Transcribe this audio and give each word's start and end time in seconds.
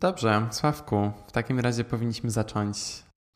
Dobrze, 0.00 0.48
Sławku, 0.50 1.12
w 1.26 1.32
takim 1.32 1.60
razie 1.60 1.84
powinniśmy 1.84 2.30
zacząć 2.30 2.78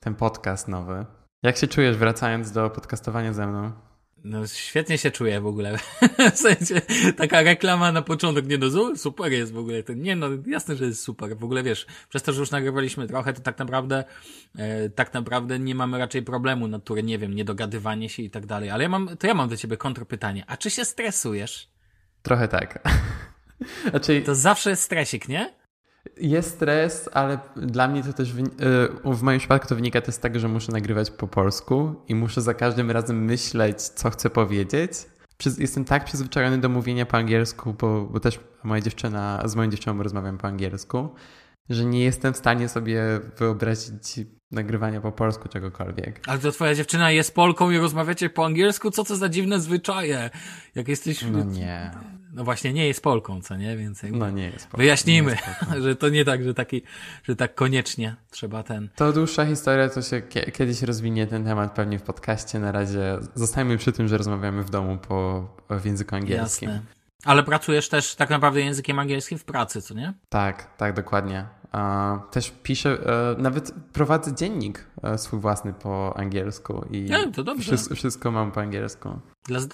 ten 0.00 0.14
podcast 0.14 0.68
nowy. 0.68 1.06
Jak 1.42 1.56
się 1.56 1.66
czujesz 1.66 1.96
wracając 1.96 2.52
do 2.52 2.70
podcastowania 2.70 3.32
ze 3.32 3.46
mną? 3.46 3.72
No 4.24 4.46
świetnie 4.46 4.98
się 4.98 5.10
czuję 5.10 5.40
w 5.40 5.46
ogóle. 5.46 5.78
w 6.34 6.38
sensie, 6.38 6.80
taka 7.16 7.42
reklama 7.42 7.92
na 7.92 8.02
początek, 8.02 8.46
nie 8.46 8.58
no, 8.58 8.96
super 8.96 9.32
jest 9.32 9.52
w 9.52 9.58
ogóle. 9.58 9.82
To, 9.82 9.92
nie 9.92 10.16
no, 10.16 10.28
jasne, 10.46 10.76
że 10.76 10.84
jest 10.84 11.02
super. 11.02 11.36
W 11.36 11.44
ogóle 11.44 11.62
wiesz, 11.62 11.86
przez 12.08 12.22
to, 12.22 12.32
że 12.32 12.40
już 12.40 12.50
nagrywaliśmy 12.50 13.06
trochę, 13.06 13.32
to 13.32 13.40
tak 13.40 13.58
naprawdę, 13.58 14.04
e, 14.58 14.90
tak 14.90 15.14
naprawdę 15.14 15.58
nie 15.58 15.74
mamy 15.74 15.98
raczej 15.98 16.22
problemu 16.22 16.68
natury, 16.68 17.02
nie 17.02 17.18
wiem, 17.18 17.34
niedogadywanie 17.34 18.08
się 18.08 18.22
i 18.22 18.30
tak 18.30 18.46
dalej. 18.46 18.70
Ale 18.70 18.82
ja 18.82 18.88
mam, 18.88 19.16
to 19.16 19.26
ja 19.26 19.34
mam 19.34 19.48
do 19.48 19.56
ciebie 19.56 19.76
kontrpytanie. 19.76 20.44
A 20.46 20.56
czy 20.56 20.70
się 20.70 20.84
stresujesz? 20.84 21.70
Trochę 22.22 22.48
tak. 22.48 22.88
znaczy... 23.90 24.22
To 24.26 24.34
zawsze 24.34 24.70
jest 24.70 24.82
stresik, 24.82 25.28
nie? 25.28 25.61
Jest 26.16 26.50
stres, 26.50 27.10
ale 27.12 27.38
dla 27.56 27.88
mnie 27.88 28.02
to 28.02 28.12
też 28.12 28.30
y, 28.30 28.34
w 29.04 29.22
moim 29.22 29.38
przypadku 29.38 29.68
to 29.68 29.74
wynika 29.74 30.00
też 30.00 30.14
z 30.14 30.18
tego, 30.18 30.38
że 30.38 30.48
muszę 30.48 30.72
nagrywać 30.72 31.10
po 31.10 31.28
polsku 31.28 31.94
i 32.08 32.14
muszę 32.14 32.42
za 32.42 32.54
każdym 32.54 32.90
razem 32.90 33.24
myśleć, 33.24 33.82
co 33.82 34.10
chcę 34.10 34.30
powiedzieć. 34.30 34.92
Jestem 35.58 35.84
tak 35.84 36.04
przyzwyczajony 36.04 36.58
do 36.58 36.68
mówienia 36.68 37.06
po 37.06 37.16
angielsku, 37.16 37.74
bo, 37.78 38.04
bo 38.04 38.20
też 38.20 38.40
moja 38.62 38.80
dziewczyna, 38.80 39.42
z 39.44 39.56
moją 39.56 39.70
dziewczyną 39.70 40.02
rozmawiam 40.02 40.38
po 40.38 40.48
angielsku, 40.48 41.08
że 41.68 41.84
nie 41.84 42.04
jestem 42.04 42.34
w 42.34 42.36
stanie 42.36 42.68
sobie 42.68 43.02
wyobrazić 43.38 44.20
nagrywania 44.52 45.00
po 45.00 45.12
polsku 45.12 45.48
czegokolwiek. 45.48 46.20
Ale 46.26 46.38
to 46.38 46.52
twoja 46.52 46.74
dziewczyna 46.74 47.10
jest 47.10 47.34
Polką 47.34 47.70
i 47.70 47.78
rozmawiacie 47.78 48.30
po 48.30 48.44
angielsku? 48.44 48.90
Co 48.90 49.04
to 49.04 49.16
za 49.16 49.28
dziwne 49.28 49.60
zwyczaje? 49.60 50.30
Jak 50.74 50.88
jesteś... 50.88 51.22
No 51.22 51.44
nie. 51.44 51.90
No 52.32 52.44
właśnie, 52.44 52.72
nie 52.72 52.86
jest 52.86 53.02
Polką, 53.02 53.40
co 53.40 53.56
nie? 53.56 53.76
Więc 53.76 54.02
no 54.10 54.30
nie 54.30 54.44
jest 54.44 54.64
Polką. 54.66 54.78
Wyjaśnijmy, 54.78 55.30
jest 55.30 55.82
że 55.84 55.96
to 55.96 56.08
nie 56.08 56.24
tak, 56.24 56.42
że 56.42 56.54
taki, 56.54 56.82
że 57.22 57.36
tak 57.36 57.54
koniecznie 57.54 58.16
trzeba 58.30 58.62
ten... 58.62 58.88
To 58.96 59.12
dłuższa 59.12 59.46
historia, 59.46 59.88
to 59.88 60.02
się 60.02 60.22
kiedyś 60.52 60.82
rozwinie 60.82 61.26
ten 61.26 61.44
temat 61.44 61.74
pewnie 61.74 61.98
w 61.98 62.02
podcaście. 62.02 62.58
Na 62.58 62.72
razie 62.72 63.18
zostajmy 63.34 63.78
przy 63.78 63.92
tym, 63.92 64.08
że 64.08 64.18
rozmawiamy 64.18 64.62
w 64.62 64.70
domu 64.70 64.98
po, 65.08 65.48
w 65.70 65.86
języku 65.86 66.16
angielskim. 66.16 66.68
Jasne. 66.68 66.82
Ale 67.24 67.42
pracujesz 67.42 67.88
też 67.88 68.14
tak 68.14 68.30
naprawdę 68.30 68.60
językiem 68.60 68.98
angielskim 68.98 69.38
w 69.38 69.44
pracy, 69.44 69.82
co 69.82 69.94
nie? 69.94 70.14
Tak, 70.28 70.76
tak, 70.76 70.94
dokładnie. 70.94 71.46
Też 72.30 72.52
piszę, 72.62 72.98
e, 73.38 73.42
nawet 73.42 73.74
prowadzę 73.92 74.34
dziennik 74.34 74.86
e, 75.02 75.18
swój 75.18 75.40
własny 75.40 75.72
po 75.72 76.16
angielsku 76.16 76.86
i 76.90 77.02
no, 77.10 77.30
to 77.34 77.42
dobrze. 77.42 77.64
Wszystko, 77.64 77.94
wszystko 77.94 78.30
mam 78.30 78.52
po 78.52 78.60
angielsku. 78.60 79.20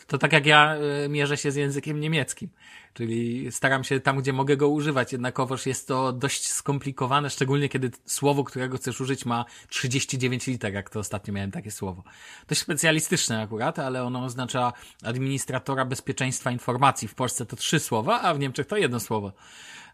To 0.07 0.19
tak 0.19 0.33
jak 0.33 0.47
ja 0.47 0.77
mierzę 1.09 1.37
się 1.37 1.51
z 1.51 1.57
językiem 1.57 2.01
niemieckim, 2.01 2.49
czyli 2.95 3.53
staram 3.53 3.85
się 3.85 4.01
tam, 4.01 4.19
gdzie 4.19 4.33
mogę 4.33 4.57
go 4.57 4.69
używać, 4.69 5.13
jednakowoż 5.13 5.67
jest 5.67 5.89
to 5.89 6.13
dość 6.13 6.53
skomplikowane, 6.53 7.31
szczególnie 7.31 7.69
kiedy 7.69 7.91
słowo, 8.05 8.45
którego 8.45 8.77
chcesz 8.77 9.01
użyć 9.01 9.27
ma 9.27 9.45
39 9.69 10.47
liter, 10.47 10.73
jak 10.73 10.91
to 10.91 11.01
ostatnio 11.01 11.35
miałem 11.35 11.51
takie 11.51 11.71
słowo. 11.71 12.03
Dość 12.49 12.61
specjalistyczne 12.61 13.43
akurat, 13.43 13.79
ale 13.79 14.05
ono 14.05 14.25
oznacza 14.25 14.73
administratora 15.05 15.85
bezpieczeństwa 15.85 16.51
informacji. 16.51 17.09
W 17.09 17.15
Polsce 17.15 17.47
to 17.47 17.57
trzy 17.57 17.81
słowa, 17.81 18.21
a 18.21 18.35
w 18.35 18.39
Niemczech 18.39 18.67
to 18.67 18.77
jedno 18.77 19.01
słowo. 19.01 19.33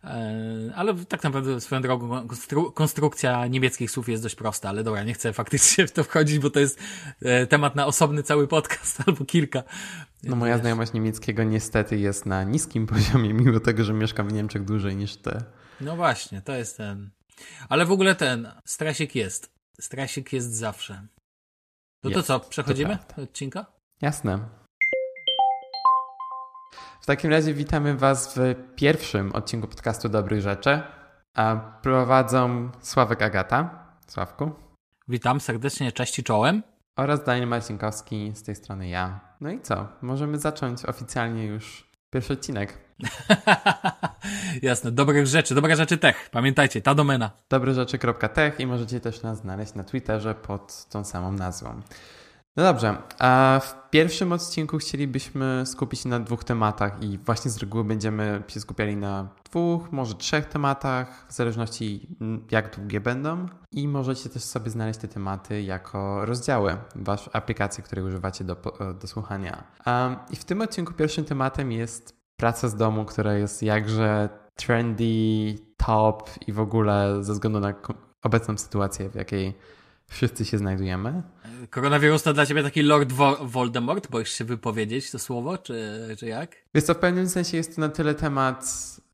E, 0.04 0.72
ale 0.74 0.94
tak 0.94 1.22
naprawdę 1.22 1.60
swoją 1.60 1.82
drogą 1.82 2.28
konstrukcja 2.74 3.46
niemieckich 3.46 3.90
słów 3.90 4.08
jest 4.08 4.22
dość 4.22 4.34
prosta, 4.34 4.68
ale 4.68 4.84
dobra, 4.84 5.02
nie 5.02 5.14
chcę 5.14 5.32
faktycznie 5.32 5.86
w 5.86 5.92
to 5.92 6.04
wchodzić, 6.04 6.38
bo 6.38 6.50
to 6.50 6.60
jest 6.60 6.78
e, 7.22 7.46
temat 7.46 7.76
na 7.76 7.86
osobny 7.86 8.22
cały 8.22 8.48
podcast 8.48 9.00
albo 9.06 9.24
kilka. 9.24 9.62
No 10.22 10.36
moja 10.36 10.58
znajomość 10.58 10.92
niemieckiego 10.92 11.44
niestety 11.44 11.98
jest 11.98 12.26
na 12.26 12.44
niskim 12.44 12.86
poziomie, 12.94 13.34
mimo 13.34 13.60
tego, 13.60 13.84
że 13.84 13.92
mieszkam 13.92 14.28
w 14.28 14.32
Niemczech 14.32 14.64
dłużej 14.64 14.96
niż 14.96 15.16
ty. 15.16 15.42
No 15.80 15.96
właśnie, 15.96 16.42
to 16.42 16.54
jest 16.54 16.76
ten. 16.76 17.10
Ale 17.68 17.86
w 17.86 17.92
ogóle 17.92 18.14
ten 18.14 18.48
stresik 18.64 19.14
jest. 19.14 19.54
Stresik 19.80 20.32
jest 20.32 20.54
zawsze. 20.54 21.06
No 22.04 22.10
to 22.10 22.22
co, 22.22 22.40
przechodzimy 22.40 22.98
do 23.16 23.22
odcinka? 23.22 23.66
Jasne. 24.00 24.63
W 27.04 27.06
takim 27.06 27.30
razie 27.30 27.54
witamy 27.54 27.96
Was 27.96 28.38
w 28.38 28.54
pierwszym 28.74 29.32
odcinku 29.32 29.68
podcastu 29.68 30.08
Dobrych 30.08 30.40
Rzeczy. 30.40 30.80
A 31.34 31.56
prowadzą 31.82 32.70
Sławek 32.80 33.22
Agata. 33.22 33.88
Sławku. 34.06 34.50
Witam 35.08 35.40
serdecznie, 35.40 35.92
cześć 35.92 36.18
i 36.18 36.24
czołem. 36.24 36.62
Oraz 36.96 37.24
Daniel 37.24 37.48
Marcinkowski, 37.48 38.32
z 38.34 38.42
tej 38.42 38.54
strony 38.54 38.88
ja. 38.88 39.20
No 39.40 39.50
i 39.50 39.60
co? 39.60 39.88
Możemy 40.02 40.38
zacząć 40.38 40.84
oficjalnie 40.84 41.46
już 41.46 41.90
pierwszy 42.10 42.32
odcinek. 42.32 42.78
Jasne, 44.62 44.92
dobrych 44.92 45.26
rzeczy, 45.26 45.54
dobre 45.54 45.76
rzeczy 45.76 45.98
tech. 45.98 46.30
Pamiętajcie, 46.30 46.82
ta 46.82 46.94
domena. 46.94 47.30
Dobryrzeczy.tech 47.50 48.60
i 48.60 48.66
możecie 48.66 49.00
też 49.00 49.22
nas 49.22 49.38
znaleźć 49.38 49.74
na 49.74 49.84
Twitterze 49.84 50.34
pod 50.34 50.86
tą 50.90 51.04
samą 51.04 51.32
nazwą. 51.32 51.80
No 52.56 52.62
dobrze, 52.62 52.96
a 53.18 53.60
w 53.62 53.90
pierwszym 53.90 54.32
odcinku 54.32 54.78
chcielibyśmy 54.78 55.62
skupić 55.66 56.00
się 56.00 56.08
na 56.08 56.20
dwóch 56.20 56.44
tematach 56.44 57.02
i 57.02 57.18
właśnie 57.18 57.50
z 57.50 57.58
reguły 57.58 57.84
będziemy 57.84 58.42
się 58.48 58.60
skupiali 58.60 58.96
na 58.96 59.28
dwóch, 59.44 59.92
może 59.92 60.14
trzech 60.14 60.46
tematach, 60.46 61.26
w 61.28 61.32
zależności 61.32 62.08
jak 62.50 62.76
długie 62.76 63.00
będą 63.00 63.46
i 63.72 63.88
możecie 63.88 64.28
też 64.28 64.42
sobie 64.42 64.70
znaleźć 64.70 65.00
te 65.00 65.08
tematy 65.08 65.62
jako 65.62 66.24
rozdziały 66.24 66.76
w 66.94 67.04
waszej 67.04 67.30
aplikacji, 67.32 67.84
której 67.84 68.04
używacie 68.04 68.44
do, 68.44 68.56
do 69.00 69.06
słuchania. 69.06 69.64
I 70.30 70.36
w 70.36 70.44
tym 70.44 70.60
odcinku 70.60 70.92
pierwszym 70.92 71.24
tematem 71.24 71.72
jest 71.72 72.16
praca 72.36 72.68
z 72.68 72.76
domu, 72.76 73.04
która 73.04 73.34
jest 73.34 73.62
jakże 73.62 74.28
trendy, 74.54 75.04
top 75.76 76.30
i 76.46 76.52
w 76.52 76.60
ogóle 76.60 77.24
ze 77.24 77.32
względu 77.32 77.60
na 77.60 77.74
obecną 78.22 78.58
sytuację, 78.58 79.10
w 79.10 79.14
jakiej 79.14 79.54
wszyscy 80.06 80.44
się 80.44 80.58
znajdujemy. 80.58 81.22
Koronawirus 81.70 82.22
to 82.22 82.34
dla 82.34 82.46
ciebie 82.46 82.62
taki 82.62 82.82
Lord 82.82 83.12
Vo 83.12 83.36
Voldemort? 83.46 84.10
Boisz 84.10 84.32
się 84.32 84.44
wypowiedzieć 84.44 85.10
to 85.10 85.18
słowo, 85.18 85.58
czy, 85.58 85.98
czy 86.18 86.26
jak? 86.26 86.56
Jest 86.74 86.86
to 86.86 86.94
w 86.94 86.98
pewnym 86.98 87.28
sensie 87.28 87.56
jest 87.56 87.74
to 87.74 87.80
na 87.80 87.88
tyle 87.88 88.14
temat 88.14 88.64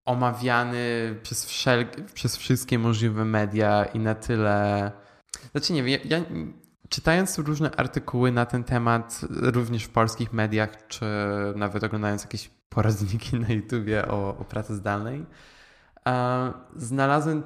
omawiany 0.04 1.16
przez, 1.22 1.44
wszel 1.44 1.86
przez 2.14 2.36
wszystkie 2.36 2.78
możliwe 2.78 3.24
media 3.24 3.84
i 3.84 3.98
na 3.98 4.14
tyle... 4.14 4.92
Znaczy 5.52 5.72
nie 5.72 5.82
wiem, 5.82 6.00
ja, 6.04 6.18
ja 6.18 6.24
czytając 6.88 7.38
różne 7.38 7.70
artykuły 7.70 8.32
na 8.32 8.46
ten 8.46 8.64
temat, 8.64 9.20
również 9.30 9.84
w 9.84 9.88
polskich 9.88 10.32
mediach, 10.32 10.86
czy 10.88 11.04
nawet 11.56 11.84
oglądając 11.84 12.22
jakieś 12.22 12.50
poradniki 12.68 13.36
na 13.40 13.48
YouTubie 13.48 14.08
o, 14.08 14.36
o 14.38 14.44
pracy 14.44 14.74
zdalnej, 14.74 15.26
znalazłem 16.76 17.42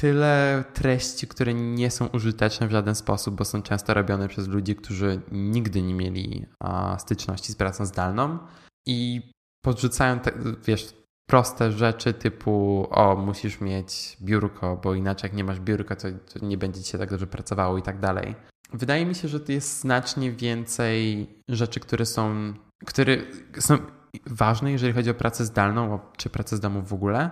tyle 0.00 0.64
treści, 0.72 1.26
które 1.26 1.54
nie 1.54 1.90
są 1.90 2.06
użyteczne 2.06 2.68
w 2.68 2.70
żaden 2.70 2.94
sposób, 2.94 3.34
bo 3.34 3.44
są 3.44 3.62
często 3.62 3.94
robione 3.94 4.28
przez 4.28 4.48
ludzi, 4.48 4.76
którzy 4.76 5.20
nigdy 5.32 5.82
nie 5.82 5.94
mieli 5.94 6.46
a, 6.60 6.98
styczności 6.98 7.52
z 7.52 7.56
pracą 7.56 7.86
zdalną 7.86 8.38
i 8.86 9.30
podrzucają, 9.64 10.18
te, 10.18 10.32
wiesz, 10.66 10.94
proste 11.30 11.72
rzeczy 11.72 12.14
typu 12.14 12.86
o, 12.90 13.16
musisz 13.16 13.60
mieć 13.60 14.16
biurko, 14.22 14.76
bo 14.76 14.94
inaczej 14.94 15.28
jak 15.28 15.36
nie 15.36 15.44
masz 15.44 15.60
biurka, 15.60 15.96
to, 15.96 16.08
to 16.32 16.46
nie 16.46 16.58
będzie 16.58 16.82
ci 16.82 16.90
się 16.90 16.98
tak 16.98 17.10
dobrze 17.10 17.26
pracowało 17.26 17.78
i 17.78 17.82
tak 17.82 18.00
dalej. 18.00 18.34
Wydaje 18.72 19.06
mi 19.06 19.14
się, 19.14 19.28
że 19.28 19.40
to 19.40 19.52
jest 19.52 19.80
znacznie 19.80 20.32
więcej 20.32 21.28
rzeczy, 21.48 21.80
które 21.80 22.06
są, 22.06 22.54
które 22.86 23.16
są 23.58 23.78
ważne, 24.26 24.72
jeżeli 24.72 24.92
chodzi 24.92 25.10
o 25.10 25.14
pracę 25.14 25.44
zdalną, 25.44 25.98
czy 26.16 26.30
pracę 26.30 26.56
z 26.56 26.60
domu 26.60 26.82
w 26.82 26.92
ogóle, 26.92 27.30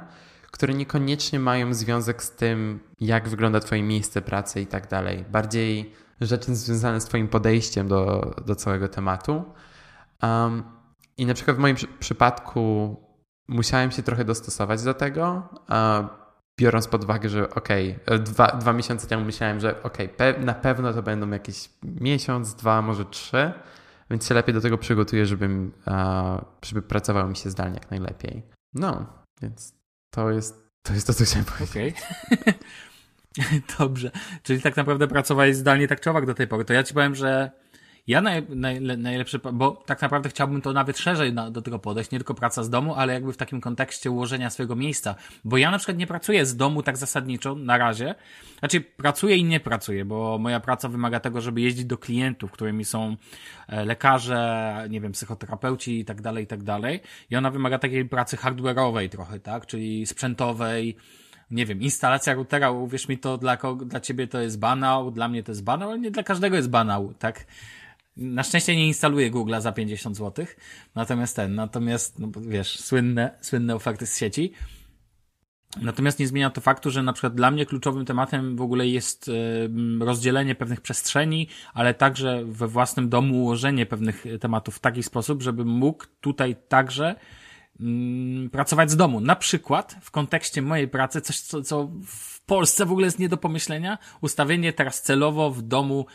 które 0.50 0.74
niekoniecznie 0.74 1.40
mają 1.40 1.74
związek 1.74 2.22
z 2.22 2.30
tym, 2.30 2.80
jak 3.00 3.28
wygląda 3.28 3.60
Twoje 3.60 3.82
miejsce 3.82 4.22
pracy 4.22 4.60
i 4.60 4.66
tak 4.66 4.88
dalej. 4.88 5.24
Bardziej 5.30 5.94
rzeczy 6.20 6.54
związane 6.54 7.00
z 7.00 7.04
Twoim 7.04 7.28
podejściem 7.28 7.88
do, 7.88 8.34
do 8.46 8.54
całego 8.54 8.88
tematu. 8.88 9.44
Um, 10.22 10.62
I 11.16 11.26
na 11.26 11.34
przykład 11.34 11.56
w 11.56 11.60
moim 11.60 11.76
przy 11.76 11.86
przypadku 11.86 12.96
musiałem 13.48 13.90
się 13.90 14.02
trochę 14.02 14.24
dostosować 14.24 14.82
do 14.82 14.94
tego, 14.94 15.48
uh, 15.52 16.06
biorąc 16.60 16.88
pod 16.88 17.04
uwagę, 17.04 17.28
że 17.28 17.50
ok, 17.50 17.68
dwa, 18.20 18.46
dwa 18.46 18.72
miesiące 18.72 19.06
temu 19.06 19.24
myślałem, 19.24 19.60
że 19.60 19.82
ok, 19.82 19.98
pe 20.16 20.40
na 20.40 20.54
pewno 20.54 20.92
to 20.92 21.02
będą 21.02 21.30
jakieś 21.30 21.70
miesiąc, 21.82 22.54
dwa, 22.54 22.82
może 22.82 23.04
trzy, 23.04 23.52
więc 24.10 24.26
się 24.26 24.34
lepiej 24.34 24.54
do 24.54 24.60
tego 24.60 24.78
przygotuję, 24.78 25.26
żebym, 25.26 25.72
uh, 25.86 26.44
żeby 26.64 26.82
pracowało 26.82 27.28
mi 27.28 27.36
się 27.36 27.50
zdalnie 27.50 27.74
jak 27.74 27.90
najlepiej. 27.90 28.42
No, 28.74 29.06
więc 29.42 29.79
to 30.10 30.30
jest 30.30 30.70
to, 30.82 30.92
jest 30.92 31.06
to 31.06 31.14
co 31.14 31.24
chciałem 31.24 31.44
powiedzieć. 31.44 31.96
Okay. 32.32 32.54
Dobrze. 33.78 34.10
Czyli 34.42 34.62
tak 34.62 34.76
naprawdę 34.76 35.08
pracowałeś 35.08 35.56
zdalnie 35.56 35.88
tak 35.88 36.00
czy 36.00 36.10
owak 36.10 36.26
do 36.26 36.34
tej 36.34 36.46
pory. 36.46 36.64
To 36.64 36.72
ja 36.72 36.82
ci 36.82 36.94
powiem, 36.94 37.14
że 37.14 37.50
ja 38.06 38.20
naj, 38.20 38.42
naj, 38.48 39.24
bo 39.52 39.82
tak 39.86 40.02
naprawdę 40.02 40.28
chciałbym 40.28 40.62
to 40.62 40.72
nawet 40.72 40.98
szerzej 40.98 41.32
na, 41.32 41.50
do 41.50 41.62
tego 41.62 41.78
podejść, 41.78 42.10
nie 42.10 42.18
tylko 42.18 42.34
praca 42.34 42.62
z 42.62 42.70
domu, 42.70 42.94
ale 42.94 43.12
jakby 43.12 43.32
w 43.32 43.36
takim 43.36 43.60
kontekście 43.60 44.10
ułożenia 44.10 44.50
swojego 44.50 44.76
miejsca. 44.76 45.14
Bo 45.44 45.56
ja 45.56 45.70
na 45.70 45.78
przykład 45.78 45.98
nie 45.98 46.06
pracuję 46.06 46.46
z 46.46 46.56
domu 46.56 46.82
tak 46.82 46.96
zasadniczo 46.96 47.54
na 47.54 47.78
razie. 47.78 48.14
Znaczy, 48.58 48.80
pracuję 48.80 49.36
i 49.36 49.44
nie 49.44 49.60
pracuję, 49.60 50.04
bo 50.04 50.38
moja 50.38 50.60
praca 50.60 50.88
wymaga 50.88 51.20
tego, 51.20 51.40
żeby 51.40 51.60
jeździć 51.60 51.84
do 51.84 51.98
klientów, 51.98 52.50
którymi 52.52 52.84
są 52.84 53.16
e, 53.68 53.84
lekarze, 53.84 54.86
nie 54.90 55.00
wiem, 55.00 55.12
psychoterapeuci 55.12 56.00
i 56.00 56.04
tak 56.04 56.22
dalej, 56.22 56.44
i 56.44 56.46
tak 56.46 56.62
dalej. 56.62 57.00
I 57.30 57.36
ona 57.36 57.50
wymaga 57.50 57.78
takiej 57.78 58.04
pracy 58.04 58.36
hardware'owej 58.36 59.08
trochę, 59.08 59.40
tak? 59.40 59.66
Czyli 59.66 60.06
sprzętowej, 60.06 60.96
nie 61.50 61.66
wiem, 61.66 61.82
instalacja 61.82 62.34
routera, 62.34 62.70
uwierz 62.70 63.08
mi, 63.08 63.18
to 63.18 63.38
dla, 63.38 63.58
dla 63.86 64.00
ciebie 64.00 64.26
to 64.26 64.40
jest 64.40 64.58
banał, 64.58 65.10
dla 65.10 65.28
mnie 65.28 65.42
to 65.42 65.52
jest 65.52 65.64
banał, 65.64 65.90
ale 65.90 65.98
nie 65.98 66.10
dla 66.10 66.22
każdego 66.22 66.56
jest 66.56 66.70
banał, 66.70 67.14
tak? 67.18 67.46
Na 68.20 68.42
szczęście 68.42 68.76
nie 68.76 68.86
instaluję 68.86 69.30
Google'a 69.30 69.60
za 69.60 69.72
50 69.72 70.16
zł, 70.16 70.46
natomiast 70.94 71.36
ten, 71.36 71.54
natomiast, 71.54 72.18
no 72.18 72.28
wiesz, 72.40 72.80
słynne, 72.80 73.38
słynne 73.40 73.74
oferty 73.74 74.06
z 74.06 74.18
sieci. 74.18 74.52
Natomiast 75.82 76.18
nie 76.18 76.26
zmienia 76.26 76.50
to 76.50 76.60
faktu, 76.60 76.90
że 76.90 77.02
na 77.02 77.12
przykład 77.12 77.34
dla 77.34 77.50
mnie 77.50 77.66
kluczowym 77.66 78.04
tematem 78.04 78.56
w 78.56 78.60
ogóle 78.60 78.86
jest 78.86 79.30
rozdzielenie 80.00 80.54
pewnych 80.54 80.80
przestrzeni, 80.80 81.48
ale 81.74 81.94
także 81.94 82.44
we 82.44 82.68
własnym 82.68 83.08
domu 83.08 83.42
ułożenie 83.42 83.86
pewnych 83.86 84.24
tematów 84.40 84.76
w 84.76 84.78
taki 84.78 85.02
sposób, 85.02 85.42
żebym 85.42 85.68
mógł 85.68 86.04
tutaj 86.20 86.56
także 86.68 87.14
mm, 87.80 88.50
pracować 88.50 88.90
z 88.90 88.96
domu. 88.96 89.20
Na 89.20 89.36
przykład 89.36 89.96
w 90.02 90.10
kontekście 90.10 90.62
mojej 90.62 90.88
pracy, 90.88 91.20
coś 91.20 91.40
co, 91.40 91.62
co 91.62 91.90
w 92.06 92.40
Polsce 92.40 92.86
w 92.86 92.92
ogóle 92.92 93.06
jest 93.06 93.18
nie 93.18 93.28
do 93.28 93.36
pomyślenia, 93.36 93.98
ustawienie 94.20 94.72
teraz 94.72 95.02
celowo 95.02 95.50
w 95.50 95.62
domu 95.62 96.06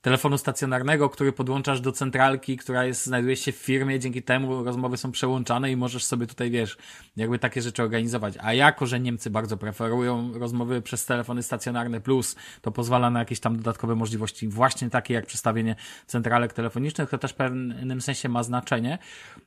telefonu 0.00 0.38
stacjonarnego, 0.38 1.10
który 1.10 1.32
podłączasz 1.32 1.80
do 1.80 1.92
centralki, 1.92 2.56
która 2.56 2.84
jest, 2.84 3.06
znajduje 3.06 3.36
się 3.36 3.52
w 3.52 3.56
firmie, 3.56 3.98
dzięki 3.98 4.22
temu 4.22 4.64
rozmowy 4.64 4.96
są 4.96 5.12
przełączane 5.12 5.70
i 5.72 5.76
możesz 5.76 6.04
sobie 6.04 6.26
tutaj, 6.26 6.50
wiesz, 6.50 6.76
jakby 7.16 7.38
takie 7.38 7.62
rzeczy 7.62 7.82
organizować. 7.82 8.34
A 8.40 8.54
jako, 8.54 8.86
że 8.86 9.00
Niemcy 9.00 9.30
bardzo 9.30 9.56
preferują 9.56 10.38
rozmowy 10.38 10.82
przez 10.82 11.06
telefony 11.06 11.42
stacjonarne 11.42 12.00
plus, 12.00 12.36
to 12.62 12.72
pozwala 12.72 13.10
na 13.10 13.18
jakieś 13.18 13.40
tam 13.40 13.56
dodatkowe 13.56 13.94
możliwości, 13.94 14.48
właśnie 14.48 14.90
takie 14.90 15.14
jak 15.14 15.26
przestawienie 15.26 15.76
centralek 16.06 16.52
telefonicznych, 16.52 17.10
to 17.10 17.18
też 17.18 17.32
w 17.32 17.36
pewnym 17.36 18.00
sensie 18.00 18.28
ma 18.28 18.42
znaczenie. 18.42 18.98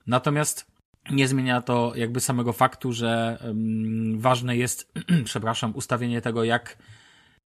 Natomiast 0.07 0.73
nie 1.11 1.27
zmienia 1.27 1.61
to 1.61 1.93
jakby 1.95 2.19
samego 2.19 2.53
faktu, 2.53 2.93
że 2.93 3.37
ważne 4.15 4.57
jest, 4.57 4.93
przepraszam, 5.25 5.75
ustawienie 5.75 6.21
tego, 6.21 6.43
jak, 6.43 6.77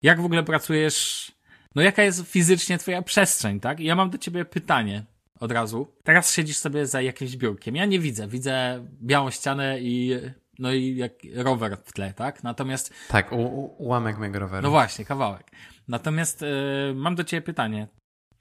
jak 0.02 0.20
w 0.20 0.24
ogóle 0.24 0.42
pracujesz 0.42 1.32
no 1.74 1.82
jaka 1.82 2.02
jest 2.02 2.26
fizycznie 2.26 2.78
twoja 2.78 3.02
przestrzeń, 3.02 3.60
tak? 3.60 3.80
I 3.80 3.84
ja 3.84 3.94
mam 3.94 4.10
do 4.10 4.18
ciebie 4.18 4.44
pytanie 4.44 5.04
od 5.40 5.52
razu. 5.52 5.88
Teraz 6.02 6.34
siedzisz 6.34 6.56
sobie 6.56 6.86
za 6.86 7.00
jakimś 7.00 7.36
biurkiem. 7.36 7.76
Ja 7.76 7.84
nie 7.84 8.00
widzę. 8.00 8.28
Widzę 8.28 8.84
białą 9.02 9.30
ścianę 9.30 9.80
i 9.80 10.20
no 10.58 10.72
i 10.72 10.96
jak 10.96 11.12
rower 11.34 11.78
w 11.84 11.92
tle, 11.92 12.12
tak? 12.12 12.42
Natomiast... 12.42 12.94
Tak, 13.08 13.32
u, 13.32 13.36
u, 13.36 13.74
ułamek 13.78 14.18
mojego 14.18 14.38
roweru. 14.38 14.62
No 14.62 14.70
właśnie, 14.70 15.04
kawałek. 15.04 15.50
Natomiast 15.88 16.40
yy, 16.40 16.94
mam 16.94 17.14
do 17.14 17.24
ciebie 17.24 17.42
pytanie. 17.42 17.88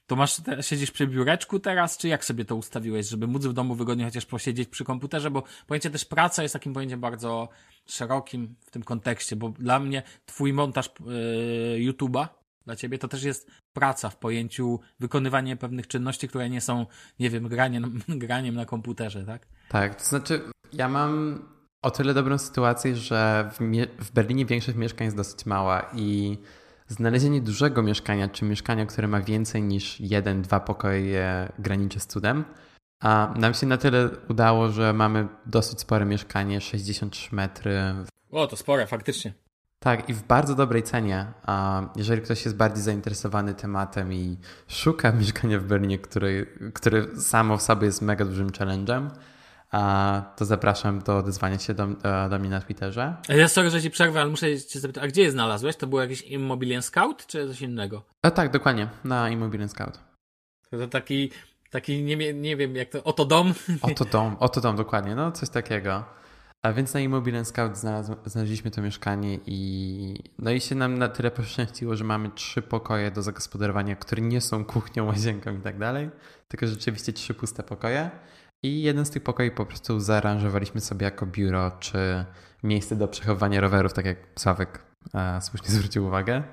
To 0.08 0.16
masz, 0.16 0.42
te, 0.42 0.64
siedzisz 0.64 0.92
przy 0.92 1.08
biureczku 1.08 1.60
teraz, 1.60 1.98
czy 1.98 2.08
jak 2.08 2.26
sobie 2.26 2.46
to 2.46 2.56
ustawiłeś, 2.56 3.10
żeby 3.10 3.28
móc 3.28 3.46
w 3.46 3.54
domu 3.54 3.76
wygodnie 3.76 4.06
chociaż 4.06 4.26
posiedzieć 4.26 4.70
przy 4.70 4.84
komputerze, 4.84 5.32
bo 5.32 5.44
pojęcie 5.68 5.90
też 5.90 6.06
praca 6.06 6.44
jest 6.44 6.54
takim 6.54 6.74
pojęciem 6.74 7.00
bardzo 7.00 7.50
szerokim 7.86 8.56
w 8.66 8.72
tym 8.72 8.84
kontekście, 8.84 9.36
bo 9.36 9.50
dla 9.50 9.80
mnie 9.80 10.04
twój 10.26 10.54
montaż 10.54 10.90
yy, 11.06 11.92
YouTube'a 11.92 12.28
dla 12.66 12.76
ciebie 12.76 12.98
to 12.98 13.08
też 13.08 13.24
jest 13.24 13.52
praca 13.74 14.10
w 14.10 14.18
pojęciu 14.18 14.80
wykonywania 15.00 15.56
pewnych 15.56 15.88
czynności, 15.88 16.28
które 16.28 16.50
nie 16.50 16.62
są, 16.62 16.86
nie 17.20 17.30
wiem, 17.30 17.48
graniem, 17.48 18.02
graniem 18.08 18.56
na 18.56 18.66
komputerze, 18.66 19.26
tak? 19.26 19.48
Tak, 19.70 19.96
to 19.96 20.04
znaczy 20.04 20.42
ja 20.74 20.90
mam 20.90 21.42
o 21.82 21.92
tyle 21.92 22.14
dobrą 22.14 22.38
sytuację, 22.38 22.96
że 22.96 23.50
w, 23.54 23.60
w 24.06 24.12
Berlinie 24.12 24.46
większość 24.46 24.78
mieszkań 24.78 25.06
jest 25.06 25.18
dosyć 25.18 25.46
mała 25.46 25.92
i 25.96 26.38
znalezienie 26.88 27.42
dużego 27.42 27.84
mieszkania, 27.84 28.30
czy 28.30 28.46
mieszkania, 28.46 28.86
które 28.86 29.08
ma 29.08 29.22
więcej 29.22 29.62
niż 29.62 30.00
jeden, 30.00 30.42
dwa 30.42 30.60
pokoje 30.60 31.52
graniczy 31.60 32.00
z 32.00 32.08
cudem, 32.08 32.46
a 33.02 33.34
nam 33.38 33.54
się 33.54 33.68
na 33.68 33.78
tyle 33.78 34.10
udało, 34.30 34.70
że 34.70 34.94
mamy 34.94 35.28
dosyć 35.46 35.80
spore 35.80 36.06
mieszkanie, 36.06 36.62
63 36.62 37.36
metry. 37.36 37.80
O, 38.32 38.48
to 38.48 38.56
spore, 38.56 38.88
faktycznie. 38.88 39.34
Tak, 39.84 40.10
i 40.10 40.14
w 40.14 40.24
bardzo 40.24 40.56
dobrej 40.56 40.84
cenie. 40.84 41.26
A 41.46 41.82
jeżeli 41.96 42.22
ktoś 42.22 42.46
jest 42.46 42.58
bardziej 42.58 42.84
zainteresowany 42.84 43.54
tematem 43.54 44.14
i 44.14 44.38
szuka 44.68 45.12
mieszkania 45.20 45.60
w 45.60 45.64
Berlinie, 45.64 46.00
który, 46.00 46.46
który 46.74 47.22
samo 47.22 47.58
w 47.58 47.62
sobie 47.62 47.86
jest 47.86 48.02
mega 48.02 48.26
dużym 48.26 48.50
challenge'em, 48.50 49.10
to 50.36 50.46
zapraszam 50.46 51.00
do 51.00 51.18
odezwania 51.18 51.60
się 51.60 51.74
do, 51.74 51.88
do 52.30 52.40
mnie 52.40 52.50
na 52.50 52.62
Twitterze. 52.62 53.16
Ja 53.30 53.48
sorry, 53.48 53.70
że 53.70 53.82
ci 53.82 53.92
przerwę, 53.92 54.22
ale 54.22 54.30
muszę 54.30 54.62
cię 54.62 54.80
zapytać, 54.80 55.04
a 55.04 55.08
gdzie 55.08 55.22
je 55.22 55.32
znalazłeś? 55.32 55.76
To 55.76 55.88
był 55.88 56.00
jakiś 56.00 56.22
Immobilien 56.22 56.82
Scout, 56.82 57.28
czy 57.28 57.48
coś 57.48 57.62
innego? 57.62 58.04
A 58.22 58.32
tak, 58.32 58.52
dokładnie, 58.52 58.88
na 59.04 59.30
Immobilien 59.30 59.70
Scout. 59.70 60.00
To 60.72 60.88
taki, 60.88 61.32
taki 61.70 62.04
nie, 62.04 62.34
nie 62.34 62.58
wiem 62.58 62.76
jak 62.76 62.90
to, 62.90 63.04
oto 63.04 63.26
dom? 63.26 63.54
Oto 63.82 64.06
dom, 64.06 64.36
oto 64.40 64.62
dom, 64.62 64.76
dokładnie, 64.76 65.16
no 65.16 65.32
coś 65.32 65.50
takiego. 65.50 66.04
A 66.64 66.74
więc 66.74 66.94
na 66.94 67.00
Immobilien 67.00 67.46
Scout 67.46 67.72
znaleźliśmy 68.26 68.72
to 68.72 68.82
mieszkanie 68.82 69.40
i 69.46 70.24
no 70.40 70.52
i 70.52 70.62
się 70.62 70.76
nam 70.76 70.98
na 70.98 71.08
tyle 71.08 71.32
poszczęściło, 71.32 71.96
że 71.96 72.04
mamy 72.04 72.30
trzy 72.30 72.62
pokoje 72.62 73.12
do 73.12 73.22
zagospodarowania, 73.22 73.96
które 73.96 74.22
nie 74.22 74.42
są 74.42 74.66
kuchnią, 74.66 75.06
łazienką 75.14 75.58
i 75.58 75.62
tak 75.62 75.78
dalej, 75.78 76.10
tylko 76.48 76.68
rzeczywiście 76.68 77.14
trzy 77.14 77.34
puste 77.34 77.64
pokoje. 77.64 78.12
I 78.64 78.82
jeden 78.82 79.06
z 79.06 79.10
tych 79.10 79.24
pokoi 79.24 79.52
po 79.52 79.66
prostu 79.66 80.00
zaaranżowaliśmy 80.00 80.82
sobie 80.82 81.04
jako 81.04 81.26
biuro 81.26 81.72
czy 81.80 82.26
miejsce 82.64 82.96
do 82.96 83.08
przechowywania 83.08 83.62
rowerów, 83.62 83.94
tak 83.94 84.06
jak 84.06 84.18
Sławek 84.40 84.86
e, 85.14 85.42
słusznie 85.42 85.70
zwrócił 85.70 86.06
uwagę. 86.06 86.44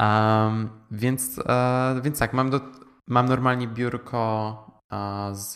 Um, 0.00 0.68
więc, 0.90 1.40
e, 1.46 2.00
więc 2.04 2.18
tak, 2.18 2.32
mam, 2.32 2.50
do, 2.50 2.60
mam 3.06 3.26
normalnie 3.28 3.68
biurko 3.68 4.82
e, 4.92 5.30
z, 5.34 5.54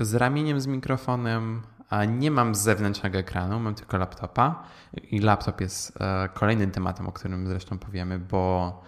z 0.00 0.14
ramieniem 0.14 0.60
z 0.60 0.66
mikrofonem, 0.66 1.62
nie 2.08 2.30
mam 2.30 2.54
zewnętrznego 2.54 3.18
ekranu, 3.18 3.60
mam 3.60 3.74
tylko 3.74 3.98
laptopa 3.98 4.64
i 5.02 5.18
laptop 5.18 5.60
jest 5.60 6.00
e, 6.00 6.28
kolejnym 6.34 6.70
tematem, 6.70 7.06
o 7.08 7.12
którym 7.12 7.46
zresztą 7.46 7.78
powiemy, 7.78 8.18
bo 8.18 8.82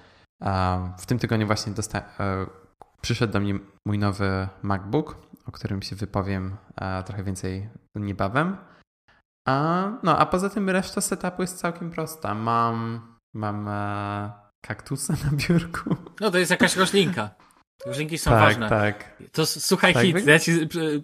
e, 0.44 0.94
w 0.98 1.06
tym 1.06 1.18
tygodniu 1.18 1.46
właśnie 1.46 1.72
dosta- 1.72 2.20
e, 2.20 2.46
przyszedł 3.00 3.32
do 3.32 3.40
mnie 3.40 3.54
mój 3.86 3.98
nowy 3.98 4.48
MacBook, 4.62 5.16
o 5.46 5.52
którym 5.52 5.82
się 5.82 5.96
wypowiem 5.96 6.56
trochę 7.06 7.24
więcej 7.24 7.68
niebawem. 7.94 8.56
A, 9.48 9.88
no, 10.02 10.18
a 10.18 10.26
poza 10.26 10.50
tym 10.50 10.70
reszta 10.70 11.00
setupu 11.00 11.42
jest 11.42 11.58
całkiem 11.58 11.90
prosta. 11.90 12.34
Mam, 12.34 13.00
mam 13.34 13.68
kaktusa 14.66 15.12
na 15.24 15.30
biurku. 15.36 15.96
No 16.20 16.30
to 16.30 16.38
jest 16.38 16.50
jakaś 16.50 16.76
roślinka. 16.76 17.30
Roślinki 17.86 18.18
są 18.18 18.30
tak, 18.30 18.40
ważne. 18.40 18.68
Tak. 18.68 19.22
To 19.32 19.46
słuchaj 19.46 19.94
tak, 19.94 20.02
hit, 20.02 20.26
ja 20.26 20.38
ci 20.38 20.52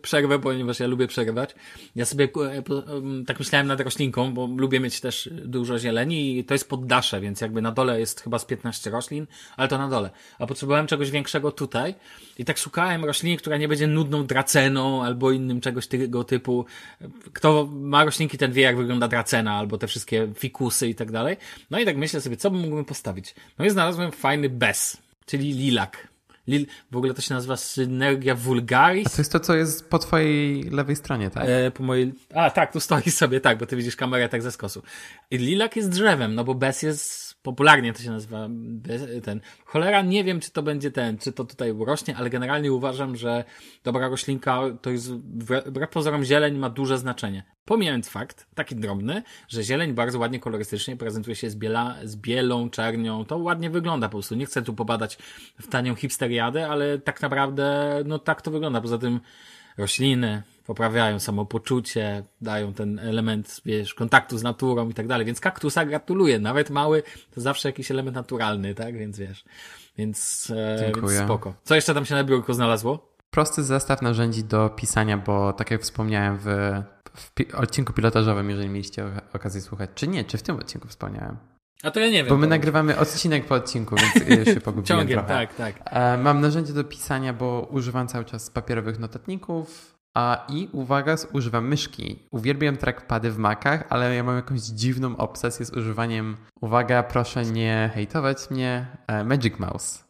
przerwę, 0.02 0.38
ponieważ 0.38 0.81
ja 0.81 0.87
lubię 0.87 1.06
przerywać. 1.06 1.55
Ja 1.96 2.05
sobie 2.05 2.25
e, 2.25 2.62
tak 3.26 3.38
myślałem 3.38 3.67
nad 3.67 3.81
roślinką, 3.81 4.34
bo 4.34 4.46
lubię 4.56 4.81
mieć 4.81 5.00
też 5.00 5.31
dużo 5.32 5.78
zieleni 5.78 6.38
i 6.38 6.44
to 6.44 6.55
jest 6.55 6.69
poddasze, 6.69 7.20
więc 7.20 7.40
jakby 7.40 7.62
na 7.62 7.72
dole 7.72 8.00
jest 8.00 8.20
chyba 8.20 8.38
z 8.38 8.44
15 8.44 8.91
roślin, 8.91 9.27
ale 9.56 9.69
to 9.69 9.79
na 9.79 9.89
dole. 9.89 10.10
A 10.39 10.46
potrzebowałem 10.46 10.86
czegoś 10.86 11.10
większego 11.10 11.53
tutaj 11.53 11.94
i 12.39 12.44
tak 12.44 12.58
szukałem 12.58 13.05
rośliny, 13.05 13.36
która 13.36 13.56
nie 13.56 13.69
będzie 13.69 13.86
nudną 13.86 14.27
draceną 14.27 15.05
albo 15.05 15.31
innym 15.31 15.60
czegoś 15.60 15.86
tego 15.86 16.24
typu. 16.24 16.65
Kto 17.32 17.69
ma 17.72 18.05
roślinki, 18.05 18.39
ten 18.39 18.53
wie, 18.53 18.62
jak 18.62 18.77
wygląda 18.77 19.08
dracena 19.08 19.55
albo 19.55 19.79
te 19.79 19.86
wszystkie 19.86 20.29
fikusy 20.34 20.89
i 20.89 20.94
tak 20.94 21.12
dalej. 21.12 21.36
No 21.70 21.79
i 21.79 21.84
tak 21.84 21.96
myślę 21.96 22.20
sobie, 22.20 22.36
co 22.36 22.50
bym 22.50 22.60
mógłbym 22.60 22.84
postawić. 22.84 23.34
No 23.58 23.65
i 23.65 23.70
znalazłem 23.70 24.12
fajny 24.12 24.48
bez, 24.48 24.96
czyli 25.27 25.53
lilak 25.53 26.09
Lil, 26.51 26.67
w 26.91 26.97
ogóle 26.97 27.15
to 27.15 27.23
się 27.23 27.35
nazywa 27.35 27.57
Synergia 27.57 28.35
Vulgaris. 28.35 29.07
A 29.07 29.11
to 29.11 29.21
jest 29.21 29.33
to, 29.33 29.41
co 29.41 29.55
jest 29.57 29.89
po 29.89 29.99
twojej 29.99 30.63
lewej 30.63 30.97
stronie, 30.97 31.31
tak? 31.31 31.45
E, 31.49 31.71
po 31.71 31.83
mojej... 31.83 32.13
A, 32.35 32.51
tak, 32.51 32.73
tu 32.73 32.81
stoi 32.81 33.11
sobie, 33.21 33.41
tak, 33.41 33.59
bo 33.59 33.67
ty 33.67 33.77
widzisz 33.77 33.97
kamerę 33.97 34.29
tak 34.29 34.43
ze 34.43 34.53
skosu. 34.53 34.83
I 35.31 35.39
lilak 35.39 35.77
jest 35.77 35.89
drzewem, 35.89 36.35
no 36.35 36.45
bo 36.45 36.55
bez 36.55 36.83
jest 36.83 37.30
popularnie 37.43 37.93
to 37.93 38.03
się 38.03 38.11
nazywa 38.11 38.49
ten. 39.23 39.41
Cholera, 39.65 40.03
nie 40.03 40.25
wiem, 40.25 40.41
czy 40.41 40.51
to 40.51 40.63
będzie 40.63 40.91
ten, 40.91 41.19
czy 41.19 41.32
to 41.32 41.44
tutaj 41.44 41.73
urośnie, 41.73 42.17
ale 42.17 42.31
generalnie 42.31 42.73
uważam, 42.73 43.17
że 43.17 43.44
dobra 43.85 44.09
roślinka 44.09 44.61
to 44.82 44.91
jest, 44.91 45.13
wbrew 45.13 45.91
pozorom, 45.91 46.25
zieleń 46.25 46.59
ma 46.59 46.70
duże 46.70 46.99
znaczenie. 46.99 47.43
Pomijając 47.65 48.09
fakt, 48.09 48.47
taki 48.55 48.77
drobny, 48.77 49.23
że 49.49 49.63
zieleń 49.63 49.93
bardzo 49.93 50.19
ładnie 50.19 50.41
kolorystycznie 50.41 50.97
prezentuje 50.97 51.37
się 51.37 51.51
z, 51.51 51.56
biela, 51.56 51.97
z 52.05 52.17
bielą, 52.17 52.70
czernią, 52.70 53.25
to 53.25 53.39
ładnie 53.39 53.70
wygląda 53.70 54.09
po 54.09 54.13
prostu. 54.13 54.35
Nie 54.35 54.47
chcę 54.47 54.63
tu 54.63 54.75
pobadać 54.75 55.19
w 55.61 55.69
tanią 55.69 55.94
hipsteriadę, 55.94 56.69
ale 56.69 56.99
tak 56.99 57.23
naprawdę, 57.23 57.97
no 58.06 58.19
tak 58.19 58.43
to 58.43 58.51
wygląda. 58.51 58.81
Poza 58.81 58.99
tym 58.99 59.20
rośliny, 59.79 60.43
poprawiają 60.67 61.20
samopoczucie, 61.20 62.24
dają 62.41 62.74
ten 62.74 62.98
element, 62.98 63.60
wiesz, 63.65 63.94
kontaktu 63.94 64.39
z 64.39 64.43
naturą 64.43 64.89
i 64.89 64.94
tak 64.94 65.06
dalej. 65.06 65.27
Więc 65.27 65.41
kaktusa 65.41 65.84
gratuluję. 65.84 66.39
Nawet 66.39 66.70
mały 66.70 67.03
to 67.31 67.41
zawsze 67.41 67.69
jakiś 67.69 67.91
element 67.91 68.17
naturalny, 68.17 68.74
tak? 68.74 68.98
Więc 68.98 69.19
wiesz. 69.19 69.44
Więc, 69.98 70.53
e, 70.56 70.93
więc 70.96 71.12
spoko. 71.24 71.55
Co 71.65 71.74
jeszcze 71.74 71.94
tam 71.94 72.05
się 72.05 72.15
na 72.15 72.24
biurku 72.24 72.53
znalazło? 72.53 73.17
Prosty 73.31 73.62
zestaw 73.62 74.03
narzędzi 74.03 74.44
do 74.44 74.69
pisania, 74.69 75.17
bo 75.17 75.53
tak 75.53 75.70
jak 75.70 75.82
wspomniałem 75.82 76.39
w, 76.39 76.46
w 77.15 77.55
odcinku 77.55 77.93
pilotażowym, 77.93 78.50
jeżeli 78.50 78.69
mieliście 78.69 79.05
okazję 79.32 79.60
słuchać, 79.60 79.91
czy 79.94 80.08
nie, 80.08 80.24
czy 80.24 80.39
w 80.39 80.43
tym 80.43 80.56
odcinku 80.56 80.89
wspomniałem. 80.89 81.36
A 81.82 81.91
to 81.91 82.01
ja 82.01 82.06
nie 82.06 82.13
wiem. 82.13 82.27
Bo 82.29 82.37
my 82.37 82.46
nagrywamy 82.46 82.99
odcinek 82.99 83.46
po 83.46 83.55
odcinku, 83.55 83.96
więc 83.96 84.49
się 84.49 84.60
pogubiłem 84.70 84.84
Ciągiem, 84.87 85.19
trochę. 85.19 85.34
tak, 85.34 85.55
tak. 85.55 85.75
E, 85.84 86.17
mam 86.17 86.41
narzędzie 86.41 86.72
do 86.72 86.84
pisania, 86.84 87.32
bo 87.32 87.69
używam 87.70 88.08
cały 88.08 88.25
czas 88.25 88.51
papierowych 88.51 88.99
notatników 88.99 89.94
A 90.15 90.46
i 90.49 90.69
uwaga, 90.72 91.17
używam 91.32 91.69
myszki. 91.69 92.19
Uwielbiam 92.31 92.77
trackpady 92.77 93.31
w 93.31 93.39
Macach, 93.39 93.84
ale 93.89 94.15
ja 94.15 94.22
mam 94.25 94.37
jakąś 94.37 94.60
dziwną 94.60 95.17
obsesję 95.17 95.67
z 95.67 95.70
używaniem, 95.70 96.37
uwaga, 96.60 97.03
proszę 97.03 97.44
nie 97.44 97.91
hejtować 97.94 98.51
mnie, 98.51 98.87
e, 99.06 99.25
Magic 99.25 99.58
Mouse. 99.58 100.05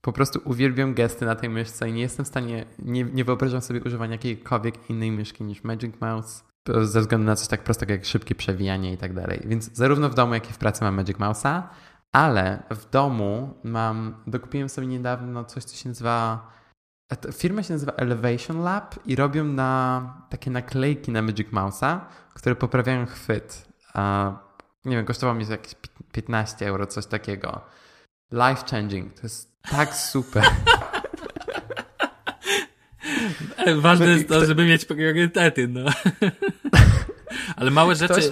Po 0.00 0.12
prostu 0.12 0.40
uwielbiam 0.44 0.94
gesty 0.94 1.26
na 1.26 1.34
tej 1.34 1.50
myszce 1.50 1.88
i 1.88 1.92
nie 1.92 2.02
jestem 2.02 2.24
w 2.24 2.28
stanie, 2.28 2.64
nie, 2.78 3.04
nie 3.04 3.24
wyobrażam 3.24 3.60
sobie 3.60 3.80
używania 3.82 4.12
jakiejkolwiek 4.12 4.90
innej 4.90 5.12
myszki 5.12 5.44
niż 5.44 5.64
Magic 5.64 6.00
Mouse 6.00 6.42
ze 6.82 7.00
względu 7.00 7.26
na 7.26 7.36
coś 7.36 7.48
tak 7.48 7.64
prostego 7.64 7.92
jak 7.92 8.04
szybkie 8.04 8.34
przewijanie 8.34 8.92
i 8.92 8.96
tak 8.96 9.12
dalej. 9.12 9.42
Więc 9.44 9.72
zarówno 9.72 10.08
w 10.08 10.14
domu, 10.14 10.34
jak 10.34 10.50
i 10.50 10.52
w 10.52 10.58
pracy 10.58 10.84
mam 10.84 10.94
Magic 10.94 11.16
Mouse'a, 11.16 11.62
ale 12.12 12.62
w 12.70 12.90
domu 12.90 13.54
mam, 13.64 14.22
dokupiłem 14.26 14.68
sobie 14.68 14.86
niedawno 14.86 15.44
coś, 15.44 15.64
co 15.64 15.76
się 15.76 15.88
nazywa, 15.88 16.50
firma 17.32 17.62
się 17.62 17.72
nazywa 17.72 17.92
Elevation 17.92 18.62
Lab 18.62 18.94
i 19.06 19.16
robią 19.16 19.44
na 19.44 20.26
takie 20.30 20.50
naklejki 20.50 21.12
na 21.12 21.22
Magic 21.22 21.48
Mouse'a, 21.48 22.00
które 22.34 22.56
poprawiają 22.56 23.06
chwyt. 23.06 23.68
nie 24.84 24.96
wiem, 24.96 25.06
kosztowało 25.06 25.38
mi 25.38 25.46
to 25.46 25.52
jakieś 25.52 25.74
15 26.12 26.66
euro, 26.68 26.86
coś 26.86 27.06
takiego. 27.06 27.60
Life 28.32 28.64
changing. 28.70 29.14
To 29.14 29.20
jest 29.22 29.62
tak 29.70 29.94
super. 29.94 30.44
Ważne 33.80 34.06
jest 34.06 34.28
to, 34.28 34.46
żeby 34.46 34.64
mieć 34.64 34.84
priorytety, 34.84 35.68
no. 35.68 35.80
Ale 37.56 37.70
małe 37.70 37.94
rzeczy... 37.94 38.14
Ktoś, 38.14 38.30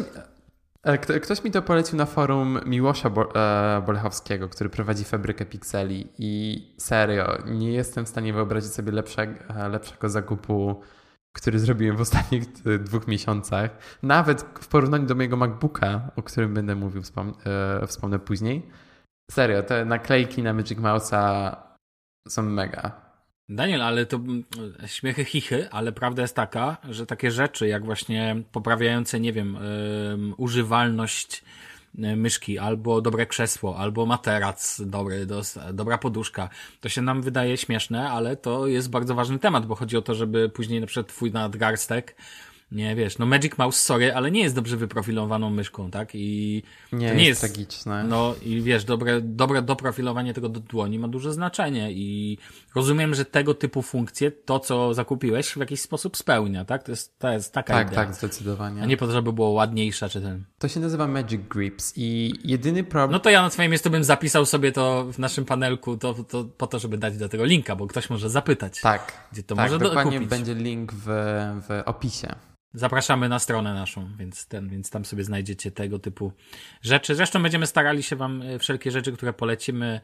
e, 0.82 1.20
ktoś 1.20 1.44
mi 1.44 1.50
to 1.50 1.62
polecił 1.62 1.98
na 1.98 2.06
forum 2.06 2.60
Miłosza 2.66 3.08
e, 3.08 3.82
Bolechowskiego, 3.86 4.48
który 4.48 4.70
prowadzi 4.70 5.04
fabrykę 5.04 5.44
pikseli 5.44 6.08
i 6.18 6.62
serio, 6.78 7.38
nie 7.46 7.72
jestem 7.72 8.04
w 8.04 8.08
stanie 8.08 8.32
wyobrazić 8.32 8.72
sobie 8.72 8.92
lepszego, 8.92 9.54
e, 9.54 9.68
lepszego 9.68 10.08
zakupu, 10.08 10.80
który 11.36 11.58
zrobiłem 11.58 11.96
w 11.96 12.00
ostatnich 12.00 12.44
dwóch 12.80 13.08
miesiącach. 13.08 13.70
Nawet 14.02 14.42
w 14.42 14.68
porównaniu 14.68 15.06
do 15.06 15.14
mojego 15.14 15.36
MacBooka, 15.36 16.10
o 16.16 16.22
którym 16.22 16.54
będę 16.54 16.74
mówił, 16.74 17.02
wspom 17.02 17.34
wspomnę 17.86 18.18
później. 18.18 18.70
Serio, 19.30 19.62
te 19.62 19.84
naklejki 19.84 20.42
na 20.42 20.52
Magic 20.52 20.78
Mouse'a 20.78 21.56
są 22.28 22.42
mega. 22.42 23.03
Daniel, 23.48 23.82
ale 23.82 24.06
to 24.06 24.16
mm, 24.16 24.44
śmiechy 24.86 25.24
chichy, 25.24 25.70
ale 25.70 25.92
prawda 25.92 26.22
jest 26.22 26.36
taka, 26.36 26.76
że 26.90 27.06
takie 27.06 27.30
rzeczy 27.30 27.68
jak 27.68 27.84
właśnie 27.84 28.42
poprawiające, 28.52 29.20
nie 29.20 29.32
wiem, 29.32 29.58
yy, 30.18 30.34
używalność 30.36 31.44
e, 31.98 32.16
myszki, 32.16 32.58
albo 32.58 33.00
dobre 33.00 33.26
krzesło, 33.26 33.76
albo 33.76 34.06
materac 34.06 34.82
dobry, 34.86 35.26
dobra 35.72 35.98
poduszka. 35.98 36.48
To 36.80 36.88
się 36.88 37.02
nam 37.02 37.22
wydaje 37.22 37.56
śmieszne, 37.56 38.10
ale 38.10 38.36
to 38.36 38.66
jest 38.66 38.90
bardzo 38.90 39.14
ważny 39.14 39.38
temat, 39.38 39.66
bo 39.66 39.74
chodzi 39.74 39.96
o 39.96 40.02
to, 40.02 40.14
żeby 40.14 40.48
później 40.48 40.80
na 40.80 40.86
przykład 40.86 41.06
twój 41.06 41.32
nadgarstek 41.32 42.16
nie, 42.74 42.96
wiesz, 42.96 43.18
no 43.18 43.26
Magic 43.26 43.58
Mouse, 43.58 43.80
sorry, 43.80 44.14
ale 44.14 44.30
nie 44.30 44.42
jest 44.42 44.54
dobrze 44.54 44.76
wyprofilowaną 44.76 45.50
myszką, 45.50 45.90
tak? 45.90 46.10
I 46.14 46.62
nie, 46.92 47.08
to 47.08 47.14
nie 47.14 47.24
jest, 47.24 47.42
jest 47.42 47.54
tragiczne. 47.54 48.04
No 48.04 48.34
i 48.42 48.62
wiesz, 48.62 48.84
dobre, 48.84 49.20
dobre 49.20 49.62
doprofilowanie 49.62 50.34
tego 50.34 50.48
do 50.48 50.60
dłoni 50.60 50.98
ma 50.98 51.08
duże 51.08 51.32
znaczenie 51.32 51.92
i 51.92 52.38
rozumiem, 52.74 53.14
że 53.14 53.24
tego 53.24 53.54
typu 53.54 53.82
funkcje, 53.82 54.30
to 54.30 54.60
co 54.60 54.94
zakupiłeś 54.94 55.48
w 55.48 55.56
jakiś 55.56 55.80
sposób 55.80 56.16
spełnia, 56.16 56.64
tak? 56.64 56.82
To 56.82 56.92
jest, 56.92 57.18
to 57.18 57.32
jest 57.32 57.52
taka 57.52 57.74
tak, 57.74 57.86
idea. 57.86 58.04
Tak, 58.04 58.14
zdecydowanie. 58.14 58.82
A 58.82 58.86
nie 58.86 58.96
po 58.96 59.06
to, 59.06 59.12
żeby 59.12 59.32
było 59.32 59.48
ładniejsza 59.48 60.08
czy 60.08 60.20
ten. 60.20 60.44
To 60.58 60.68
się 60.68 60.80
nazywa 60.80 61.06
Magic 61.06 61.40
Grips 61.48 61.92
i 61.96 62.34
jedyny 62.44 62.84
problem... 62.84 63.12
No 63.12 63.20
to 63.20 63.30
ja 63.30 63.42
na 63.42 63.50
twoim 63.50 63.70
miejscu 63.70 63.90
bym 63.90 64.04
zapisał 64.04 64.46
sobie 64.46 64.72
to 64.72 65.04
w 65.12 65.18
naszym 65.18 65.44
panelku, 65.44 65.96
to, 65.96 66.14
to 66.14 66.44
po 66.44 66.66
to, 66.66 66.78
żeby 66.78 66.98
dać 66.98 67.16
do 67.16 67.28
tego 67.28 67.44
linka, 67.44 67.76
bo 67.76 67.86
ktoś 67.86 68.10
może 68.10 68.30
zapytać. 68.30 68.80
Tak. 68.80 69.28
Gdzie 69.32 69.42
to 69.42 69.54
tak, 69.54 69.64
może 69.64 69.78
dokładnie 69.78 70.18
kupić. 70.18 70.30
będzie 70.30 70.54
link 70.54 70.92
w, 70.92 71.06
w 71.68 71.82
opisie. 71.84 72.34
Zapraszamy 72.74 73.28
na 73.28 73.38
stronę 73.38 73.74
naszą, 73.74 74.16
więc, 74.18 74.46
ten, 74.46 74.68
więc 74.68 74.90
tam 74.90 75.04
sobie 75.04 75.24
znajdziecie 75.24 75.70
tego 75.70 75.98
typu 75.98 76.32
rzeczy. 76.82 77.14
Zresztą 77.14 77.42
będziemy 77.42 77.66
starali 77.66 78.02
się 78.02 78.16
Wam 78.16 78.42
e, 78.42 78.58
wszelkie 78.58 78.90
rzeczy, 78.90 79.12
które 79.12 79.32
polecimy, 79.32 80.00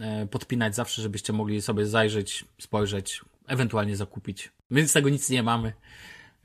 e, 0.00 0.26
podpinać 0.26 0.74
zawsze, 0.74 1.02
żebyście 1.02 1.32
mogli 1.32 1.62
sobie 1.62 1.86
zajrzeć, 1.86 2.44
spojrzeć, 2.60 3.20
ewentualnie 3.46 3.96
zakupić. 3.96 4.52
My 4.70 4.88
z 4.88 4.92
tego 4.92 5.08
nic 5.08 5.30
nie 5.30 5.42
mamy. 5.42 5.72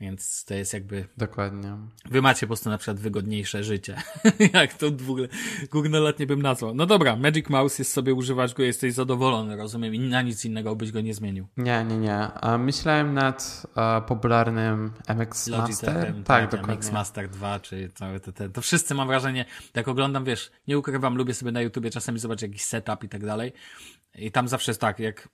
Więc 0.02 0.44
to 0.44 0.54
jest 0.54 0.72
jakby. 0.72 1.04
Dokładnie. 1.16 1.76
Wy 2.10 2.22
macie 2.22 2.46
po 2.46 2.48
prostu 2.48 2.70
na 2.70 2.78
przykład 2.78 3.00
wygodniejsze 3.00 3.64
życie. 3.64 4.02
Jak 4.54 4.74
to 4.74 4.90
w 4.90 5.10
ogóle 5.10 5.28
górnolotnie 5.70 6.26
bym 6.26 6.42
nazwał. 6.42 6.74
No 6.74 6.86
dobra, 6.86 7.16
Magic 7.16 7.48
Mouse 7.48 7.78
jest 7.78 7.92
sobie 7.92 8.14
używasz 8.14 8.54
go, 8.54 8.62
jesteś 8.62 8.94
zadowolony, 8.94 9.56
rozumiem, 9.56 9.94
i 9.94 9.98
na 9.98 10.22
nic 10.22 10.44
innego 10.44 10.76
byś 10.76 10.92
go 10.92 11.00
nie 11.00 11.14
zmienił. 11.14 11.46
Nie, 11.56 11.84
nie, 11.84 11.98
nie. 11.98 12.28
Myślałem 12.58 13.14
nad 13.14 13.66
uh, 13.76 14.08
popularnym 14.08 14.92
MX 15.08 15.48
Master. 15.48 15.94
Tak, 15.94 16.24
tak, 16.24 16.50
dokładnie. 16.50 16.74
MX 16.74 16.92
Master 16.92 17.28
2, 17.28 17.60
czy 17.60 17.90
całe 17.94 18.20
te, 18.20 18.32
te. 18.32 18.50
To 18.50 18.60
wszyscy 18.60 18.94
mam 18.94 19.08
wrażenie, 19.08 19.44
jak 19.74 19.88
oglądam, 19.88 20.24
wiesz, 20.24 20.50
nie 20.68 20.78
ukrywam, 20.78 21.16
lubię 21.16 21.34
sobie 21.34 21.52
na 21.52 21.60
YouTubie 21.60 21.90
czasami 21.90 22.18
zobaczyć 22.18 22.42
jakiś 22.42 22.64
setup 22.64 23.04
i 23.04 23.08
tak 23.08 23.26
dalej. 23.26 23.52
I 24.14 24.32
tam 24.32 24.48
zawsze 24.48 24.70
jest 24.70 24.80
tak, 24.80 24.98
jak 24.98 25.28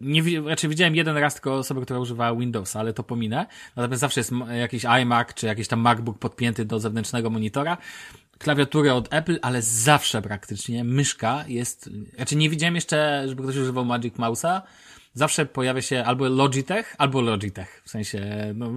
nie, 0.00 0.22
znaczy 0.42 0.68
widziałem 0.68 0.96
jeden 0.96 1.16
raz 1.16 1.34
tylko 1.34 1.54
osobę, 1.54 1.80
która 1.80 1.98
używała 1.98 2.38
Windowsa, 2.38 2.80
ale 2.80 2.92
to 2.92 3.02
pominę. 3.02 3.46
Natomiast 3.76 4.00
zawsze 4.00 4.20
jest 4.20 4.32
jakiś 4.60 4.84
iMac 4.84 5.34
czy 5.34 5.46
jakiś 5.46 5.68
tam 5.68 5.80
MacBook 5.80 6.18
podpięty 6.18 6.64
do 6.64 6.80
zewnętrznego 6.80 7.30
monitora. 7.30 7.78
Klawiatury 8.38 8.92
od 8.92 9.14
Apple, 9.14 9.38
ale 9.42 9.62
zawsze 9.62 10.22
praktycznie 10.22 10.84
myszka 10.84 11.44
jest, 11.48 11.90
znaczy 12.16 12.36
nie 12.36 12.50
widziałem 12.50 12.74
jeszcze, 12.74 13.24
żeby 13.28 13.42
ktoś 13.42 13.56
używał 13.56 13.84
Magic 13.84 14.14
Mouse'a. 14.14 14.60
Zawsze 15.14 15.46
pojawia 15.46 15.82
się 15.82 16.04
albo 16.04 16.28
Logitech, 16.28 16.94
albo 16.98 17.20
Logitech. 17.20 17.82
W 17.84 17.90
sensie, 17.90 18.52
no, 18.54 18.70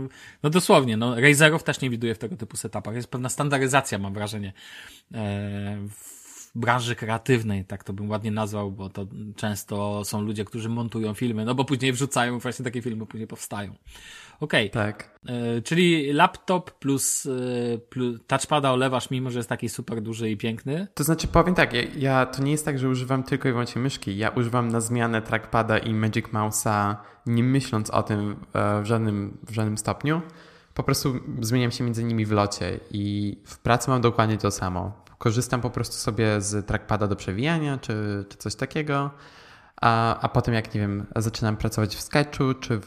no 0.43 0.49
dosłownie, 0.49 0.97
no 0.97 1.19
Razerów 1.19 1.63
też 1.63 1.81
nie 1.81 1.89
widuję 1.89 2.15
w 2.15 2.17
tego 2.17 2.37
typu 2.37 2.57
setupach. 2.57 2.95
Jest 2.95 3.07
pewna 3.07 3.29
standaryzacja, 3.29 3.97
mam 3.97 4.13
wrażenie, 4.13 4.53
e, 6.55 6.59
branży 6.59 6.95
kreatywnej, 6.95 7.65
tak 7.65 7.83
to 7.83 7.93
bym 7.93 8.09
ładnie 8.09 8.31
nazwał, 8.31 8.71
bo 8.71 8.89
to 8.89 9.07
często 9.35 10.05
są 10.05 10.21
ludzie, 10.21 10.45
którzy 10.45 10.69
montują 10.69 11.13
filmy, 11.13 11.45
no 11.45 11.55
bo 11.55 11.65
później 11.65 11.93
wrzucają, 11.93 12.39
właśnie 12.39 12.65
takie 12.65 12.81
filmy 12.81 13.05
później 13.05 13.27
powstają. 13.27 13.75
Okej. 14.41 14.69
Okay. 14.71 14.85
Tak. 14.85 15.19
E, 15.27 15.61
czyli 15.61 16.13
laptop 16.13 16.71
plus, 16.71 17.25
e, 17.25 17.77
plus 17.77 18.19
touchpada 18.27 18.71
olewasz, 18.71 19.09
mimo 19.09 19.31
że 19.31 19.39
jest 19.39 19.49
taki 19.49 19.69
super 19.69 20.01
duży 20.01 20.29
i 20.29 20.37
piękny? 20.37 20.87
To 20.93 21.03
znaczy 21.03 21.27
powiem 21.27 21.55
tak, 21.55 21.73
ja, 21.73 21.81
ja, 21.97 22.25
to 22.25 22.43
nie 22.43 22.51
jest 22.51 22.65
tak, 22.65 22.79
że 22.79 22.89
używam 22.89 23.23
tylko 23.23 23.49
i 23.49 23.51
wyłącznie 23.51 23.81
myszki. 23.81 24.17
Ja 24.17 24.29
używam 24.29 24.67
na 24.67 24.81
zmianę 24.81 25.21
trackpada 25.21 25.77
i 25.77 25.93
Magic 25.93 26.25
Mouse'a, 26.25 26.95
nie 27.25 27.43
myśląc 27.43 27.89
o 27.89 28.03
tym 28.03 28.35
e, 28.53 28.81
w 28.81 28.85
żadnym, 28.85 29.37
w 29.47 29.53
żadnym 29.53 29.77
stopniu. 29.77 30.21
Po 30.73 30.83
prostu 30.83 31.19
zmieniam 31.41 31.71
się 31.71 31.83
między 31.83 32.03
nimi 32.03 32.25
w 32.25 32.31
locie 32.31 32.79
i 32.91 33.37
w 33.45 33.59
pracy 33.59 33.89
mam 33.89 34.01
dokładnie 34.01 34.37
to 34.37 34.51
samo 34.51 35.01
korzystam 35.21 35.61
po 35.61 35.69
prostu 35.69 35.95
sobie 35.95 36.41
z 36.41 36.67
trackpada 36.67 37.07
do 37.07 37.15
przewijania 37.15 37.77
czy, 37.77 38.25
czy 38.29 38.37
coś 38.37 38.55
takiego. 38.55 39.11
A, 39.81 40.19
a 40.19 40.29
potem, 40.29 40.53
jak 40.53 40.73
nie 40.73 40.81
wiem, 40.81 41.05
zaczynam 41.15 41.57
pracować 41.57 41.95
w 41.95 42.01
Sketchu 42.01 42.53
czy 42.53 42.79
w, 42.79 42.85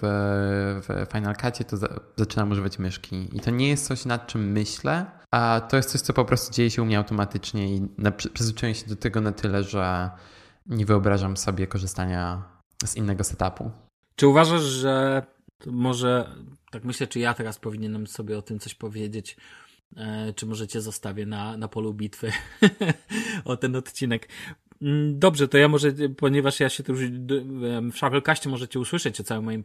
w 0.83 1.13
Final 1.13 1.37
Cutie, 1.37 1.65
to 1.65 1.77
za, 1.77 1.89
zaczynam 2.17 2.51
używać 2.51 2.79
myszki. 2.79 3.37
I 3.37 3.41
to 3.41 3.51
nie 3.51 3.69
jest 3.69 3.87
coś, 3.87 4.05
nad 4.05 4.27
czym 4.27 4.53
myślę, 4.53 5.07
a 5.31 5.61
to 5.69 5.77
jest 5.77 5.91
coś, 5.91 6.01
co 6.01 6.13
po 6.13 6.25
prostu 6.25 6.55
dzieje 6.55 6.71
się 6.71 6.83
u 6.83 6.85
mnie 6.85 6.99
automatycznie 6.99 7.77
i 7.77 7.89
na, 7.99 8.11
przyzwyczaiłem 8.11 8.75
się 8.75 8.87
do 8.87 8.97
tego 8.97 9.21
na 9.21 9.33
tyle, 9.33 9.63
że 9.63 10.11
nie 10.67 10.87
wyobrażam 10.87 11.37
sobie 11.37 11.67
korzystania 11.67 12.43
z 12.85 12.97
innego 12.97 13.25
setupu. 13.25 13.71
Czy 14.17 14.27
uważasz, 14.27 14.63
że 14.63 15.23
może, 15.67 16.35
tak 16.71 16.85
myślę, 16.85 17.07
czy 17.07 17.19
ja 17.19 17.35
teraz 17.35 17.59
powinienem 17.59 18.07
sobie 18.07 18.39
o 18.39 18.43
tym 18.43 18.59
coś 18.59 18.75
powiedzieć, 18.75 19.37
czy 20.37 20.47
możecie 20.47 20.81
zostawię 20.81 21.27
na, 21.27 21.57
na 21.57 21.69
polu 21.69 21.95
bitwy 21.95 22.33
o 23.45 23.57
ten 23.57 23.77
odcinek. 23.77 24.29
Mm, 24.83 25.19
dobrze, 25.19 25.49
to 25.49 25.59
ja 25.59 25.69
może, 25.69 25.93
ponieważ 26.17 26.61
ja 26.61 26.69
się 26.69 26.83
tu 26.83 26.93
już 26.93 27.01
w 27.91 27.97
Shufflecastie 27.97 28.49
możecie 28.49 28.81
usłyszeć 28.81 29.21
o 29.21 29.25
całym 29.25 29.45
moim 29.45 29.65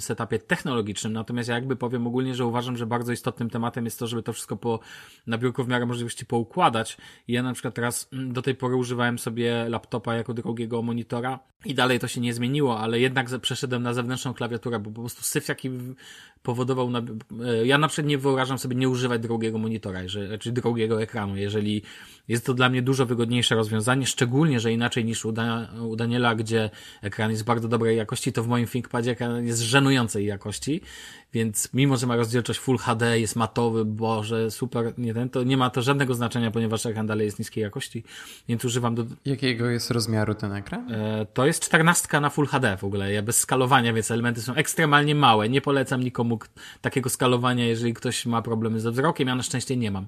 setupie 0.00 0.38
technologicznym, 0.38 1.12
natomiast 1.12 1.48
ja 1.48 1.54
jakby 1.54 1.76
powiem 1.76 2.06
ogólnie, 2.06 2.34
że 2.34 2.46
uważam, 2.46 2.76
że 2.76 2.86
bardzo 2.86 3.12
istotnym 3.12 3.50
tematem 3.50 3.84
jest 3.84 3.98
to, 3.98 4.06
żeby 4.06 4.22
to 4.22 4.32
wszystko 4.32 4.56
po, 4.56 4.80
na 5.26 5.38
biurku 5.38 5.64
w 5.64 5.68
miarę 5.68 5.86
możliwości 5.86 6.26
poukładać. 6.26 6.96
Ja 7.28 7.42
na 7.42 7.52
przykład 7.52 7.74
teraz 7.74 8.08
mm, 8.12 8.32
do 8.32 8.42
tej 8.42 8.54
pory 8.54 8.76
używałem 8.76 9.18
sobie 9.18 9.68
laptopa 9.68 10.14
jako 10.14 10.34
drugiego 10.34 10.82
monitora 10.82 11.38
i 11.64 11.74
dalej 11.74 11.98
to 11.98 12.08
się 12.08 12.20
nie 12.20 12.34
zmieniło, 12.34 12.80
ale 12.80 13.00
jednak 13.00 13.40
przeszedłem 13.40 13.82
na 13.82 13.94
zewnętrzną 13.94 14.34
klawiaturę, 14.34 14.78
bo 14.78 14.90
po 14.90 15.00
prostu 15.00 15.22
syf 15.22 15.48
jaki 15.48 15.70
powodował, 16.42 16.90
na, 16.90 17.02
e, 17.44 17.66
ja 17.66 17.78
na 17.78 17.88
przykład 17.88 18.06
nie 18.06 18.18
wyobrażam 18.18 18.58
sobie 18.58 18.76
nie 18.76 18.88
używać 18.88 19.22
drugiego 19.22 19.58
monitora, 19.58 20.00
czy 20.40 20.52
drugiego 20.52 21.02
ekranu, 21.02 21.36
jeżeli 21.36 21.82
jest 22.28 22.46
to 22.46 22.54
dla 22.54 22.68
mnie 22.68 22.82
dużo 22.82 23.06
wygodniejsze 23.06 23.54
rozwiązanie, 23.54 24.06
szczególnie, 24.06 24.60
że 24.60 24.72
inaczej 24.72 25.04
niż 25.04 25.24
u, 25.24 25.32
da, 25.32 25.68
u 25.80 25.96
Daniela, 25.96 26.34
gdzie 26.34 26.70
ekran 27.02 27.30
jest 27.30 27.44
bardzo 27.44 27.68
dobrej 27.68 27.96
jakości, 27.96 28.32
to 28.32 28.42
w 28.42 28.48
moim 28.48 28.66
ThinkPadzie 28.66 29.10
ekran 29.10 29.46
jest 29.46 29.60
żenującej 29.60 30.26
jakości, 30.26 30.80
więc 31.32 31.68
mimo, 31.74 31.96
że 31.96 32.06
ma 32.06 32.16
rozdzielczość 32.16 32.60
Full 32.60 32.78
HD, 32.78 33.20
jest 33.20 33.36
matowy, 33.36 33.84
boże, 33.84 34.50
super, 34.50 34.92
nie 34.98 35.14
ten, 35.14 35.30
to 35.30 35.42
nie 35.42 35.56
ma 35.56 35.70
to 35.70 35.82
żadnego 35.82 36.14
znaczenia, 36.14 36.50
ponieważ 36.50 36.86
ekran 36.86 37.06
dalej 37.06 37.24
jest 37.24 37.38
niskiej 37.38 37.62
jakości, 37.62 38.04
więc 38.48 38.64
używam 38.64 38.94
do... 38.94 39.04
Jakiego 39.24 39.70
jest 39.70 39.90
rozmiaru 39.90 40.34
ten 40.34 40.52
ekran? 40.52 40.92
E, 40.92 41.26
to 41.34 41.46
jest 41.46 41.64
14 41.64 42.20
na 42.20 42.30
Full 42.30 42.46
HD 42.46 42.76
w 42.76 42.84
ogóle, 42.84 43.12
ja 43.12 43.22
bez 43.22 43.38
skalowania, 43.38 43.92
więc 43.92 44.10
elementy 44.10 44.42
są 44.42 44.54
ekstremalnie 44.54 45.14
małe, 45.14 45.48
nie 45.48 45.60
polecam 45.60 46.02
nikomu 46.02 46.38
takiego 46.80 47.10
skalowania, 47.10 47.66
jeżeli 47.66 47.94
ktoś 47.94 48.26
ma 48.26 48.42
problemy 48.42 48.80
ze 48.80 48.90
wzrokiem, 48.90 49.28
ja 49.28 49.34
na 49.34 49.42
szczęście 49.42 49.76
nie 49.76 49.90
mam. 49.90 50.06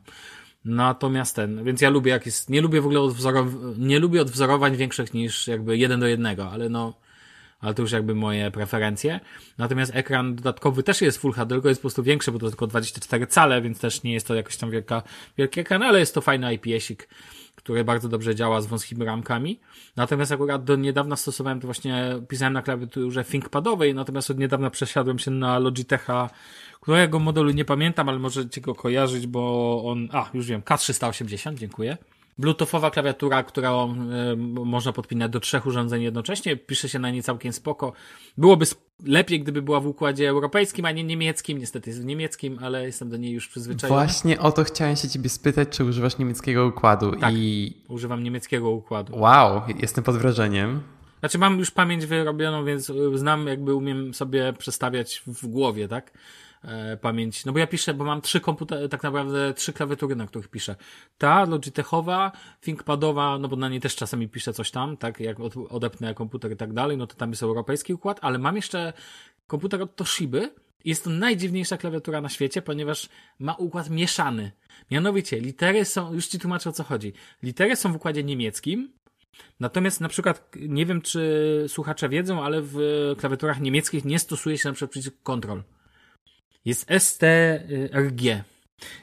Natomiast 0.65 1.37
ten, 1.37 1.65
więc 1.65 1.81
ja 1.81 1.91
lubię 1.91 2.11
jak 2.11 2.27
jest, 2.27 2.51
nie 2.51 2.61
lubię 2.61 2.81
w 2.81 2.85
ogóle 2.85 3.01
odwzorow, 3.01 3.47
nie 3.79 3.99
lubię 3.99 4.23
odwzorowań 4.23 4.77
większych 4.77 5.15
niż 5.15 5.49
jakby 5.49 5.77
jeden 5.77 6.01
do 6.01 6.07
jednego, 6.07 6.51
ale 6.51 6.69
no, 6.69 6.95
ale 7.65 7.75
to 7.75 7.83
już 7.83 7.93
jakby 7.93 8.15
moje 8.15 8.51
preferencje. 8.51 9.21
Natomiast 9.59 9.93
ekran 9.95 10.35
dodatkowy 10.35 10.83
też 10.83 11.01
jest 11.01 11.19
Full 11.19 11.33
HD, 11.33 11.55
tylko 11.55 11.69
jest 11.69 11.81
po 11.81 11.83
prostu 11.83 12.03
większy, 12.03 12.33
bo 12.33 12.39
to 12.39 12.49
tylko 12.49 12.67
24 12.67 13.27
cale, 13.27 13.63
więc 13.63 13.81
też 13.81 14.03
nie 14.03 14.13
jest 14.13 14.27
to 14.27 14.35
jakoś 14.35 14.57
tam 14.57 14.71
wielka, 14.71 15.03
wielki 15.39 15.61
ekran, 15.61 15.83
ale 15.83 15.99
jest 15.99 16.15
to 16.15 16.21
fajny 16.21 16.55
IPS-ik, 16.55 17.09
który 17.55 17.85
bardzo 17.85 18.09
dobrze 18.09 18.35
działa 18.35 18.61
z 18.61 18.67
wąskimi 18.67 19.05
ramkami. 19.05 19.61
Natomiast 19.97 20.33
akurat 20.33 20.65
do 20.65 20.77
niedawna 20.77 21.17
stosowałem 21.17 21.61
to 21.61 21.67
właśnie, 21.67 22.21
pisałem 22.29 22.53
na 22.53 22.63
klawiaturze 22.63 23.25
ThinkPadowej, 23.25 23.95
natomiast 23.95 24.31
od 24.31 24.39
niedawna 24.39 24.71
przesiadłem 24.71 25.19
się 25.19 25.31
na 25.31 25.59
Logitecha 25.59 26.31
którego 26.85 27.19
modelu 27.19 27.51
nie 27.51 27.65
pamiętam, 27.65 28.09
ale 28.09 28.19
możecie 28.19 28.61
go 28.61 28.75
kojarzyć, 28.75 29.27
bo 29.27 29.83
on, 29.85 30.09
a 30.13 30.31
już 30.35 30.47
wiem, 30.47 30.63
K380, 30.63 31.55
dziękuję. 31.55 31.97
Bluetoothowa 32.39 32.91
klawiatura, 32.91 33.43
którą 33.43 33.95
y, 33.95 34.37
można 34.65 34.93
podpinać 34.93 35.31
do 35.31 35.41
trzech 35.41 35.67
urządzeń 35.67 36.03
jednocześnie, 36.03 36.57
pisze 36.57 36.89
się 36.89 36.99
na 36.99 37.11
nie 37.11 37.23
całkiem 37.23 37.53
spoko. 37.53 37.93
Byłoby 38.39 38.67
lepiej, 39.07 39.41
gdyby 39.41 39.63
była 39.63 39.81
w 39.81 39.87
układzie 39.87 40.29
europejskim, 40.29 40.85
a 40.85 40.91
nie 40.91 41.05
niemieckim. 41.05 41.59
Niestety 41.59 41.91
jest 41.91 42.03
w 42.03 42.05
niemieckim, 42.05 42.59
ale 42.63 42.87
jestem 42.87 43.11
do 43.11 43.17
niej 43.17 43.33
już 43.33 43.49
przyzwyczajony. 43.49 44.01
Właśnie 44.01 44.41
o 44.41 44.53
to 44.53 44.65
chciałem 44.65 44.97
się 44.97 45.09
ciebie 45.09 45.29
spytać, 45.29 45.69
czy 45.69 45.85
używasz 45.85 46.19
niemieckiego 46.19 46.67
układu. 46.67 47.17
Tak, 47.17 47.35
I... 47.35 47.77
używam 47.89 48.23
niemieckiego 48.23 48.71
układu. 48.71 49.19
Wow, 49.19 49.63
jestem 49.79 50.05
pod 50.05 50.17
wrażeniem. 50.17 50.81
Znaczy 51.21 51.39
mam 51.39 51.59
już 51.59 51.71
pamięć 51.71 52.07
wyrobioną, 52.07 52.65
więc 52.65 52.93
znam, 53.15 53.47
jakby 53.47 53.75
umiem 53.75 54.15
sobie 54.15 54.53
przestawiać 54.53 55.23
w 55.27 55.47
głowie, 55.47 55.89
tak? 55.89 56.13
E, 56.65 56.97
pamięć. 56.97 57.45
No 57.45 57.53
bo 57.53 57.59
ja 57.59 57.67
piszę, 57.67 57.95
bo 57.95 58.05
mam 58.05 58.21
trzy 58.21 58.41
komputery, 58.41 58.89
tak 58.89 59.03
naprawdę 59.03 59.55
trzy 59.55 59.73
klawiatury, 59.73 60.17
na 60.17 60.27
których 60.27 60.49
piszę. 60.49 60.77
Ta 61.19 61.45
Logitechowa, 61.45 62.33
ThinkPadowa, 62.61 63.39
no 63.39 63.49
bo 63.49 63.57
na 63.57 63.69
niej 63.69 63.81
też 63.81 63.97
czasami 63.97 64.29
piszę 64.29 64.53
coś 64.53 64.71
tam, 64.71 64.97
tak, 64.97 65.21
jak 65.21 65.37
odepnę 65.69 66.15
komputer 66.15 66.53
i 66.53 66.57
tak 66.57 66.73
dalej, 66.73 66.97
no 66.97 67.07
to 67.07 67.15
tam 67.15 67.31
jest 67.31 67.43
europejski 67.43 67.95
układ, 67.95 68.19
ale 68.23 68.39
mam 68.39 68.57
jeszcze 68.57 68.93
komputer 69.47 69.83
od 69.83 69.97
Toshiby. 69.97 70.51
Jest 70.85 71.05
to 71.05 71.11
najdziwniejsza 71.11 71.77
klawiatura 71.77 72.21
na 72.21 72.29
świecie, 72.29 72.63
ponieważ 72.63 73.09
ma 73.39 73.55
układ 73.55 73.91
mieszany. 73.91 74.53
Mianowicie, 74.91 75.41
litery 75.41 75.85
są, 75.85 76.15
już 76.15 76.27
ci 76.27 76.39
tłumaczę 76.39 76.71
o 76.71 76.73
co 76.73 76.85
chodzi. 76.85 77.13
Litery 77.43 77.77
są 77.77 77.93
w 77.93 77.97
układzie 77.97 78.25
niemieckim, 78.25 78.93
Natomiast 79.61 80.01
na 80.01 80.09
przykład, 80.09 80.51
nie 80.57 80.87
wiem 80.87 81.03
czy 81.03 81.65
słuchacze 81.69 82.09
wiedzą, 82.09 82.43
ale 82.43 82.63
w 82.63 82.77
klawiaturach 83.19 83.61
niemieckich 83.61 84.05
nie 84.05 84.19
stosuje 84.19 84.59
się 84.59 84.69
na 84.69 84.73
przykład 84.73 84.91
przycisk 84.91 85.15
Ctrl 85.23 85.61
jest 86.65 86.87
STRG. 86.99 88.45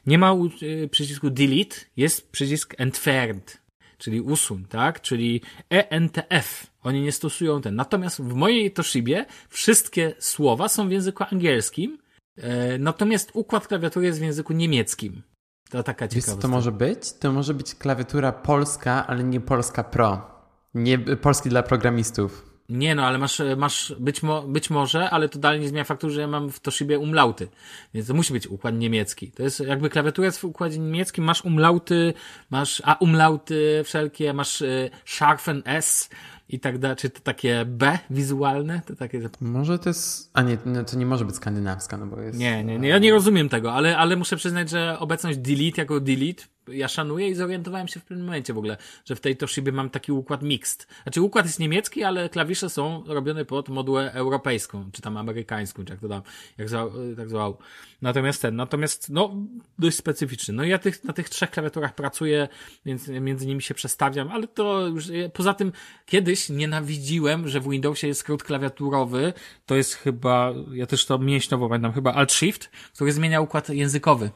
Nie 0.05 0.17
ma 0.17 0.35
y, 0.61 0.89
przycisku 0.91 1.29
delete, 1.29 1.75
jest 1.97 2.31
przycisk 2.31 2.75
entfernt, 2.77 3.61
czyli 3.97 4.21
usuń, 4.21 4.65
tak? 4.65 5.01
Czyli 5.01 5.41
ENTF. 5.69 6.71
Oni 6.83 7.01
nie 7.01 7.11
stosują 7.11 7.61
ten. 7.61 7.75
Natomiast 7.75 8.21
w 8.21 8.33
mojej 8.33 8.71
Toshibie 8.71 9.25
wszystkie 9.49 10.13
słowa 10.19 10.69
są 10.69 10.87
w 10.87 10.91
języku 10.91 11.23
angielskim, 11.31 11.97
e, 12.37 12.77
natomiast 12.77 13.31
układ 13.33 13.67
klawiatury 13.67 14.05
jest 14.05 14.19
w 14.19 14.23
języku 14.23 14.53
niemieckim. 14.53 15.21
To 15.69 15.83
taka 15.83 16.07
ciekawa. 16.07 16.35
Wiesz, 16.35 16.41
to 16.41 16.47
może 16.47 16.71
być? 16.71 17.13
To 17.13 17.31
może 17.31 17.53
być 17.53 17.75
klawiatura 17.75 18.31
polska, 18.31 19.07
ale 19.07 19.23
nie 19.23 19.41
polska 19.41 19.83
pro. 19.83 20.31
Nie 20.73 20.99
polski 20.99 21.49
dla 21.49 21.63
programistów. 21.63 22.50
Nie 22.71 22.95
no, 22.95 23.05
ale 23.05 23.17
masz, 23.17 23.41
masz 23.57 23.95
być, 23.99 24.23
mo, 24.23 24.41
być 24.41 24.69
może, 24.69 25.09
ale 25.09 25.29
to 25.29 25.39
dalej 25.39 25.59
nie 25.59 25.67
zmienia 25.67 25.83
faktu, 25.83 26.09
że 26.09 26.21
ja 26.21 26.27
mam 26.27 26.51
w 26.51 26.59
Toshibie 26.59 26.99
umlauty. 26.99 27.47
Więc 27.93 28.07
to 28.07 28.13
musi 28.13 28.33
być 28.33 28.47
układ 28.47 28.75
niemiecki. 28.75 29.31
To 29.31 29.43
jest 29.43 29.59
jakby 29.59 29.89
klawiatura 29.89 30.25
jest 30.25 30.39
w 30.39 30.43
układzie 30.43 30.79
niemieckim, 30.79 31.23
masz 31.23 31.45
umlauty, 31.45 32.13
masz 32.49 32.81
a 32.85 32.95
umlauty 32.95 33.81
wszelkie, 33.83 34.33
masz 34.33 34.61
y, 34.61 34.89
Sharfen 35.05 35.63
S 35.65 36.09
i 36.49 36.59
tak 36.59 36.77
dalej. 36.77 36.97
Czy 36.97 37.09
to 37.09 37.19
takie 37.19 37.65
B 37.65 37.99
wizualne? 38.09 38.81
To 38.85 38.95
takie... 38.95 39.29
Może 39.41 39.79
to 39.79 39.89
jest. 39.89 40.31
A 40.33 40.41
nie, 40.41 40.57
no 40.65 40.83
to 40.83 40.97
nie 40.97 41.05
może 41.05 41.25
być 41.25 41.35
skandynawska, 41.35 41.97
no 41.97 42.05
bo 42.05 42.21
jest. 42.21 42.39
Nie, 42.39 42.63
nie, 42.63 42.79
nie. 42.79 42.89
Ja 42.89 42.97
nie 42.97 43.11
rozumiem 43.11 43.49
tego, 43.49 43.73
ale, 43.73 43.97
ale 43.97 44.15
muszę 44.15 44.35
przyznać, 44.35 44.69
że 44.69 44.99
obecność 44.99 45.37
delete 45.37 45.81
jako 45.81 45.99
delete 45.99 46.43
ja 46.67 46.87
szanuję 46.87 47.29
i 47.29 47.35
zorientowałem 47.35 47.87
się 47.87 47.99
w 47.99 48.03
pewnym 48.03 48.25
momencie 48.25 48.53
w 48.53 48.57
ogóle, 48.57 48.77
że 49.05 49.15
w 49.15 49.19
tej 49.19 49.37
Toshibie 49.37 49.71
mam 49.71 49.89
taki 49.89 50.11
układ 50.11 50.43
mixed. 50.43 50.87
Znaczy 51.03 51.21
układ 51.21 51.45
jest 51.45 51.59
niemiecki, 51.59 52.03
ale 52.03 52.29
klawisze 52.29 52.69
są 52.69 53.03
robione 53.07 53.45
pod 53.45 53.69
modułę 53.69 54.13
europejską, 54.13 54.89
czy 54.91 55.01
tam 55.01 55.17
amerykańską, 55.17 55.85
czy 55.85 55.91
jak 55.93 55.99
to 55.99 56.07
tam, 56.07 56.21
jak 56.57 56.69
zwał, 56.69 56.91
tak 57.17 57.29
zwał. 57.29 57.57
Natomiast 58.01 58.41
ten, 58.41 58.55
natomiast 58.55 59.09
no 59.09 59.35
dość 59.79 59.97
specyficzny. 59.97 60.53
No 60.53 60.63
ja 60.63 60.77
tych, 60.77 61.03
na 61.03 61.13
tych 61.13 61.29
trzech 61.29 61.51
klawiaturach 61.51 61.95
pracuję, 61.95 62.47
więc 62.85 63.07
między 63.07 63.45
nimi 63.47 63.61
się 63.61 63.73
przestawiam, 63.73 64.31
ale 64.31 64.47
to 64.47 64.87
już, 64.87 65.05
poza 65.33 65.53
tym 65.53 65.71
kiedyś 66.05 66.49
nienawidziłem, 66.49 67.47
że 67.47 67.59
w 67.59 67.69
Windowsie 67.69 68.07
jest 68.07 68.19
skrót 68.19 68.43
klawiaturowy, 68.43 69.33
to 69.65 69.75
jest 69.75 69.93
chyba, 69.93 70.53
ja 70.73 70.85
też 70.85 71.05
to 71.05 71.19
mięśniowo 71.19 71.69
pamiętam, 71.69 71.93
chyba 71.93 72.13
Alt 72.13 72.31
Shift, 72.31 72.69
który 72.95 73.11
zmienia 73.11 73.41
układ 73.41 73.69
językowy. 73.69 74.31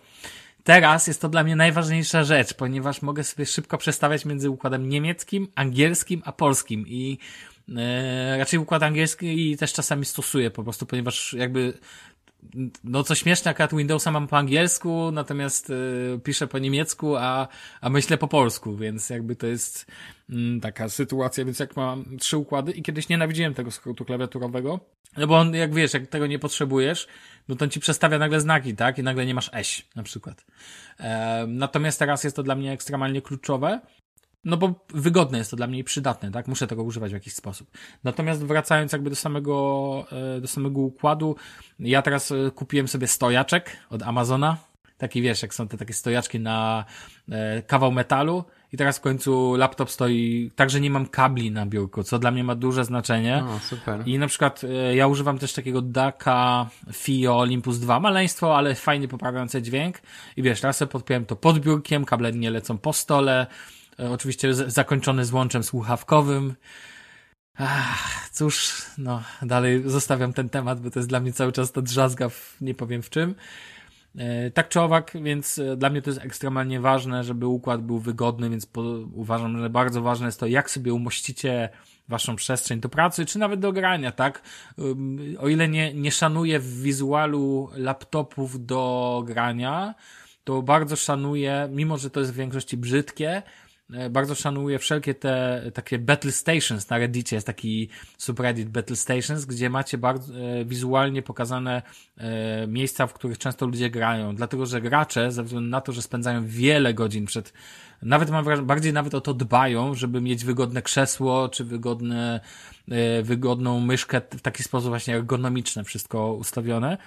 Teraz 0.65 1.07
jest 1.07 1.21
to 1.21 1.29
dla 1.29 1.43
mnie 1.43 1.55
najważniejsza 1.55 2.23
rzecz, 2.23 2.53
ponieważ 2.53 3.01
mogę 3.01 3.23
sobie 3.23 3.45
szybko 3.45 3.77
przestawiać 3.77 4.25
między 4.25 4.49
układem 4.49 4.89
niemieckim, 4.89 5.47
angielskim 5.55 6.21
a 6.25 6.31
polskim. 6.31 6.87
I 6.87 7.17
e, 7.77 8.37
raczej 8.37 8.59
układ 8.59 8.83
angielski 8.83 9.57
też 9.57 9.73
czasami 9.73 10.05
stosuję 10.05 10.51
po 10.51 10.63
prostu, 10.63 10.85
ponieważ 10.85 11.33
jakby 11.33 11.73
no 12.83 13.03
co 13.03 13.15
śmieszne, 13.15 13.51
akurat 13.51 13.75
Windowsa 13.75 14.11
mam 14.11 14.27
po 14.27 14.37
angielsku, 14.37 15.11
natomiast 15.11 15.69
y, 15.69 16.19
piszę 16.23 16.47
po 16.47 16.59
niemiecku, 16.59 17.15
a, 17.15 17.47
a 17.81 17.89
myślę 17.89 18.17
po 18.17 18.27
polsku, 18.27 18.75
więc 18.75 19.09
jakby 19.09 19.35
to 19.35 19.47
jest 19.47 19.85
y, 20.29 20.33
taka 20.61 20.89
sytuacja, 20.89 21.45
więc 21.45 21.59
jak 21.59 21.75
mam 21.75 22.17
trzy 22.17 22.37
układy 22.37 22.71
i 22.71 22.83
kiedyś 22.83 23.09
nienawidziłem 23.09 23.53
tego 23.53 23.71
skrótu 23.71 24.05
klawiaturowego, 24.05 24.79
no 25.17 25.27
bo 25.27 25.37
on, 25.37 25.53
jak 25.53 25.73
wiesz, 25.73 25.93
jak 25.93 26.07
tego 26.07 26.27
nie 26.27 26.39
potrzebujesz, 26.39 27.07
no 27.47 27.55
to 27.55 27.65
on 27.65 27.71
ci 27.71 27.79
przestawia 27.79 28.17
nagle 28.17 28.41
znaki, 28.41 28.75
tak? 28.75 28.99
I 28.99 29.03
nagle 29.03 29.25
nie 29.25 29.33
masz 29.33 29.49
eś, 29.53 29.85
na 29.95 30.03
przykład. 30.03 30.45
E, 30.99 31.45
natomiast 31.47 31.99
teraz 31.99 32.23
jest 32.23 32.35
to 32.35 32.43
dla 32.43 32.55
mnie 32.55 32.71
ekstremalnie 32.71 33.21
kluczowe, 33.21 33.81
no 34.45 34.57
bo 34.57 34.73
wygodne 34.89 35.37
jest 35.37 35.51
to 35.51 35.57
dla 35.57 35.67
mnie 35.67 35.79
i 35.79 35.83
przydatne, 35.83 36.31
tak? 36.31 36.47
Muszę 36.47 36.67
tego 36.67 36.83
używać 36.83 37.11
w 37.11 37.13
jakiś 37.13 37.33
sposób. 37.33 37.71
Natomiast 38.03 38.43
wracając 38.43 38.91
jakby 38.91 39.09
do 39.09 39.15
samego, 39.15 40.05
e, 40.37 40.41
do 40.41 40.47
samego 40.47 40.81
układu, 40.81 41.35
ja 41.79 42.01
teraz 42.01 42.31
e, 42.31 42.51
kupiłem 42.51 42.87
sobie 42.87 43.07
stojaczek 43.07 43.77
od 43.89 44.03
Amazona. 44.03 44.57
Taki 44.97 45.21
wiesz, 45.21 45.41
jak 45.41 45.53
są 45.53 45.67
te 45.67 45.77
takie 45.77 45.93
stojaczki 45.93 46.39
na 46.39 46.85
e, 47.29 47.61
kawał 47.61 47.91
metalu 47.91 48.43
i 48.73 48.77
teraz 48.77 48.97
w 48.97 49.01
końcu 49.01 49.55
laptop 49.55 49.91
stoi 49.91 50.51
tak, 50.55 50.69
że 50.69 50.81
nie 50.81 50.89
mam 50.89 51.07
kabli 51.07 51.51
na 51.51 51.65
biurku, 51.65 52.03
co 52.03 52.19
dla 52.19 52.31
mnie 52.31 52.43
ma 52.43 52.55
duże 52.55 52.85
znaczenie. 52.85 53.43
O, 53.43 53.59
super. 53.59 54.01
I 54.05 54.19
na 54.19 54.27
przykład 54.27 54.61
ja 54.93 55.07
używam 55.07 55.37
też 55.37 55.53
takiego 55.53 55.81
DAKA 55.81 56.69
FIO 56.93 57.39
Olympus 57.39 57.79
2, 57.79 57.99
maleństwo, 57.99 58.57
ale 58.57 58.75
fajnie 58.75 59.07
poprawiające 59.07 59.61
dźwięk. 59.61 60.01
I 60.37 60.41
wiesz, 60.41 60.61
teraz 60.61 60.77
sobie 60.77 60.91
podpiąłem 60.91 61.25
to 61.25 61.35
pod 61.35 61.59
biurkiem, 61.59 62.05
kable 62.05 62.31
nie 62.33 62.51
lecą 62.51 62.77
po 62.77 62.93
stole, 62.93 63.47
oczywiście 63.97 64.53
zakończony 64.53 65.25
złączem 65.25 65.63
słuchawkowym. 65.63 66.55
Ach, 67.57 68.29
cóż, 68.31 68.85
no, 68.97 69.23
dalej 69.41 69.83
zostawiam 69.85 70.33
ten 70.33 70.49
temat, 70.49 70.81
bo 70.81 70.91
to 70.91 70.99
jest 70.99 71.09
dla 71.09 71.19
mnie 71.19 71.33
cały 71.33 71.51
czas 71.51 71.71
to 71.71 71.81
drzazga 71.81 72.29
w 72.29 72.57
nie 72.61 72.73
powiem 72.73 73.01
w 73.01 73.09
czym. 73.09 73.35
E, 74.17 74.51
tak 74.51 74.69
czy 74.69 74.81
owak, 74.81 75.11
więc 75.23 75.59
e, 75.59 75.77
dla 75.77 75.89
mnie 75.89 76.01
to 76.01 76.09
jest 76.09 76.25
ekstremalnie 76.25 76.79
ważne, 76.79 77.23
żeby 77.23 77.47
układ 77.47 77.81
był 77.81 77.99
wygodny, 77.99 78.49
więc 78.49 78.65
po, 78.65 78.81
uważam, 79.13 79.59
że 79.59 79.69
bardzo 79.69 80.01
ważne 80.01 80.25
jest 80.25 80.39
to, 80.39 80.47
jak 80.47 80.69
sobie 80.69 80.93
umościcie 80.93 81.69
waszą 82.07 82.35
przestrzeń 82.35 82.79
do 82.79 82.89
pracy, 82.89 83.25
czy 83.25 83.39
nawet 83.39 83.59
do 83.59 83.71
grania, 83.71 84.11
tak? 84.11 84.41
O 85.39 85.47
ile 85.47 85.67
nie, 85.67 85.93
nie 85.93 86.11
szanuję 86.11 86.59
w 86.59 86.81
wizualu 86.81 87.69
laptopów 87.75 88.65
do 88.65 89.23
grania, 89.25 89.95
to 90.43 90.61
bardzo 90.61 90.95
szanuję, 90.95 91.69
mimo 91.71 91.97
że 91.97 92.09
to 92.09 92.19
jest 92.19 92.33
w 92.33 92.35
większości 92.35 92.77
brzydkie, 92.77 93.29
e, 93.37 93.43
bardzo 94.09 94.35
szanuję 94.35 94.79
wszelkie 94.79 95.13
te 95.13 95.61
takie 95.73 95.99
battle 95.99 96.31
stations 96.31 96.89
na 96.89 96.97
Reddicie. 96.97 97.35
Jest 97.35 97.47
taki 97.47 97.89
subreddit 98.17 98.69
battle 98.69 98.95
stations, 98.95 99.45
gdzie 99.45 99.69
macie 99.69 99.97
bardzo 99.97 100.33
e, 100.33 100.65
wizualnie 100.65 101.21
pokazane 101.21 101.81
e, 102.17 102.67
miejsca, 102.67 103.07
w 103.07 103.13
których 103.13 103.37
często 103.37 103.65
ludzie 103.65 103.89
grają. 103.89 104.35
Dlatego, 104.35 104.65
że 104.65 104.81
gracze, 104.81 105.31
ze 105.31 105.43
względu 105.43 105.69
na 105.69 105.81
to, 105.81 105.91
że 105.91 106.01
spędzają 106.01 106.47
wiele 106.47 106.93
godzin 106.93 107.25
przed 107.25 107.53
nawet 108.01 108.29
mam 108.29 108.43
wrażenie, 108.43 108.67
bardziej 108.67 108.93
nawet 108.93 109.15
o 109.15 109.21
to 109.21 109.33
dbają, 109.33 109.95
żeby 109.95 110.21
mieć 110.21 110.45
wygodne 110.45 110.81
krzesło, 110.81 111.49
czy 111.49 111.63
wygodne, 111.63 112.39
wygodną 113.23 113.79
myszkę 113.79 114.21
w 114.37 114.41
taki 114.41 114.63
sposób 114.63 114.89
właśnie 114.89 115.15
ergonomiczne 115.15 115.83
wszystko 115.83 116.33
ustawione. 116.33 116.97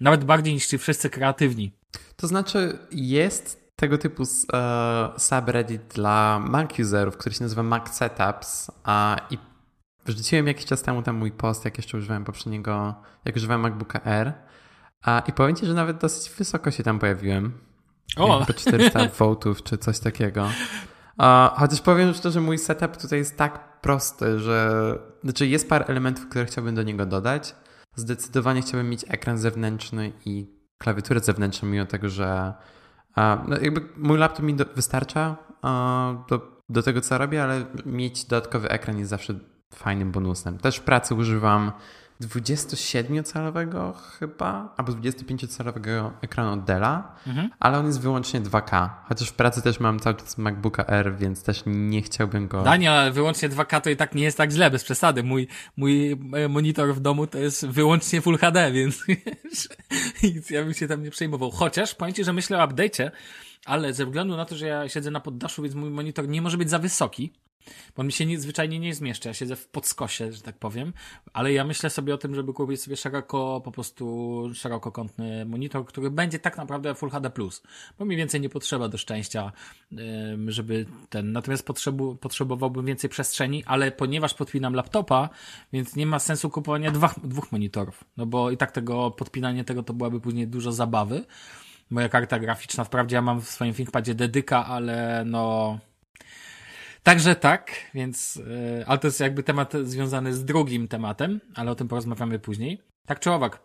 Nawet 0.00 0.24
bardziej 0.24 0.54
niż 0.54 0.66
ci 0.66 0.78
wszyscy 0.78 1.10
kreatywni. 1.10 1.72
To 2.16 2.26
znaczy 2.26 2.78
jest 2.92 3.63
tego 3.76 3.98
typu 3.98 4.22
e, 4.52 5.10
subreddit 5.18 5.82
dla 5.94 6.38
Mac 6.38 6.78
userów, 6.78 7.16
który 7.16 7.34
się 7.34 7.44
nazywa 7.44 7.62
Mac 7.62 7.88
Setups 7.88 8.70
a, 8.84 9.16
i 9.30 9.38
wrzuciłem 10.06 10.46
jakiś 10.46 10.64
czas 10.64 10.82
temu 10.82 11.02
tam 11.02 11.16
mój 11.16 11.32
post, 11.32 11.64
jak 11.64 11.76
jeszcze 11.76 11.98
używałem 11.98 12.24
poprzedniego, 12.24 12.94
jak 13.24 13.36
używałem 13.36 13.60
MacBooka 13.60 14.00
R 14.04 14.32
a, 15.02 15.22
i 15.28 15.32
powiem 15.32 15.56
Ci, 15.56 15.66
że 15.66 15.74
nawet 15.74 15.98
dosyć 15.98 16.32
wysoko 16.34 16.70
się 16.70 16.82
tam 16.82 16.98
pojawiłem. 16.98 17.52
O! 18.16 18.38
Jakby 18.38 18.54
400 18.54 19.08
votów 19.18 19.62
czy 19.62 19.78
coś 19.78 19.98
takiego. 19.98 20.48
A, 21.18 21.54
chociaż 21.58 21.80
powiem 21.80 22.14
szczerze, 22.14 22.40
mój 22.40 22.58
setup 22.58 22.96
tutaj 22.96 23.18
jest 23.18 23.36
tak 23.36 23.80
prosty, 23.80 24.38
że 24.40 24.98
znaczy 25.24 25.46
jest 25.46 25.68
parę 25.68 25.86
elementów, 25.86 26.28
które 26.28 26.44
chciałbym 26.44 26.74
do 26.74 26.82
niego 26.82 27.06
dodać. 27.06 27.54
Zdecydowanie 27.96 28.62
chciałbym 28.62 28.90
mieć 28.90 29.04
ekran 29.08 29.38
zewnętrzny 29.38 30.12
i 30.24 30.46
klawiaturę 30.78 31.20
zewnętrzną, 31.20 31.68
mimo 31.68 31.86
tego, 31.86 32.08
że 32.08 32.54
no 33.16 33.56
jakby 33.62 33.88
mój 33.96 34.18
laptop 34.18 34.44
mi 34.44 34.54
do, 34.54 34.64
wystarcza 34.76 35.36
do, 36.28 36.60
do 36.68 36.82
tego, 36.82 37.00
co 37.00 37.18
robię, 37.18 37.42
ale 37.42 37.64
mieć 37.86 38.24
dodatkowy 38.24 38.68
ekran 38.68 38.98
jest 38.98 39.10
zawsze 39.10 39.34
fajnym 39.74 40.12
bonusem. 40.12 40.58
Też 40.58 40.76
w 40.76 40.82
pracy 40.82 41.14
używam 41.14 41.72
27-calowego 42.20 43.92
chyba, 43.94 44.74
albo 44.76 44.92
25-calowego 44.92 46.10
ekranu 46.22 46.52
od 46.52 46.64
Della, 46.64 47.14
mhm. 47.26 47.50
ale 47.60 47.78
on 47.78 47.86
jest 47.86 48.00
wyłącznie 48.00 48.40
2K. 48.40 48.90
Chociaż 49.08 49.28
w 49.28 49.32
pracy 49.32 49.62
też 49.62 49.80
mam 49.80 50.00
cały 50.00 50.16
czas 50.16 50.38
MacBooka 50.38 50.86
R, 50.86 51.16
więc 51.16 51.42
też 51.42 51.62
nie 51.66 52.02
chciałbym 52.02 52.48
go... 52.48 52.62
Daniel, 52.62 53.12
wyłącznie 53.12 53.48
2K 53.48 53.80
to 53.80 53.90
i 53.90 53.96
tak 53.96 54.14
nie 54.14 54.24
jest 54.24 54.38
tak 54.38 54.50
źle, 54.50 54.70
bez 54.70 54.84
przesady. 54.84 55.22
Mój, 55.22 55.48
mój 55.76 56.12
e, 56.12 56.48
monitor 56.48 56.94
w 56.94 57.00
domu 57.00 57.26
to 57.26 57.38
jest 57.38 57.66
wyłącznie 57.66 58.20
Full 58.20 58.38
HD, 58.38 58.72
więc 58.72 59.04
wiesz, 59.06 59.68
ja 60.50 60.64
bym 60.64 60.74
się 60.74 60.88
tam 60.88 61.02
nie 61.02 61.10
przejmował. 61.10 61.50
Chociaż, 61.50 61.94
powiem 61.94 62.14
Ci, 62.14 62.24
że 62.24 62.32
myślę 62.32 62.62
o 62.62 62.66
update'cie, 62.66 63.10
ale 63.64 63.92
ze 63.92 64.06
względu 64.06 64.36
na 64.36 64.44
to, 64.44 64.56
że 64.56 64.66
ja 64.66 64.88
siedzę 64.88 65.10
na 65.10 65.20
poddaszu, 65.20 65.62
więc 65.62 65.74
mój 65.74 65.90
monitor 65.90 66.28
nie 66.28 66.42
może 66.42 66.58
być 66.58 66.70
za 66.70 66.78
wysoki, 66.78 67.32
bo 67.96 68.00
on 68.00 68.06
mi 68.06 68.12
się 68.12 68.26
nie, 68.26 68.40
zwyczajnie 68.40 68.78
nie 68.78 68.94
zmieszcza. 68.94 69.30
Ja 69.30 69.34
siedzę 69.34 69.56
w 69.56 69.68
podskosie, 69.68 70.32
że 70.32 70.42
tak 70.42 70.58
powiem, 70.58 70.92
ale 71.32 71.52
ja 71.52 71.64
myślę 71.64 71.90
sobie 71.90 72.14
o 72.14 72.18
tym, 72.18 72.34
żeby 72.34 72.52
kupić 72.52 72.82
sobie 72.82 72.96
szeroko, 72.96 73.60
po 73.64 73.72
prostu 73.72 74.50
szerokokątny 74.54 75.44
monitor, 75.44 75.86
który 75.86 76.10
będzie 76.10 76.38
tak 76.38 76.56
naprawdę 76.56 76.94
Full 76.94 77.10
HD+, 77.10 77.30
bo 77.98 78.04
mi 78.04 78.16
więcej 78.16 78.40
nie 78.40 78.48
potrzeba 78.48 78.88
do 78.88 78.98
szczęścia, 78.98 79.52
żeby 80.46 80.86
ten, 81.08 81.32
natomiast 81.32 81.66
potrzebu, 81.66 82.16
potrzebowałbym 82.16 82.86
więcej 82.86 83.10
przestrzeni, 83.10 83.64
ale 83.66 83.92
ponieważ 83.92 84.34
podpinam 84.34 84.74
laptopa, 84.74 85.28
więc 85.72 85.96
nie 85.96 86.06
ma 86.06 86.18
sensu 86.18 86.50
kupowania 86.50 86.90
dwóch, 86.90 87.14
dwóch 87.24 87.52
monitorów, 87.52 88.04
no 88.16 88.26
bo 88.26 88.50
i 88.50 88.56
tak 88.56 88.72
tego, 88.72 89.10
podpinanie 89.10 89.64
tego 89.64 89.82
to 89.82 89.92
byłaby 89.92 90.20
później 90.20 90.48
dużo 90.48 90.72
zabawy. 90.72 91.24
Moja 91.90 92.08
karta 92.08 92.38
graficzna, 92.38 92.84
wprawdzie 92.84 93.16
ja 93.16 93.22
mam 93.22 93.40
w 93.40 93.48
swoim 93.48 93.74
ThinkPadzie 93.74 94.14
dedyka, 94.14 94.66
ale 94.66 95.24
no, 95.26 95.78
Także 97.04 97.36
tak, 97.36 97.70
więc, 97.94 98.36
yy, 98.36 98.84
ale 98.86 98.98
to 98.98 99.06
jest 99.06 99.20
jakby 99.20 99.42
temat 99.42 99.72
związany 99.82 100.34
z 100.34 100.44
drugim 100.44 100.88
tematem, 100.88 101.40
ale 101.54 101.70
o 101.70 101.74
tym 101.74 101.88
porozmawiamy 101.88 102.38
później. 102.38 102.80
Tak 103.06 103.20
czy 103.20 103.30
owak, 103.30 103.62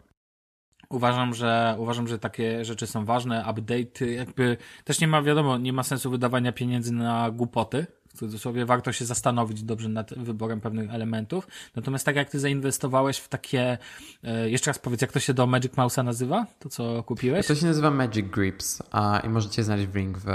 uważam, 0.89 1.33
że, 1.33 1.75
uważam, 1.77 2.07
że 2.07 2.19
takie 2.19 2.65
rzeczy 2.65 2.87
są 2.87 3.05
ważne, 3.05 3.45
update, 3.51 4.05
jakby 4.05 4.57
też 4.83 5.01
nie 5.01 5.07
ma, 5.07 5.21
wiadomo, 5.21 5.57
nie 5.57 5.73
ma 5.73 5.83
sensu 5.83 6.11
wydawania 6.11 6.51
pieniędzy 6.51 6.93
na 6.93 7.31
głupoty, 7.31 7.87
w 8.09 8.17
cudzysłowie 8.17 8.65
warto 8.65 8.91
się 8.91 9.05
zastanowić 9.05 9.63
dobrze 9.63 9.89
nad 9.89 10.13
wyborem 10.13 10.61
pewnych 10.61 10.93
elementów. 10.93 11.47
Natomiast 11.75 12.05
tak 12.05 12.15
jak 12.15 12.29
ty 12.29 12.39
zainwestowałeś 12.39 13.17
w 13.17 13.27
takie, 13.27 13.77
e, 14.23 14.49
jeszcze 14.49 14.69
raz 14.69 14.79
powiedz, 14.79 15.01
jak 15.01 15.11
to 15.11 15.19
się 15.19 15.33
do 15.33 15.47
Magic 15.47 15.73
Mouse'a 15.73 16.03
nazywa? 16.03 16.45
To 16.59 16.69
co 16.69 17.03
kupiłeś? 17.03 17.47
To 17.47 17.55
się 17.55 17.65
nazywa 17.65 17.91
Magic 17.91 18.27
Grips 18.27 18.83
a, 18.91 19.19
i 19.19 19.29
możecie 19.29 19.63
znaleźć 19.63 19.93
link 19.93 20.17
w 20.17 20.27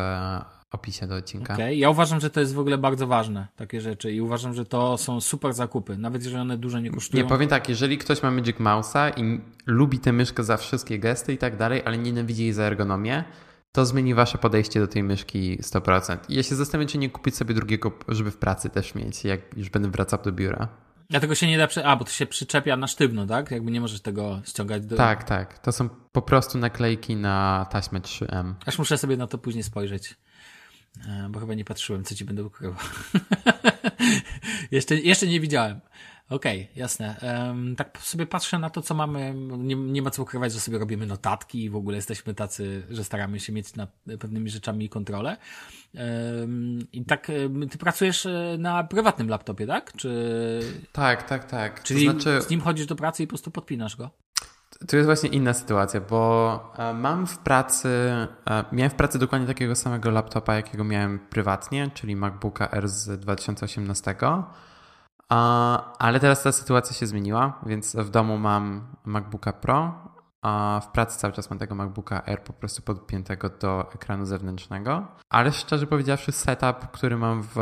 opisie 0.74 1.06
do 1.06 1.14
odcinka. 1.14 1.54
Okay. 1.54 1.74
Ja 1.74 1.90
uważam, 1.90 2.20
że 2.20 2.30
to 2.30 2.40
jest 2.40 2.54
w 2.54 2.58
ogóle 2.58 2.78
bardzo 2.78 3.06
ważne, 3.06 3.48
takie 3.56 3.80
rzeczy 3.80 4.12
i 4.12 4.20
uważam, 4.20 4.54
że 4.54 4.64
to 4.64 4.98
są 4.98 5.20
super 5.20 5.52
zakupy, 5.52 5.98
nawet 5.98 6.24
jeżeli 6.24 6.40
one 6.40 6.58
dużo 6.58 6.80
nie 6.80 6.90
kosztują. 6.90 7.22
Nie, 7.22 7.28
powiem 7.28 7.48
tak, 7.48 7.68
jeżeli 7.68 7.98
ktoś 7.98 8.22
ma 8.22 8.30
Magic 8.30 8.56
Mouse'a 8.56 9.12
i 9.16 9.40
lubi 9.66 9.98
tę 9.98 10.12
myszkę 10.12 10.44
za 10.44 10.56
wszystkie 10.56 10.98
gesty 10.98 11.32
i 11.32 11.38
tak 11.38 11.56
dalej, 11.56 11.82
ale 11.84 11.98
nienawidzi 11.98 12.42
jej 12.42 12.52
za 12.52 12.62
ergonomię, 12.62 13.24
to 13.72 13.86
zmieni 13.86 14.14
wasze 14.14 14.38
podejście 14.38 14.80
do 14.80 14.86
tej 14.86 15.02
myszki 15.02 15.58
100%. 15.58 16.16
I 16.28 16.34
ja 16.34 16.42
się 16.42 16.54
zastanawiam, 16.54 16.88
czy 16.88 16.98
nie 16.98 17.10
kupić 17.10 17.36
sobie 17.36 17.54
drugiego, 17.54 17.92
żeby 18.08 18.30
w 18.30 18.36
pracy 18.36 18.70
też 18.70 18.94
mieć, 18.94 19.24
jak 19.24 19.40
już 19.56 19.70
będę 19.70 19.90
wracał 19.90 20.18
do 20.24 20.32
biura. 20.32 20.68
Dlatego 21.10 21.34
się 21.34 21.46
nie 21.46 21.58
da, 21.58 21.66
przy... 21.66 21.84
a 21.84 21.96
bo 21.96 22.04
to 22.04 22.10
się 22.10 22.26
przyczepia 22.26 22.76
na 22.76 22.86
sztywno, 22.86 23.26
tak? 23.26 23.50
Jakby 23.50 23.70
nie 23.70 23.80
możesz 23.80 24.00
tego 24.00 24.40
ściągać 24.44 24.86
do... 24.86 24.96
Tak, 24.96 25.24
tak. 25.24 25.58
To 25.58 25.72
są 25.72 25.88
po 25.88 26.22
prostu 26.22 26.58
naklejki 26.58 27.16
na 27.16 27.66
taśmę 27.70 28.00
3M. 28.00 28.54
Aż 28.66 28.78
muszę 28.78 28.98
sobie 28.98 29.16
na 29.16 29.26
to 29.26 29.38
później 29.38 29.62
spojrzeć. 29.64 30.14
E, 31.08 31.28
bo 31.30 31.40
chyba 31.40 31.54
nie 31.54 31.64
patrzyłem, 31.64 32.04
co 32.04 32.14
ci 32.14 32.24
będę 32.24 32.44
ukrywał. 32.44 32.78
jeszcze, 34.70 34.94
jeszcze 34.94 35.26
nie 35.26 35.40
widziałem. 35.40 35.80
Okej, 36.30 36.62
okay, 36.62 36.76
jasne. 36.76 37.16
Um, 37.22 37.76
tak 37.76 37.98
sobie 37.98 38.26
patrzę 38.26 38.58
na 38.58 38.70
to, 38.70 38.82
co 38.82 38.94
mamy. 38.94 39.34
Nie, 39.58 39.74
nie 39.74 40.02
ma 40.02 40.10
co 40.10 40.22
ukrywać, 40.22 40.52
że 40.52 40.60
sobie 40.60 40.78
robimy 40.78 41.06
notatki 41.06 41.64
i 41.64 41.70
w 41.70 41.76
ogóle 41.76 41.96
jesteśmy 41.96 42.34
tacy, 42.34 42.82
że 42.90 43.04
staramy 43.04 43.40
się 43.40 43.52
mieć 43.52 43.74
nad 43.74 43.90
pewnymi 44.20 44.50
rzeczami 44.50 44.88
kontrolę. 44.88 45.36
Um, 45.94 46.78
I 46.92 47.04
tak, 47.04 47.26
ty 47.70 47.78
pracujesz 47.78 48.26
e, 48.26 48.56
na 48.58 48.84
prywatnym 48.84 49.28
laptopie, 49.28 49.66
tak? 49.66 49.92
Czy... 49.96 50.60
Tak, 50.92 51.28
tak, 51.28 51.44
tak. 51.44 51.82
Czyli 51.82 52.06
to 52.06 52.12
znaczy... 52.12 52.42
z 52.42 52.50
nim 52.50 52.60
chodzisz 52.60 52.86
do 52.86 52.96
pracy 52.96 53.22
i 53.22 53.26
po 53.26 53.30
prostu 53.30 53.50
podpinasz 53.50 53.96
go? 53.96 54.10
Tu 54.88 54.96
jest 54.96 55.06
właśnie 55.06 55.28
inna 55.28 55.52
sytuacja, 55.54 56.00
bo 56.00 56.72
e, 56.78 56.94
mam 56.94 57.26
w 57.26 57.38
pracy, 57.38 57.88
e, 58.50 58.64
miałem 58.72 58.90
w 58.90 58.94
pracy 58.94 59.18
dokładnie 59.18 59.46
takiego 59.46 59.74
samego 59.74 60.10
laptopa, 60.10 60.54
jakiego 60.54 60.84
miałem 60.84 61.18
prywatnie, 61.18 61.90
czyli 61.94 62.16
MacBooka 62.16 62.70
R 62.70 62.88
z 62.88 63.20
2018, 63.20 64.16
ale 65.98 66.20
teraz 66.20 66.42
ta 66.42 66.52
sytuacja 66.52 66.96
się 66.96 67.06
zmieniła, 67.06 67.60
więc 67.66 67.96
w 67.96 68.10
domu 68.10 68.38
mam 68.38 68.86
MacBooka 69.04 69.52
Pro, 69.52 69.94
a 70.42 70.80
w 70.84 70.92
pracy 70.92 71.18
cały 71.18 71.32
czas 71.32 71.50
mam 71.50 71.58
tego 71.58 71.74
MacBooka 71.74 72.22
R 72.26 72.44
po 72.44 72.52
prostu 72.52 72.82
podpiętego 72.82 73.48
do 73.48 73.92
ekranu 73.94 74.26
zewnętrznego, 74.26 75.06
ale 75.30 75.52
szczerze 75.52 75.86
powiedziawszy 75.86 76.32
setup, 76.32 76.76
który 76.92 77.16
mam 77.16 77.42
w, 77.42 77.56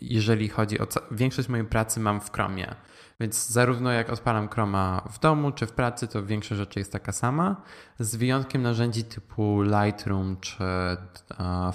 jeżeli 0.00 0.48
chodzi 0.48 0.80
o 0.80 0.86
większość 1.10 1.48
mojej 1.48 1.66
pracy 1.66 2.00
mam 2.00 2.20
w 2.20 2.32
Chromie. 2.32 2.74
Więc 3.20 3.48
zarówno 3.48 3.92
jak 3.92 4.12
odpalam 4.12 4.48
Chroma 4.48 5.02
w 5.10 5.18
domu 5.18 5.52
czy 5.52 5.66
w 5.66 5.72
pracy, 5.72 6.08
to 6.08 6.26
większość 6.26 6.58
rzeczy 6.58 6.78
jest 6.78 6.92
taka 6.92 7.12
sama, 7.12 7.62
z 7.98 8.16
wyjątkiem 8.16 8.62
narzędzi 8.62 9.04
typu 9.04 9.62
Lightroom 9.62 10.36
czy 10.40 10.64
e, 10.64 10.96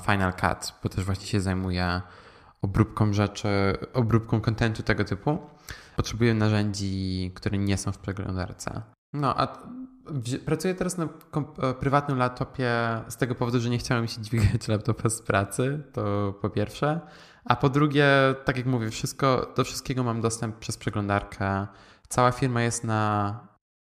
Final 0.05 0.33
Cut, 0.33 0.73
bo 0.83 0.89
też 0.89 1.05
właśnie 1.05 1.27
się 1.27 1.41
zajmuję 1.41 2.01
obróbką 2.61 3.13
rzeczy, 3.13 3.49
obróbką 3.93 4.41
kontentu 4.41 4.83
tego 4.83 5.03
typu. 5.03 5.37
Potrzebuję 5.95 6.33
narzędzi, 6.33 7.31
które 7.35 7.57
nie 7.57 7.77
są 7.77 7.91
w 7.91 7.97
przeglądarce. 7.97 8.81
No, 9.13 9.37
a 9.37 9.57
pracuję 10.45 10.75
teraz 10.75 10.97
na 10.97 11.05
e, 11.05 11.73
prywatnym 11.73 12.17
laptopie 12.17 12.71
z 13.07 13.17
tego 13.17 13.35
powodu, 13.35 13.59
że 13.59 13.69
nie 13.69 13.77
chciałem 13.77 14.07
się 14.07 14.21
dźwigać 14.21 14.67
laptopa 14.67 15.09
z 15.09 15.21
pracy, 15.21 15.83
to 15.93 16.33
po 16.41 16.49
pierwsze. 16.49 16.99
A 17.45 17.55
po 17.55 17.69
drugie, 17.69 18.07
tak 18.45 18.57
jak 18.57 18.65
mówię, 18.65 18.89
wszystko, 18.89 19.53
do 19.57 19.63
wszystkiego 19.63 20.03
mam 20.03 20.21
dostęp 20.21 20.59
przez 20.59 20.77
przeglądarkę. 20.77 21.67
Cała 22.07 22.31
firma 22.31 22.61
jest 22.61 22.83
na 22.83 23.39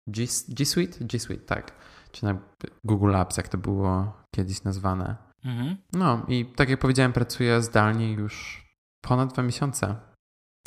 G, 0.07 0.27
G 0.49 0.67
Suite? 0.67 1.05
G 1.05 1.21
Suite, 1.21 1.45
tak. 1.45 1.73
Czy 2.13 2.25
na 2.25 2.39
Google 2.85 3.17
Apps, 3.17 3.37
jak 3.37 3.49
to 3.49 3.59
było 3.59 4.13
kiedyś 4.35 4.63
nazwane. 4.63 5.17
Mhm. 5.45 5.77
No 5.93 6.27
i 6.29 6.47
tak 6.47 6.69
jak 6.69 6.81
powiedziałem, 6.81 7.13
pracuję 7.13 7.63
zdalnie 7.63 8.13
już 8.13 8.67
ponad 9.01 9.33
dwa 9.33 9.43
miesiące. 9.43 9.97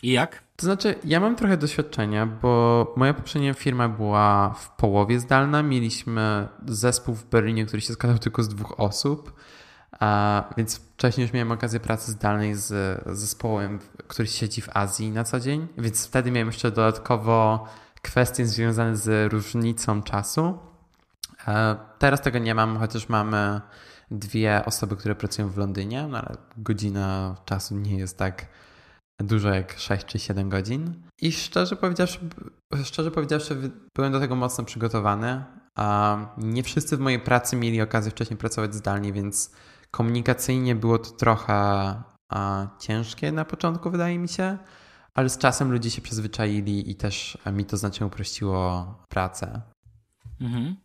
I 0.04 0.12
jak? 0.12 0.44
To 0.56 0.66
znaczy, 0.66 0.96
ja 1.04 1.20
mam 1.20 1.36
trochę 1.36 1.58
doświadczenia, 1.58 2.26
bo 2.26 2.94
moja 2.98 3.14
poprzednia 3.14 3.54
firma 3.54 3.90
była 3.90 4.50
w 4.50 4.76
połowie 4.76 5.20
zdalna. 5.20 5.64
Mieliśmy 5.64 6.48
zespół 6.66 7.16
w 7.16 7.26
Berlinie, 7.26 7.66
który 7.66 7.82
się 7.82 7.94
składał 7.94 8.20
tylko 8.20 8.44
z 8.44 8.50
dwóch 8.50 8.80
osób. 8.80 9.34
A, 10.00 10.44
więc 10.58 10.76
wcześniej 10.76 11.26
już 11.26 11.34
miałem 11.34 11.52
okazję 11.52 11.80
pracy 11.80 12.12
zdalnej 12.12 12.56
z 12.56 13.00
zespołem, 13.18 13.80
który 14.08 14.28
siedzi 14.28 14.62
w 14.62 14.70
Azji 14.78 15.12
na 15.12 15.24
co 15.24 15.40
dzień, 15.40 15.68
więc 15.78 16.08
wtedy 16.08 16.32
miałem 16.32 16.48
jeszcze 16.48 16.72
dodatkowo 16.72 17.68
kwestie 18.02 18.46
związane 18.46 18.98
z 18.98 19.34
różnicą 19.34 20.04
czasu. 20.04 20.58
A, 21.46 21.76
teraz 22.00 22.22
tego 22.22 22.40
nie 22.40 22.56
mam, 22.56 22.78
chociaż 22.78 23.10
mamy 23.10 23.62
dwie 24.12 24.66
osoby, 24.66 24.96
które 24.96 25.16
pracują 25.16 25.50
w 25.50 25.58
Londynie, 25.58 26.08
no 26.08 26.18
ale 26.18 26.38
godzina 26.58 27.36
czasu 27.46 27.76
nie 27.76 27.98
jest 27.98 28.18
tak 28.18 28.46
dużo 29.20 29.50
jak 29.50 29.80
6 29.80 30.06
czy 30.06 30.20
7 30.20 30.50
godzin. 30.50 31.04
I 31.22 31.32
szczerze 31.32 31.76
powiedziawszy, 31.76 32.20
szczerze 32.84 33.12
powiedziawszy, 33.12 33.72
byłem 33.96 34.12
do 34.12 34.20
tego 34.20 34.36
mocno 34.36 34.64
przygotowany. 34.64 35.44
Nie 36.38 36.64
wszyscy 36.64 36.98
w 36.98 37.00
mojej 37.00 37.20
pracy 37.20 37.56
mieli 37.56 37.82
okazję 37.82 38.12
wcześniej 38.12 38.38
pracować 38.38 38.76
zdalnie, 38.76 39.14
więc 39.14 39.52
komunikacyjnie 39.94 40.76
było 40.76 41.00
to 41.00 41.12
trochę 41.12 41.54
a, 42.30 42.68
ciężkie 42.80 43.32
na 43.32 43.46
początku, 43.46 43.92
wydaje 43.92 44.20
mi 44.20 44.28
się, 44.28 44.58
ale 45.14 45.30
z 45.30 45.38
czasem 45.38 45.72
ludzie 45.72 45.92
się 45.92 46.02
przyzwyczaili 46.02 46.92
i 46.92 46.96
też 46.96 47.38
mi 47.54 47.66
to 47.66 47.78
znacznie 47.78 48.06
uprościło 48.06 48.86
pracę. 49.10 49.62
Mhm. 50.42 50.76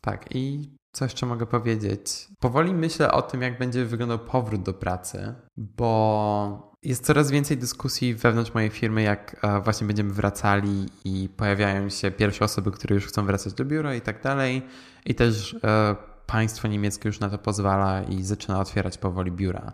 Tak, 0.00 0.26
i 0.34 0.70
co 0.92 1.04
jeszcze 1.04 1.26
mogę 1.26 1.46
powiedzieć? 1.46 2.28
Powoli 2.40 2.74
myślę 2.74 3.12
o 3.12 3.22
tym, 3.22 3.42
jak 3.42 3.58
będzie 3.58 3.84
wyglądał 3.84 4.18
powrót 4.18 4.62
do 4.62 4.74
pracy, 4.74 5.34
bo 5.56 6.74
jest 6.82 7.06
coraz 7.06 7.30
więcej 7.30 7.56
dyskusji 7.56 8.14
wewnątrz 8.14 8.54
mojej 8.54 8.70
firmy, 8.70 9.02
jak 9.02 9.36
e, 9.44 9.60
właśnie 9.60 9.86
będziemy 9.86 10.12
wracali 10.12 10.86
i 11.04 11.28
pojawiają 11.36 11.88
się 11.88 12.10
pierwsze 12.10 12.44
osoby, 12.44 12.70
które 12.70 12.94
już 12.94 13.06
chcą 13.06 13.26
wracać 13.26 13.52
do 13.52 13.64
biura 13.64 13.94
i 13.94 14.00
tak 14.00 14.22
dalej. 14.22 14.62
I 15.04 15.14
też 15.14 15.56
e, 15.64 15.96
państwo 16.28 16.68
niemieckie 16.68 17.08
już 17.08 17.20
na 17.20 17.30
to 17.30 17.38
pozwala 17.38 18.02
i 18.02 18.22
zaczyna 18.22 18.60
otwierać 18.60 18.98
powoli 18.98 19.32
biura. 19.32 19.72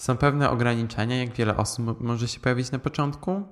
Są 0.00 0.16
pewne 0.16 0.50
ograniczenia, 0.50 1.16
jak 1.16 1.32
wiele 1.32 1.56
osób 1.56 2.00
może 2.00 2.28
się 2.28 2.40
pojawić 2.40 2.70
na 2.70 2.78
początku, 2.78 3.42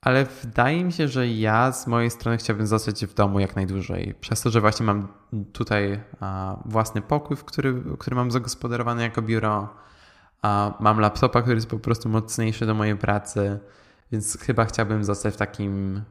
ale 0.00 0.24
wydaje 0.24 0.84
mi 0.84 0.92
się, 0.92 1.08
że 1.08 1.28
ja 1.28 1.72
z 1.72 1.86
mojej 1.86 2.10
strony 2.10 2.38
chciałbym 2.38 2.66
zostać 2.66 3.06
w 3.06 3.14
domu 3.14 3.40
jak 3.40 3.56
najdłużej. 3.56 4.14
Przez 4.20 4.40
to, 4.40 4.50
że 4.50 4.60
właśnie 4.60 4.86
mam 4.86 5.08
tutaj 5.52 6.00
własny 6.64 7.02
pokój, 7.02 7.36
który, 7.36 7.82
który 7.98 8.16
mam 8.16 8.30
zagospodarowany 8.30 9.02
jako 9.02 9.22
biuro. 9.22 9.68
Mam 10.80 11.00
laptopa, 11.00 11.42
który 11.42 11.56
jest 11.56 11.70
po 11.70 11.78
prostu 11.78 12.08
mocniejszy 12.08 12.66
do 12.66 12.74
mojej 12.74 12.96
pracy, 12.96 13.60
więc 14.12 14.38
chyba 14.38 14.64
chciałbym 14.64 15.04
zostać 15.04 15.34
w 15.34 15.36
takim, 15.36 16.02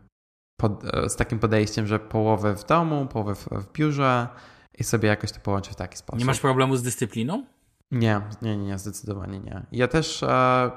pod, 0.61 0.83
z 1.07 1.15
takim 1.15 1.39
podejściem, 1.39 1.87
że 1.87 1.99
połowę 1.99 2.55
w 2.55 2.65
domu, 2.65 3.07
połowę 3.07 3.35
w, 3.35 3.47
w 3.51 3.71
biurze 3.71 4.27
i 4.79 4.83
sobie 4.83 5.09
jakoś 5.09 5.31
to 5.31 5.39
połączyć 5.39 5.73
w 5.73 5.75
taki 5.75 5.97
sposób. 5.97 6.19
Nie 6.19 6.25
masz 6.25 6.39
problemu 6.39 6.75
z 6.75 6.83
dyscypliną? 6.83 7.45
Nie, 7.91 8.21
nie, 8.41 8.57
nie, 8.57 8.77
zdecydowanie 8.77 9.39
nie. 9.39 9.65
Ja 9.71 9.87
też 9.87 10.23
e, 10.23 10.71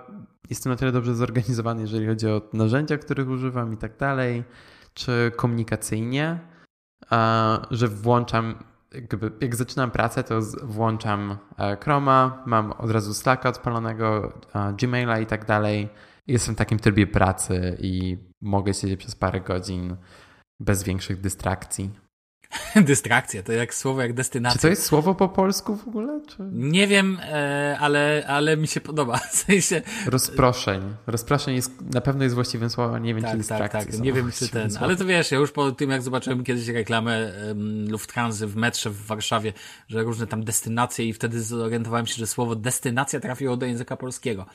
jestem 0.51 0.73
na 0.73 0.77
tyle 0.77 0.93
dobrze 0.93 1.15
zorganizowany, 1.15 1.81
jeżeli 1.81 2.07
chodzi 2.07 2.29
o 2.29 2.43
narzędzia, 2.53 2.99
których 2.99 3.29
używam 3.29 3.73
i 3.73 3.77
tak 3.77 3.97
dalej, 3.97 4.45
czy 4.95 5.33
komunikacyjnie, 5.37 6.41
e, 7.13 7.59
że 7.71 7.89
włączam, 7.89 8.65
jakby, 8.95 9.33
jak 9.41 9.57
zaczynam 9.57 9.91
pracę, 9.91 10.25
to 10.25 10.41
włączam 10.63 11.39
e, 11.59 11.77
Chroma, 11.77 12.43
mam 12.47 12.73
od 12.73 12.91
razu 12.91 13.15
Slacka 13.15 13.49
odpalonego, 13.49 14.33
e, 14.55 14.73
Gmaila 14.73 15.19
i 15.19 15.27
tak 15.27 15.45
dalej. 15.45 15.89
Jestem 16.27 16.55
w 16.55 16.59
takim 16.59 16.79
trybie 16.79 17.07
pracy 17.07 17.77
i 17.81 18.19
mogę 18.41 18.75
siedzieć 18.75 19.01
przez 19.01 19.15
parę 19.15 19.41
godzin 19.41 19.97
bez 20.61 20.83
większych 20.83 21.21
dystrakcji. 21.21 22.06
Dystrakcja, 22.87 23.43
to 23.43 23.53
jak 23.53 23.75
słowo, 23.75 24.03
jak 24.03 24.13
destynacja. 24.13 24.59
Czy 24.59 24.63
to 24.63 24.69
jest 24.69 24.85
słowo 24.85 25.15
po 25.15 25.29
polsku 25.29 25.77
w 25.77 25.89
ogóle? 25.89 26.21
Czy... 26.27 26.37
Nie 26.53 26.87
wiem, 26.87 27.19
e, 27.23 27.77
ale, 27.81 28.25
ale 28.29 28.57
mi 28.57 28.69
się 28.69 28.81
podoba. 28.81 29.19
W 29.33 29.37
sensie... 29.37 29.83
Rozproszeń. 30.07 30.95
Rozproszeń 31.07 31.55
jest, 31.55 31.81
na 31.95 32.01
pewno 32.01 32.25
jest 32.25 32.35
właściwym 32.35 32.71
słowem, 32.71 33.03
nie 33.03 33.15
wiem, 33.15 33.23
tak, 33.23 33.33
czy 33.33 33.39
dystrakcja. 33.39 33.81
Tak, 33.81 33.91
tak, 33.91 34.01
nie 34.01 34.13
wiem, 34.13 34.33
czy 34.33 34.49
ten. 34.49 34.71
Ale 34.81 34.97
to 34.97 35.05
wiesz, 35.05 35.31
ja 35.31 35.39
już 35.39 35.53
po 35.53 35.73
tym, 35.73 35.91
jak 35.91 36.03
zobaczyłem 36.03 36.45
kiedyś 36.45 36.69
reklamę 36.69 37.33
Lufthansa 37.89 38.47
w 38.47 38.57
metrze 38.57 38.91
w 38.91 39.07
Warszawie, 39.07 39.53
że 39.89 40.03
różne 40.03 40.27
tam 40.27 40.45
destynacje 40.45 41.07
i 41.07 41.13
wtedy 41.13 41.43
zorientowałem 41.43 42.07
się, 42.07 42.15
że 42.15 42.27
słowo 42.27 42.57
destynacja 42.57 43.21
trafiło 43.21 43.57
do 43.57 43.67
języka 43.67 43.97
polskiego. 43.97 44.47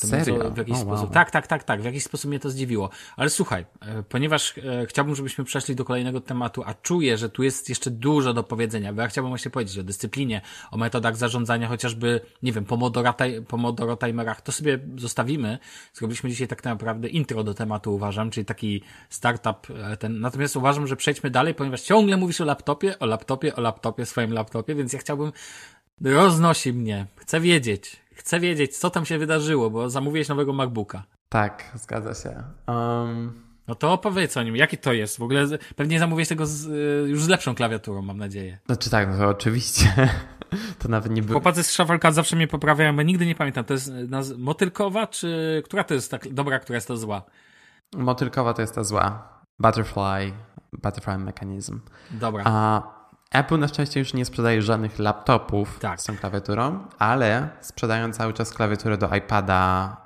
To 0.00 0.06
Serio? 0.06 0.50
w 0.50 0.56
jakiś 0.56 0.74
oh, 0.74 0.82
sposób. 0.82 1.04
Wow. 1.04 1.14
Tak, 1.14 1.30
tak, 1.30 1.46
tak, 1.46 1.64
tak. 1.64 1.82
W 1.82 1.84
jakiś 1.84 2.02
sposób 2.02 2.28
mnie 2.28 2.40
to 2.40 2.50
zdziwiło. 2.50 2.90
Ale 3.16 3.30
słuchaj, 3.30 3.66
e, 3.80 4.02
ponieważ 4.02 4.58
e, 4.58 4.86
chciałbym, 4.86 5.14
żebyśmy 5.14 5.44
przeszli 5.44 5.76
do 5.76 5.84
kolejnego 5.84 6.20
tematu, 6.20 6.62
a 6.66 6.74
czuję, 6.74 7.18
że 7.18 7.28
tu 7.28 7.42
jest 7.42 7.68
jeszcze 7.68 7.90
dużo 7.90 8.34
do 8.34 8.42
powiedzenia, 8.42 8.92
bo 8.92 9.02
ja 9.02 9.08
chciałbym 9.08 9.30
właśnie 9.30 9.50
powiedzieć 9.50 9.78
o 9.78 9.82
dyscyplinie, 9.82 10.40
o 10.70 10.76
metodach 10.76 11.16
zarządzania, 11.16 11.68
chociażby, 11.68 12.20
nie 12.42 12.52
wiem, 12.52 12.64
pomodoro, 12.64 13.14
pomodoro 13.48 13.96
timerach, 13.96 14.40
to 14.40 14.52
sobie 14.52 14.78
zostawimy. 14.96 15.58
Zrobiliśmy 15.94 16.30
dzisiaj 16.30 16.48
tak 16.48 16.64
naprawdę 16.64 17.08
intro 17.08 17.44
do 17.44 17.54
tematu, 17.54 17.94
uważam, 17.94 18.30
czyli 18.30 18.44
taki 18.44 18.82
startup 19.08 19.70
e, 19.70 19.96
ten. 19.96 20.20
Natomiast 20.20 20.56
uważam, 20.56 20.86
że 20.86 20.96
przejdźmy 20.96 21.30
dalej, 21.30 21.54
ponieważ 21.54 21.82
ciągle 21.82 22.16
mówisz 22.16 22.40
o 22.40 22.44
laptopie, 22.44 22.98
o 22.98 23.06
laptopie, 23.06 23.56
o 23.56 23.60
laptopie, 23.60 24.06
swoim 24.06 24.32
laptopie, 24.32 24.74
więc 24.74 24.92
ja 24.92 24.98
chciałbym 24.98 25.32
roznosi 26.00 26.72
mnie. 26.72 27.06
Chcę 27.16 27.40
wiedzieć. 27.40 28.05
Chcę 28.16 28.40
wiedzieć, 28.40 28.78
co 28.78 28.90
tam 28.90 29.06
się 29.06 29.18
wydarzyło, 29.18 29.70
bo 29.70 29.90
zamówiłeś 29.90 30.28
nowego 30.28 30.52
MacBooka. 30.52 31.02
Tak, 31.28 31.72
zgadza 31.74 32.14
się. 32.14 32.42
Um... 32.66 33.46
No 33.68 33.74
to 33.74 33.92
opowiedz 33.92 34.36
o 34.36 34.42
nim. 34.42 34.56
Jaki 34.56 34.78
to 34.78 34.92
jest? 34.92 35.18
W 35.18 35.22
ogóle 35.22 35.46
pewnie 35.76 35.98
zamówiłeś 35.98 36.28
tego 36.28 36.46
z, 36.46 36.64
już 37.08 37.22
z 37.22 37.28
lepszą 37.28 37.54
klawiaturą, 37.54 38.02
mam 38.02 38.18
nadzieję. 38.18 38.58
Znaczy 38.66 38.90
tak, 38.90 39.08
no 39.08 39.18
to 39.18 39.28
oczywiście. 39.28 39.92
to 40.78 40.88
nawet 40.88 41.12
nie 41.12 41.22
było. 41.22 41.40
Chłopacy 41.40 41.62
z 41.62 41.70
Shufflecard 41.70 42.14
zawsze 42.14 42.36
mnie 42.36 42.48
poprawiają, 42.48 42.96
bo 42.96 43.02
nigdy 43.02 43.26
nie 43.26 43.34
pamiętam. 43.34 43.64
To 43.64 43.74
jest 43.74 43.92
naz- 43.92 44.38
motylkowa, 44.38 45.06
czy 45.06 45.62
która 45.64 45.84
to 45.84 45.94
jest 45.94 46.10
tak 46.10 46.32
dobra, 46.32 46.58
która 46.58 46.74
jest 46.74 46.88
to 46.88 46.96
zła? 46.96 47.22
Motylkowa 47.96 48.54
to 48.54 48.62
jest 48.62 48.74
ta 48.74 48.84
zła. 48.84 49.28
Butterfly, 49.58 50.32
butterfly 50.72 51.18
mechanism. 51.18 51.80
Dobra. 52.10 52.42
A 52.46 52.82
Apple 53.36 53.58
na 53.58 53.68
szczęście 53.68 54.00
już 54.00 54.14
nie 54.14 54.24
sprzedaje 54.24 54.62
żadnych 54.62 54.98
laptopów 54.98 55.78
tak. 55.78 56.00
z 56.00 56.04
tą 56.04 56.16
klawiaturą, 56.16 56.88
ale 56.98 57.48
sprzedają 57.60 58.12
cały 58.12 58.32
czas 58.32 58.52
klawiaturę 58.52 58.98
do 58.98 59.14
iPada, 59.14 59.96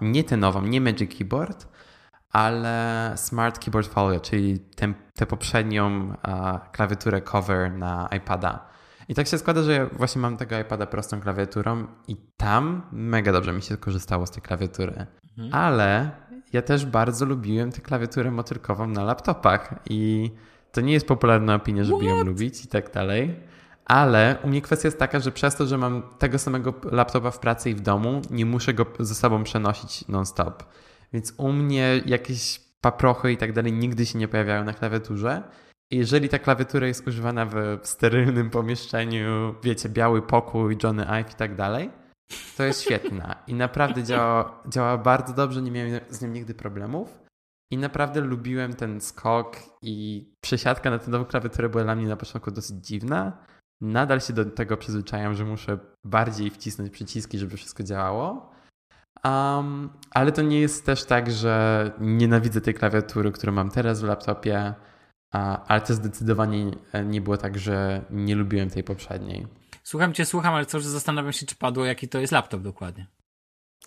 nie 0.00 0.24
tę 0.24 0.36
nową, 0.36 0.62
nie 0.62 0.80
Magic 0.80 1.18
Keyboard, 1.18 1.68
ale 2.32 3.12
Smart 3.16 3.64
Keyboard 3.64 3.88
Folio, 3.88 4.20
czyli 4.20 4.58
tę 5.14 5.26
poprzednią 5.28 6.14
a, 6.22 6.60
klawiaturę 6.72 7.20
cover 7.20 7.72
na 7.72 8.08
iPada. 8.16 8.70
I 9.08 9.14
tak 9.14 9.26
się 9.26 9.38
składa, 9.38 9.62
że 9.62 9.72
ja 9.72 9.86
właśnie 9.86 10.22
mam 10.22 10.36
tego 10.36 10.58
iPada 10.58 10.86
prostą 10.86 11.20
klawiaturą 11.20 11.86
i 12.08 12.16
tam 12.36 12.82
mega 12.92 13.32
dobrze 13.32 13.52
mi 13.52 13.62
się 13.62 13.76
korzystało 13.76 14.26
z 14.26 14.30
tej 14.30 14.42
klawiatury. 14.42 15.06
Mhm. 15.38 15.54
Ale 15.54 16.10
ja 16.52 16.62
też 16.62 16.86
bardzo 16.86 17.24
lubiłem 17.24 17.72
tę 17.72 17.80
klawiaturę 17.80 18.30
motylkową 18.30 18.86
na 18.86 19.04
laptopach 19.04 19.74
i 19.90 20.30
to 20.72 20.80
nie 20.80 20.92
jest 20.92 21.06
popularna 21.06 21.54
opinia, 21.54 21.84
żeby 21.84 21.98
What? 21.98 22.08
ją 22.08 22.24
lubić 22.24 22.64
i 22.64 22.68
tak 22.68 22.92
dalej. 22.92 23.34
Ale 23.84 24.36
u 24.44 24.48
mnie 24.48 24.62
kwestia 24.62 24.86
jest 24.86 24.98
taka, 24.98 25.20
że 25.20 25.32
przez 25.32 25.56
to, 25.56 25.66
że 25.66 25.78
mam 25.78 26.02
tego 26.18 26.38
samego 26.38 26.74
laptopa 26.92 27.30
w 27.30 27.38
pracy 27.38 27.70
i 27.70 27.74
w 27.74 27.80
domu, 27.80 28.22
nie 28.30 28.46
muszę 28.46 28.74
go 28.74 28.86
ze 29.00 29.14
sobą 29.14 29.44
przenosić 29.44 30.08
non-stop. 30.08 30.64
Więc 31.12 31.34
u 31.36 31.52
mnie 31.52 32.00
jakieś 32.06 32.60
paprochy 32.80 33.32
i 33.32 33.36
tak 33.36 33.52
dalej 33.52 33.72
nigdy 33.72 34.06
się 34.06 34.18
nie 34.18 34.28
pojawiają 34.28 34.64
na 34.64 34.72
klawiaturze. 34.72 35.42
I 35.90 35.96
jeżeli 35.96 36.28
ta 36.28 36.38
klawiatura 36.38 36.86
jest 36.86 37.08
używana 37.08 37.46
w, 37.46 37.52
w 37.82 37.86
sterylnym 37.86 38.50
pomieszczeniu, 38.50 39.54
wiecie, 39.62 39.88
biały 39.88 40.22
pokój, 40.22 40.76
Johnny 40.82 41.06
Ive 41.08 41.32
i 41.32 41.34
tak 41.34 41.54
dalej, 41.54 41.90
to 42.56 42.64
jest 42.64 42.82
świetna. 42.82 43.36
I 43.46 43.54
naprawdę 43.54 44.02
działa, 44.02 44.62
działa 44.68 44.98
bardzo 44.98 45.32
dobrze, 45.32 45.62
nie 45.62 45.70
miałem 45.70 46.00
z 46.08 46.22
nią 46.22 46.28
nigdy 46.28 46.54
problemów. 46.54 47.18
I 47.70 47.78
naprawdę 47.78 48.20
lubiłem 48.20 48.74
ten 48.74 49.00
skok 49.00 49.56
i 49.82 50.26
przesiadka 50.40 50.90
na 50.90 50.98
tę 50.98 51.10
nową 51.10 51.24
klawiaturę 51.24 51.68
była 51.68 51.84
dla 51.84 51.94
mnie 51.94 52.06
na 52.06 52.16
początku 52.16 52.50
dosyć 52.50 52.86
dziwna. 52.86 53.32
Nadal 53.80 54.20
się 54.20 54.32
do 54.32 54.44
tego 54.44 54.76
przyzwyczajam, 54.76 55.34
że 55.34 55.44
muszę 55.44 55.78
bardziej 56.04 56.50
wcisnąć 56.50 56.90
przyciski, 56.90 57.38
żeby 57.38 57.56
wszystko 57.56 57.82
działało. 57.82 58.50
Um, 59.24 59.90
ale 60.10 60.32
to 60.32 60.42
nie 60.42 60.60
jest 60.60 60.86
też 60.86 61.04
tak, 61.04 61.30
że 61.30 61.90
nienawidzę 62.00 62.60
tej 62.60 62.74
klawiatury, 62.74 63.32
którą 63.32 63.52
mam 63.52 63.70
teraz 63.70 64.00
w 64.00 64.04
laptopie, 64.04 64.74
ale 65.66 65.80
to 65.80 65.94
zdecydowanie 65.94 66.70
nie 67.04 67.20
było 67.20 67.36
tak, 67.36 67.58
że 67.58 68.04
nie 68.10 68.36
lubiłem 68.36 68.70
tej 68.70 68.84
poprzedniej. 68.84 69.46
Słucham 69.82 70.14
cię, 70.14 70.24
słucham, 70.24 70.54
ale 70.54 70.66
co, 70.66 70.80
że 70.80 70.90
zastanawiam 70.90 71.32
się, 71.32 71.46
czy 71.46 71.56
padło, 71.56 71.84
jaki 71.84 72.08
to 72.08 72.18
jest 72.18 72.32
laptop 72.32 72.62
dokładnie. 72.62 73.06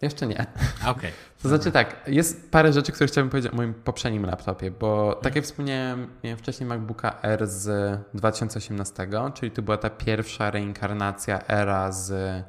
Jeszcze 0.03 0.27
nie. 0.27 0.45
Okay. 0.85 1.11
To 1.43 1.49
znaczy 1.49 1.71
tak, 1.71 1.95
jest 2.07 2.51
parę 2.51 2.73
rzeczy, 2.73 2.91
które 2.91 3.07
chciałbym 3.07 3.29
powiedzieć 3.29 3.53
o 3.53 3.55
moim 3.55 3.73
poprzednim 3.73 4.25
laptopie, 4.25 4.71
bo 4.71 5.19
tak 5.21 5.35
jak 5.35 5.45
wspomniałem, 5.45 6.07
miałem 6.23 6.39
wcześniej 6.39 6.69
MacBooka 6.69 7.21
R 7.21 7.47
z 7.47 7.99
2018, 8.13 9.07
czyli 9.33 9.51
to 9.51 9.61
była 9.61 9.77
ta 9.77 9.89
pierwsza 9.89 10.51
reinkarnacja 10.51 11.47
era 11.47 11.91
z 11.91 12.43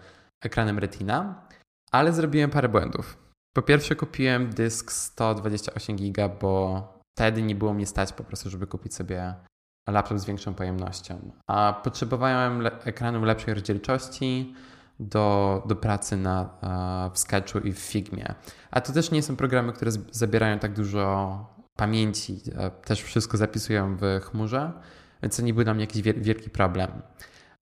ekranem 0.44 0.78
Retina, 0.78 1.46
ale 1.92 2.12
zrobiłem 2.12 2.50
parę 2.50 2.68
błędów. 2.68 3.18
Po 3.56 3.62
pierwsze 3.62 3.96
kupiłem 3.96 4.50
dysk 4.50 4.92
128 4.92 5.96
GB, 5.96 6.28
bo 6.40 6.82
wtedy 7.18 7.42
nie 7.42 7.54
było 7.54 7.74
mnie 7.74 7.86
stać 7.86 8.12
po 8.12 8.24
prostu, 8.24 8.50
żeby 8.50 8.66
kupić 8.66 8.94
sobie 8.94 9.34
laptop 9.88 10.18
z 10.18 10.24
większą 10.24 10.54
pojemnością. 10.54 11.32
A 11.50 11.80
potrzebowałem 11.84 12.60
le 12.60 12.70
ekranu 12.84 13.24
lepszej 13.24 13.54
rozdzielczości, 13.54 14.54
do, 15.00 15.62
do 15.66 15.76
pracy 15.76 16.16
na, 16.16 16.50
w 17.14 17.18
Sketchu 17.18 17.58
i 17.58 17.72
w 17.72 17.78
Figmie. 17.78 18.34
A 18.70 18.80
to 18.80 18.92
też 18.92 19.10
nie 19.10 19.22
są 19.22 19.36
programy, 19.36 19.72
które 19.72 19.90
zabierają 20.10 20.58
tak 20.58 20.72
dużo 20.72 21.54
pamięci, 21.76 22.40
też 22.84 23.02
wszystko 23.02 23.36
zapisują 23.36 23.96
w 23.96 24.20
chmurze, 24.24 24.72
więc 25.22 25.36
to 25.36 25.42
nie 25.42 25.54
był 25.54 25.64
dla 25.64 25.74
mnie 25.74 25.84
jakiś 25.84 26.02
wielki 26.02 26.50
problem. 26.50 26.90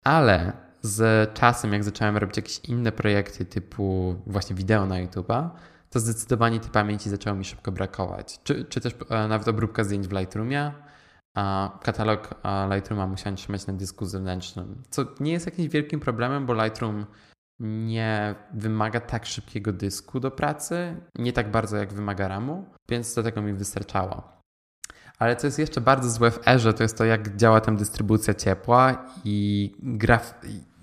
Ale 0.05 0.53
z 0.83 1.31
czasem, 1.35 1.73
jak 1.73 1.85
zacząłem 1.85 2.17
robić 2.17 2.37
jakieś 2.37 2.59
inne 2.59 2.93
projekty 2.93 3.45
typu 3.45 4.17
właśnie 4.27 4.57
wideo 4.57 4.87
na 4.87 5.07
YouTube'a, 5.07 5.51
to 5.91 6.01
zdecydowanie 6.01 6.61
tej 6.61 6.71
pamięci 6.71 7.11
zaczęło 7.11 7.37
mi 7.37 7.45
szybko 7.45 7.73
brakować. 7.73 8.41
Czy, 8.45 8.65
czy 8.65 8.81
też 8.81 8.97
e, 9.11 9.29
nawet 9.29 9.49
obróbka 9.49 9.85
zdjęć 9.85 10.09
w 10.09 10.13
Lightroomie, 10.13 10.73
katalog 11.83 12.35
Lightrooma 12.75 13.07
musiałem 13.07 13.37
trzymać 13.37 13.67
na 13.67 13.73
dysku 13.73 14.07
zewnętrznym, 14.07 14.83
co 14.91 15.05
nie 15.21 15.33
jest 15.33 15.47
jakimś 15.47 15.69
wielkim 15.69 16.01
problemem, 16.01 16.47
bo 16.47 16.55
Lightroom 16.65 17.07
nie 17.61 18.35
wymaga 18.55 19.01
tak 19.01 19.27
szybkiego 19.27 19.73
dysku 19.73 20.21
do 20.21 20.31
pracy, 20.31 20.97
nie 21.19 21.33
tak 21.33 21.51
bardzo 21.51 21.77
jak 21.77 21.93
wymaga 21.93 22.29
RAMu, 22.29 22.67
więc 22.89 23.15
do 23.15 23.23
tego 23.23 23.43
mi 23.43 23.53
wystarczało. 23.53 24.23
Ale 25.19 25.37
co 25.37 25.47
jest 25.47 25.59
jeszcze 25.59 25.81
bardzo 25.81 26.11
złe 26.11 26.31
w 26.31 26.49
Erze, 26.49 26.75
to 26.75 26.83
jest 26.83 26.99
to, 26.99 27.05
jak 27.05 27.37
działa 27.37 27.61
tam 27.61 27.77
dystrybucja 27.77 28.35
ciepła 28.35 29.07
i 29.25 29.71
graf... 29.83 30.35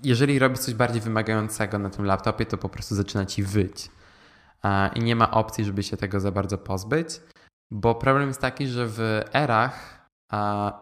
jeżeli 0.04 0.38
robisz 0.38 0.58
coś 0.58 0.74
bardziej 0.74 1.00
wymagającego 1.00 1.78
na 1.78 1.90
tym 1.90 2.04
laptopie, 2.04 2.46
to 2.46 2.58
po 2.58 2.68
prostu 2.68 2.94
zaczyna 2.94 3.26
ci 3.26 3.42
wyć. 3.42 3.90
I 4.94 5.00
nie 5.00 5.16
ma 5.16 5.30
opcji, 5.30 5.64
żeby 5.64 5.82
się 5.82 5.96
tego 5.96 6.20
za 6.20 6.32
bardzo 6.32 6.58
pozbyć, 6.58 7.20
bo 7.70 7.94
problem 7.94 8.28
jest 8.28 8.40
taki, 8.40 8.66
że 8.66 8.86
w 8.86 9.22
erach 9.34 9.99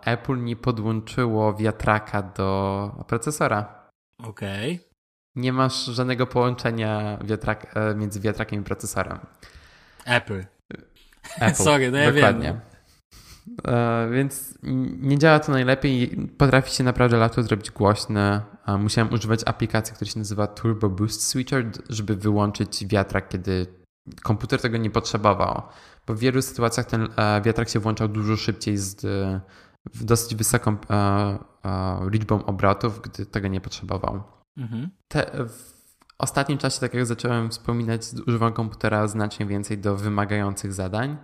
Apple 0.05 0.45
nie 0.45 0.57
podłączyło 0.57 1.55
wiatraka 1.55 2.23
do 2.23 3.05
procesora. 3.07 3.89
Okej. 4.19 4.75
Okay. 4.75 4.89
Nie 5.37 5.53
masz 5.53 5.85
żadnego 5.85 6.27
połączenia 6.27 7.19
wiatrak, 7.25 7.77
e, 7.77 7.95
między 7.95 8.21
wiatrakiem 8.21 8.61
i 8.61 8.65
procesorem. 8.65 9.19
Apple. 10.05 10.45
Apple. 11.41 11.63
Sorry, 11.65 11.91
no 11.91 11.99
ja 11.99 12.13
Dokładnie. 12.13 12.47
wiem. 12.47 12.61
E, 13.75 14.09
więc 14.11 14.59
nie 15.01 15.19
działa 15.19 15.41
to 15.41 15.53
najlepiej. 15.53 16.29
Potrafi 16.39 16.75
się 16.75 16.85
naprawdę 16.85 17.17
laptop 17.17 17.45
zrobić 17.45 17.71
głośny. 17.71 18.41
Musiałem 18.79 19.13
używać 19.13 19.41
aplikacji, 19.47 19.95
która 19.95 20.11
się 20.11 20.19
nazywa 20.19 20.47
Turbo 20.47 20.89
Boost 20.89 21.27
Switcher, 21.27 21.71
żeby 21.89 22.17
wyłączyć 22.17 22.87
wiatrak, 22.87 23.29
kiedy 23.29 23.67
komputer 24.23 24.61
tego 24.61 24.77
nie 24.77 24.91
potrzebował. 24.91 25.63
Bo 26.09 26.15
w 26.15 26.19
wielu 26.19 26.43
sytuacjach 26.43 26.87
ten 26.87 27.09
e, 27.17 27.43
wiatrak 27.43 27.69
się 27.69 27.81
włączał 27.81 28.09
dużo 28.09 28.37
szybciej 28.37 28.77
z 28.77 29.07
dosyć 29.95 30.35
wysoką 30.35 30.77
e, 30.91 31.39
liczbą 32.11 32.45
obrotów, 32.45 33.01
gdy 33.03 33.27
tego 33.27 33.49
nie 33.49 33.61
potrzebował. 33.61 34.23
Mhm. 34.57 34.91
Te, 35.09 35.31
w 35.49 35.73
ostatnim 36.19 36.59
czasie, 36.59 36.81
tak 36.81 36.95
jak 36.95 37.07
zacząłem 37.07 37.51
wspominać, 37.51 38.03
używam 38.27 38.53
komputera 38.53 39.07
znacznie 39.07 39.47
więcej 39.47 39.79
do 39.79 39.97
wymagających 39.97 40.73
zadań. 40.73 41.17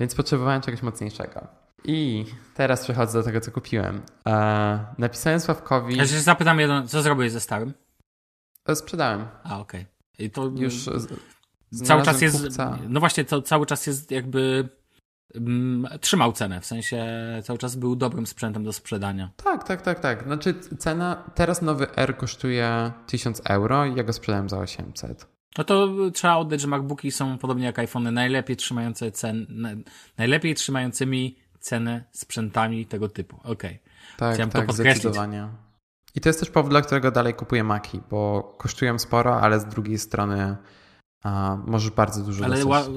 Więc 0.00 0.14
potrzebowałem 0.14 0.62
czegoś 0.62 0.82
mocniejszego. 0.82 1.46
I 1.84 2.26
teraz 2.54 2.84
przechodzę 2.84 3.18
do 3.18 3.24
tego, 3.24 3.40
co 3.40 3.52
kupiłem. 3.52 4.02
E, 4.26 4.94
napisałem 4.98 5.40
Sławkowi. 5.40 5.96
Ja 5.96 6.06
zapytam 6.06 6.60
jedno, 6.60 6.86
co 6.86 7.02
zrobiłeś 7.02 7.32
ze 7.32 7.40
starym? 7.40 7.74
E, 8.68 8.76
sprzedałem. 8.76 9.28
A, 9.44 9.58
okej. 9.58 9.80
Okay. 9.80 10.26
I 10.26 10.30
to. 10.30 10.50
Już. 10.56 10.90
Cały 11.74 12.02
czas 12.02 12.20
jest. 12.20 12.42
Kupca. 12.42 12.78
No 12.88 13.00
właśnie, 13.00 13.24
to 13.24 13.42
cały 13.42 13.66
czas 13.66 13.86
jest 13.86 14.10
jakby. 14.10 14.68
Mm, 15.34 15.88
trzymał 16.00 16.32
cenę, 16.32 16.60
w 16.60 16.66
sensie 16.66 17.06
cały 17.44 17.58
czas 17.58 17.76
był 17.76 17.96
dobrym 17.96 18.26
sprzętem 18.26 18.64
do 18.64 18.72
sprzedania. 18.72 19.30
Tak, 19.36 19.64
tak, 19.64 19.82
tak, 19.82 20.00
tak. 20.00 20.24
Znaczy 20.24 20.54
cena, 20.78 21.30
teraz 21.34 21.62
nowy 21.62 21.96
R 21.96 22.16
kosztuje 22.16 22.92
1000 23.06 23.42
euro 23.44 23.86
i 23.86 23.94
ja 23.94 24.02
go 24.02 24.12
sprzedałem 24.12 24.48
za 24.48 24.58
800. 24.58 25.26
No 25.58 25.64
to 25.64 25.88
trzeba 26.14 26.36
oddać, 26.36 26.60
że 26.60 26.68
MacBooki 26.68 27.10
są 27.10 27.38
podobnie 27.38 27.64
jak 27.64 27.78
iPhony 27.78 28.12
najlepiej 28.12 28.56
trzymające 28.56 29.12
cen, 29.12 29.46
najlepiej 30.18 30.54
trzymającymi 30.54 31.38
cenę 31.60 32.04
sprzętami 32.12 32.86
tego 32.86 33.08
typu. 33.08 33.36
Okej. 33.36 33.52
Okay. 33.52 33.78
Tak, 34.16 34.34
Chciałem 34.34 34.50
tak, 34.50 34.66
to 34.66 34.72
zdecydowanie. 34.72 35.48
I 36.14 36.20
to 36.20 36.28
jest 36.28 36.40
też 36.40 36.50
powód, 36.50 36.70
dla 36.70 36.80
którego 36.80 37.10
dalej 37.10 37.34
kupuję 37.34 37.64
Maki, 37.64 38.00
bo 38.10 38.42
kosztują 38.58 38.98
sporo, 38.98 39.40
ale 39.40 39.60
z 39.60 39.64
drugiej 39.64 39.98
strony 39.98 40.56
a, 41.22 41.56
możesz 41.66 41.90
bardzo 41.90 42.22
dużo 42.22 42.44
Ale 42.44 42.56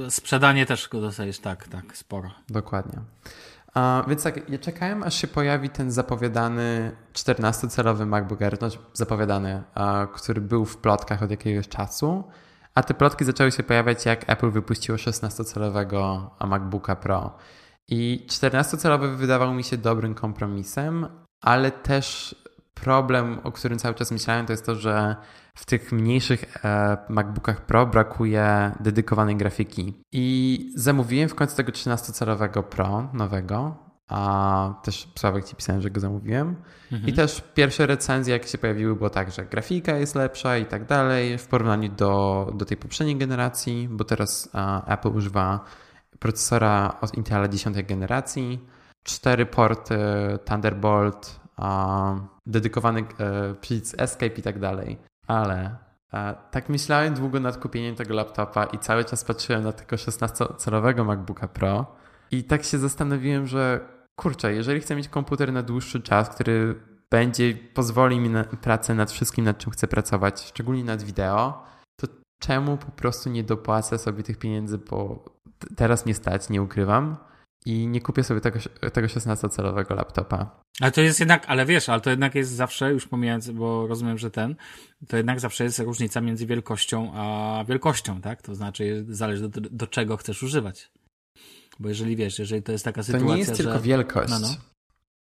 sprzedanie 0.09 0.65
też 0.65 0.89
go 0.89 1.01
dostajesz, 1.01 1.39
tak, 1.39 1.67
tak, 1.67 1.97
sporo. 1.97 2.31
Dokładnie. 2.49 2.99
A, 3.73 4.03
więc 4.07 4.23
tak, 4.23 4.49
ja 4.49 4.57
czekałem, 4.57 5.03
aż 5.03 5.15
się 5.15 5.27
pojawi 5.27 5.69
ten 5.69 5.91
zapowiadany 5.91 6.95
14-calowy 7.13 8.05
MacBook 8.05 8.41
Air, 8.41 8.57
znaczy 8.57 8.77
zapowiadany, 8.93 9.63
a, 9.75 10.07
który 10.13 10.41
był 10.41 10.65
w 10.65 10.77
plotkach 10.77 11.23
od 11.23 11.31
jakiegoś 11.31 11.67
czasu, 11.67 12.23
a 12.75 12.83
te 12.83 12.93
plotki 12.93 13.25
zaczęły 13.25 13.51
się 13.51 13.63
pojawiać, 13.63 14.05
jak 14.05 14.29
Apple 14.29 14.51
wypuściło 14.51 14.97
16-calowego 14.97 16.29
MacBooka 16.47 16.95
Pro. 16.95 17.37
I 17.87 18.25
14-calowy 18.29 19.15
wydawał 19.15 19.53
mi 19.53 19.63
się 19.63 19.77
dobrym 19.77 20.15
kompromisem, 20.15 21.07
ale 21.41 21.71
też 21.71 22.35
problem, 22.73 23.39
o 23.43 23.51
którym 23.51 23.79
cały 23.79 23.95
czas 23.95 24.11
myślałem, 24.11 24.45
to 24.45 24.53
jest 24.53 24.65
to, 24.65 24.75
że 24.75 25.15
w 25.55 25.65
tych 25.65 25.91
mniejszych 25.91 26.65
e, 26.65 26.97
MacBookach 27.09 27.65
Pro 27.65 27.85
brakuje 27.85 28.71
dedykowanej 28.79 29.35
grafiki. 29.35 29.93
I 30.11 30.73
zamówiłem 30.75 31.29
w 31.29 31.35
końcu 31.35 31.55
tego 31.55 31.71
13-calowego 31.71 32.63
Pro 32.63 33.09
nowego, 33.13 33.75
a 34.07 34.73
też 34.83 35.11
Sławek 35.19 35.45
ci 35.45 35.55
pisałem, 35.55 35.81
że 35.81 35.91
go 35.91 35.99
zamówiłem. 35.99 36.55
Mhm. 36.91 37.09
I 37.09 37.13
też 37.13 37.43
pierwsze 37.53 37.87
recenzje, 37.87 38.33
jakie 38.33 38.47
się 38.47 38.57
pojawiły, 38.57 38.95
było 38.95 39.09
tak, 39.09 39.31
że 39.31 39.45
grafika 39.45 39.97
jest 39.97 40.15
lepsza 40.15 40.57
i 40.57 40.65
tak 40.65 40.85
dalej 40.85 41.37
w 41.37 41.47
porównaniu 41.47 41.89
do, 41.89 42.51
do 42.55 42.65
tej 42.65 42.77
poprzedniej 42.77 43.17
generacji, 43.17 43.87
bo 43.91 44.03
teraz 44.03 44.49
a, 44.53 44.93
Apple 44.93 45.09
używa 45.09 45.65
procesora 46.19 46.97
od 47.01 47.17
Intela 47.17 47.47
10 47.47 47.83
generacji, 47.83 48.59
cztery 49.03 49.45
porty 49.45 49.97
Thunderbolt, 50.45 51.39
dedykowany 52.45 52.99
e, 52.99 53.55
przycisk 53.61 54.01
Escape 54.01 54.35
i 54.37 54.41
tak 54.41 54.59
dalej. 54.59 54.97
Ale 55.31 55.75
tak 56.51 56.69
myślałem 56.69 57.13
długo 57.13 57.39
nad 57.39 57.57
kupieniem 57.57 57.95
tego 57.95 58.13
laptopa 58.13 58.63
i 58.63 58.79
cały 58.79 59.05
czas 59.05 59.23
patrzyłem 59.23 59.63
na 59.63 59.71
tego 59.71 59.95
16-calowego 59.95 61.05
MacBooka 61.05 61.47
Pro 61.47 61.95
i 62.31 62.43
tak 62.43 62.63
się 62.63 62.77
zastanowiłem, 62.77 63.47
że 63.47 63.79
kurczę, 64.15 64.53
jeżeli 64.53 64.81
chcę 64.81 64.95
mieć 64.95 65.07
komputer 65.07 65.53
na 65.53 65.63
dłuższy 65.63 66.01
czas, 66.01 66.29
który 66.29 66.75
będzie, 67.11 67.53
pozwoli 67.73 68.19
mi 68.19 68.29
na 68.29 68.43
pracę 68.43 68.95
nad 68.95 69.11
wszystkim, 69.11 69.45
nad 69.45 69.57
czym 69.57 69.71
chcę 69.71 69.87
pracować, 69.87 70.41
szczególnie 70.41 70.83
nad 70.83 71.03
wideo, 71.03 71.63
to 71.99 72.07
czemu 72.41 72.77
po 72.77 72.91
prostu 72.91 73.29
nie 73.29 73.43
dopłacę 73.43 73.97
sobie 73.97 74.23
tych 74.23 74.37
pieniędzy, 74.37 74.77
bo 74.77 75.25
teraz 75.75 76.05
nie 76.05 76.13
stać, 76.13 76.49
nie 76.49 76.61
ukrywam 76.61 77.17
i 77.65 77.87
nie 77.87 78.01
kupię 78.01 78.23
sobie 78.23 78.41
tego, 78.41 78.59
tego 78.93 79.07
16-calowego 79.07 79.95
laptopa. 79.95 80.61
Ale 80.81 80.91
to 80.91 81.01
jest 81.01 81.19
jednak, 81.19 81.45
ale 81.47 81.65
wiesz, 81.65 81.89
ale 81.89 82.01
to 82.01 82.09
jednak 82.09 82.35
jest 82.35 82.51
zawsze, 82.51 82.91
już 82.91 83.07
pomijając, 83.07 83.51
bo 83.51 83.87
rozumiem, 83.87 84.17
że 84.17 84.31
ten, 84.31 84.55
to 85.07 85.17
jednak 85.17 85.39
zawsze 85.39 85.63
jest 85.63 85.79
różnica 85.79 86.21
między 86.21 86.45
wielkością 86.45 87.11
a 87.15 87.63
wielkością, 87.67 88.21
tak? 88.21 88.41
To 88.41 88.55
znaczy 88.55 89.05
zależy 89.09 89.49
do, 89.49 89.61
do 89.61 89.87
czego 89.87 90.17
chcesz 90.17 90.43
używać. 90.43 90.91
Bo 91.79 91.89
jeżeli 91.89 92.15
wiesz, 92.15 92.39
jeżeli 92.39 92.63
to 92.63 92.71
jest 92.71 92.85
taka 92.85 93.03
sytuacja, 93.03 93.27
To 93.27 93.33
nie 93.33 93.39
jest 93.39 93.57
że... 93.57 93.63
tylko 93.63 93.79
wielkość. 93.79 94.29
No, 94.29 94.39
no. 94.39 94.47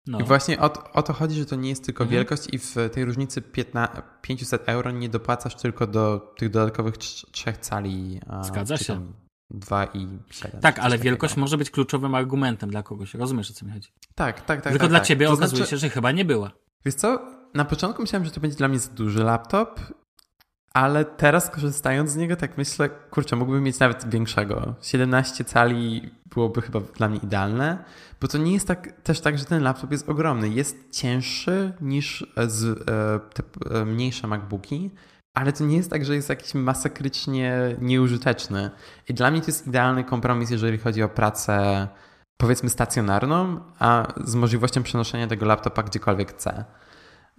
No. 0.08 0.20
I 0.20 0.24
właśnie 0.24 0.60
o, 0.60 0.94
o, 0.94 1.04
to 1.04 1.14
chodzi, 1.14 1.40
że 1.40 1.46
to 1.46 1.56
nie 1.56 1.70
jest 1.70 1.86
tylko 1.86 2.04
mhm. 2.04 2.18
wielkość 2.18 2.48
i 2.54 2.60
w 2.60 2.76
tej 2.94 3.06
różnicy 3.06 3.42
15, 3.42 4.02
500 4.22 4.62
euro 4.66 4.92
nie 4.92 5.10
dopłacasz 5.10 5.56
tylko 5.56 5.88
do 5.88 6.34
tych 6.38 6.50
dodatkowych 6.50 6.98
trzech 7.32 7.58
cali. 7.58 8.20
Zgadza 8.42 8.78
się. 8.78 9.12
2 9.52 9.86
i 9.86 10.08
7. 10.32 10.62
Tak, 10.62 10.80
ale 10.80 10.98
wielkość 10.98 11.38
może 11.38 11.58
być 11.58 11.72
kluczowym 11.72 12.16
argumentem 12.16 12.70
dla 12.70 12.84
kogoś. 12.84 13.14
Rozumiesz, 13.14 13.52
o 13.52 13.54
co 13.54 13.66
mi 13.66 13.72
chodzi? 13.72 13.90
Tak, 14.16 14.42
tak, 14.42 14.62
tak. 14.62 14.74
Tylko 14.74 14.84
tak, 14.84 14.90
dla 14.90 15.00
tak. 15.00 15.08
ciebie 15.08 15.26
to 15.26 15.34
okazuje 15.34 15.58
znaczy... 15.58 15.72
się, 15.72 15.78
że 15.78 15.90
chyba 15.90 16.12
nie 16.12 16.26
była. 16.26 16.52
Wiesz 16.86 16.96
co, 16.96 17.20
na 17.54 17.66
początku 17.66 18.02
myślałem, 18.02 18.26
że 18.26 18.32
to 18.32 18.42
będzie 18.42 18.58
dla 18.58 18.68
mnie 18.68 18.80
za 18.80 18.92
duży 18.92 19.24
laptop, 19.24 19.80
ale 20.74 21.06
teraz 21.06 21.50
korzystając 21.50 22.12
z 22.12 22.16
niego, 22.16 22.36
tak 22.36 22.58
myślę, 22.58 22.90
kurczę, 22.90 23.36
mógłbym 23.36 23.64
mieć 23.64 23.80
nawet 23.80 24.10
większego. 24.10 24.76
17 24.82 25.44
cali 25.44 26.12
byłoby 26.34 26.62
chyba 26.62 26.80
dla 26.80 27.10
mnie 27.10 27.20
idealne, 27.20 27.84
bo 28.22 28.28
to 28.28 28.38
nie 28.38 28.54
jest 28.54 28.68
tak, 28.68 29.02
też 29.02 29.20
tak, 29.20 29.38
że 29.38 29.46
ten 29.46 29.64
laptop 29.64 29.92
jest 29.92 30.10
ogromny. 30.10 30.50
Jest 30.50 30.92
cięższy 30.92 31.74
niż 31.82 32.34
z, 32.48 32.90
e, 32.90 33.20
te 33.34 33.44
e, 33.82 33.86
mniejsze 33.86 34.28
MacBooki, 34.28 34.92
ale 35.34 35.54
to 35.54 35.64
nie 35.64 35.78
jest 35.78 35.90
tak, 35.90 36.06
że 36.06 36.16
jest 36.16 36.30
jakiś 36.30 36.54
masakrycznie 36.54 37.76
nieużyteczny. 37.82 38.70
I 39.10 39.14
dla 39.14 39.32
mnie 39.32 39.42
to 39.42 39.48
jest 39.48 39.68
idealny 39.68 40.04
kompromis, 40.04 40.50
jeżeli 40.50 40.78
chodzi 40.78 41.04
o 41.04 41.10
pracę 41.10 41.88
powiedzmy 42.38 42.70
stacjonarną, 42.70 43.60
a 43.80 44.08
z 44.26 44.36
możliwością 44.36 44.84
przenoszenia 44.84 45.28
tego 45.28 45.46
laptopa 45.46 45.84
gdziekolwiek 45.84 46.30
chcę. 46.32 46.66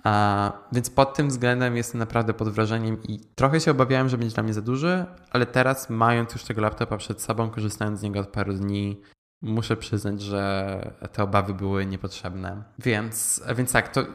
A, 0.05 0.53
więc 0.73 0.91
pod 0.91 1.15
tym 1.15 1.29
względem 1.29 1.77
jestem 1.77 1.99
naprawdę 1.99 2.35
pod 2.35 2.49
wrażeniem 2.49 3.03
i 3.03 3.21
trochę 3.35 3.61
się 3.61 3.71
obawiałem, 3.71 4.09
że 4.09 4.19
będzie 4.19 4.35
dla 4.35 4.43
mnie 4.43 4.55
za 4.55 4.63
duży, 4.63 5.05
ale 5.31 5.47
teraz 5.47 5.91
mając 5.91 6.33
już 6.33 6.45
tego 6.45 6.61
laptopa 6.61 6.97
przed 6.97 7.23
sobą, 7.23 7.51
korzystając 7.51 8.01
z 8.01 8.03
niego 8.03 8.21
od 8.21 8.29
paru 8.29 8.53
dni, 8.53 9.03
muszę 9.43 9.77
przyznać, 9.77 10.23
że 10.23 10.93
te 11.13 11.23
obawy 11.23 11.55
były 11.55 11.87
niepotrzebne. 11.87 12.63
Więc, 12.79 13.43
więc 13.57 13.73
tak, 13.73 13.89
to, 13.89 14.07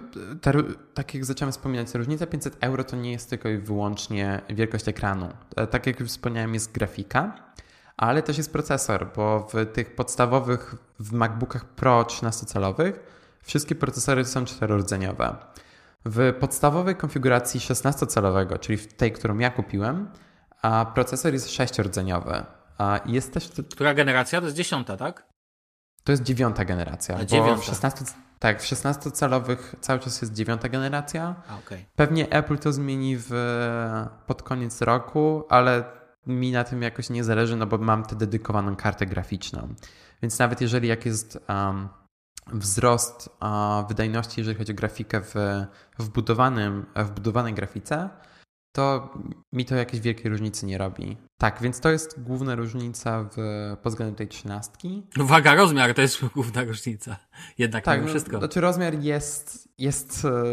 ta, 0.41 0.51
tak 0.93 1.13
jak 1.13 1.25
zacząłem 1.25 1.51
wspominać, 1.51 1.93
różnica 1.93 2.27
500 2.27 2.57
euro 2.61 2.83
to 2.83 2.95
nie 2.95 3.11
jest 3.11 3.29
tylko 3.29 3.49
i 3.49 3.57
wyłącznie 3.57 4.41
wielkość 4.49 4.87
ekranu. 4.87 5.29
E, 5.55 5.67
tak 5.67 5.87
jak 5.87 5.99
już 5.99 6.09
wspomniałem, 6.09 6.53
jest 6.53 6.71
grafika, 6.71 7.35
ale 7.97 8.23
też 8.23 8.37
jest 8.37 8.53
procesor, 8.53 9.07
bo 9.15 9.47
w 9.53 9.65
tych 9.73 9.95
podstawowych, 9.95 10.75
w 10.99 11.13
MacBookach 11.13 11.65
Pro 11.65 12.03
13-calowych 12.03 12.93
wszystkie 13.41 13.75
procesory 13.75 14.25
są 14.25 14.45
czterordzeniowe. 14.45 15.35
W 16.05 16.33
podstawowej 16.39 16.95
konfiguracji 16.95 17.59
16-calowego, 17.59 18.59
czyli 18.59 18.77
w 18.77 18.93
tej, 18.93 19.11
którą 19.11 19.37
ja 19.37 19.49
kupiłem, 19.49 20.09
a 20.61 20.91
procesor 20.95 21.33
jest 21.33 21.51
sześciordzeniowy. 21.51 22.43
Jest 23.05 23.33
też. 23.33 23.51
Która 23.71 23.93
generacja? 23.93 24.39
To 24.39 24.45
jest 24.45 24.57
dziesiąta, 24.57 24.97
tak? 24.97 25.27
To 26.03 26.11
jest 26.11 26.23
dziewiąta 26.23 26.65
generacja. 26.65 27.17
A, 27.17 27.25
dziewiąta. 27.25 27.61
W 27.61 27.65
16, 27.65 28.05
tak, 28.39 28.61
w 28.61 28.65
16-calowych 28.65 29.75
cały 29.81 29.99
czas 29.99 30.21
jest 30.21 30.33
dziewiąta 30.33 30.69
generacja. 30.69 31.35
A, 31.47 31.57
okay. 31.57 31.85
Pewnie 31.95 32.29
Apple 32.29 32.57
to 32.57 32.73
zmieni 32.73 33.17
w, 33.17 33.31
pod 34.27 34.43
koniec 34.43 34.81
roku, 34.81 35.43
ale 35.49 35.83
mi 36.27 36.51
na 36.51 36.63
tym 36.63 36.81
jakoś 36.81 37.09
nie 37.09 37.23
zależy, 37.23 37.55
no 37.55 37.65
bo 37.65 37.77
mam 37.77 38.03
tę 38.03 38.15
dedykowaną 38.15 38.75
kartę 38.75 39.05
graficzną. 39.05 39.75
Więc 40.21 40.39
nawet 40.39 40.61
jeżeli 40.61 40.87
jak 40.87 41.05
jest 41.05 41.39
um, 41.49 41.89
wzrost 42.53 43.29
uh, 43.41 43.87
wydajności, 43.87 44.41
jeżeli 44.41 44.57
chodzi 44.57 44.71
o 44.71 44.75
grafikę 44.75 45.21
w, 45.21 45.33
w, 45.99 46.09
budowanym, 46.09 46.85
w 46.95 47.09
budowanej 47.09 47.53
grafice, 47.53 48.09
to 48.75 49.13
mi 49.53 49.65
to 49.65 49.75
jakiejś 49.75 50.03
wielkiej 50.03 50.31
różnicy 50.31 50.65
nie 50.65 50.77
robi. 50.77 51.17
Tak, 51.37 51.61
więc 51.61 51.79
to 51.79 51.91
jest 51.91 52.23
główna 52.23 52.55
różnica 52.55 53.29
w, 53.37 53.37
pod 53.81 53.93
względem 53.93 54.15
tej 54.15 54.27
trzynastki. 54.27 55.03
Uwaga, 55.19 55.55
rozmiar 55.55 55.93
to 55.93 56.01
jest 56.01 56.25
główna 56.25 56.63
różnica. 56.63 57.17
Jednak 57.57 57.83
tak, 57.83 57.97
mimo 57.97 58.07
no, 58.07 58.13
wszystko. 58.13 58.37
Znaczy 58.37 58.61
rozmiar 58.61 58.93
jest, 58.93 59.69
jest, 59.77 60.25
e, 60.25 60.43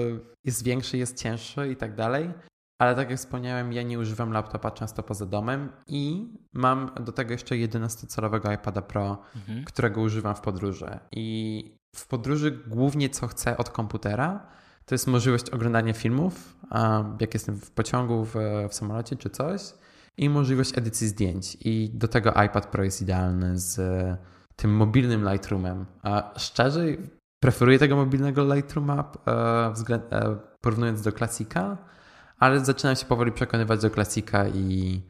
jest 0.44 0.64
większy, 0.64 0.98
jest 0.98 1.22
cięższy 1.22 1.68
i 1.68 1.76
tak 1.76 1.94
dalej, 1.94 2.30
ale 2.78 2.94
tak 2.94 3.10
jak 3.10 3.18
wspomniałem, 3.18 3.72
ja 3.72 3.82
nie 3.82 3.98
używam 3.98 4.32
laptopa 4.32 4.70
często 4.70 5.02
poza 5.02 5.26
domem 5.26 5.72
i 5.86 6.32
mam 6.52 6.90
do 7.00 7.12
tego 7.12 7.32
jeszcze 7.32 7.54
11-calowego 7.54 8.54
iPada 8.54 8.82
Pro, 8.82 9.18
mhm. 9.36 9.64
którego 9.64 10.00
używam 10.00 10.34
w 10.34 10.40
podróży. 10.40 10.98
I 11.12 11.76
w 11.96 12.06
podróży 12.06 12.62
głównie 12.66 13.10
co 13.10 13.28
chcę 13.28 13.56
od 13.56 13.70
komputera, 13.70 14.46
to 14.84 14.94
jest 14.94 15.06
możliwość 15.06 15.50
oglądania 15.50 15.92
filmów, 15.92 16.56
jak 17.20 17.34
jestem 17.34 17.60
w 17.60 17.70
pociągu, 17.70 18.24
w, 18.24 18.34
w 18.68 18.74
samolocie 18.74 19.16
czy 19.16 19.30
coś, 19.30 19.62
i 20.16 20.28
możliwość 20.28 20.78
edycji 20.78 21.08
zdjęć. 21.08 21.56
I 21.60 21.90
do 21.94 22.08
tego 22.08 22.30
iPad 22.30 22.66
Pro 22.66 22.84
jest 22.84 23.02
idealny 23.02 23.58
z 23.58 23.80
tym 24.56 24.76
mobilnym 24.76 25.28
Lightroomem. 25.32 25.86
A 26.02 26.34
szczerze, 26.38 26.80
preferuję 27.40 27.78
tego 27.78 27.96
mobilnego 27.96 28.54
Lightrooma 28.54 29.12
e, 29.26 29.94
e, 30.12 30.36
porównując 30.60 31.02
do 31.02 31.12
klasika, 31.12 31.78
ale 32.38 32.64
zaczynam 32.64 32.96
się 32.96 33.06
powoli 33.06 33.32
przekonywać 33.32 33.80
do 33.82 33.90
klasika 33.90 34.48
i 34.48 35.02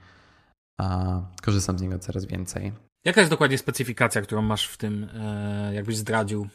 korzystam 1.43 1.79
z 1.79 1.83
niego 1.83 1.99
coraz 1.99 2.25
więcej. 2.25 2.73
Jaka 3.05 3.21
jest 3.21 3.31
dokładnie 3.31 3.59
specyfikacja, 3.59 4.23
którą 4.23 4.43
masz 4.43 4.69
w 4.69 4.77
tym, 4.77 5.09
e, 5.15 5.75
jakbyś 5.75 5.97
zdradził? 5.97 6.49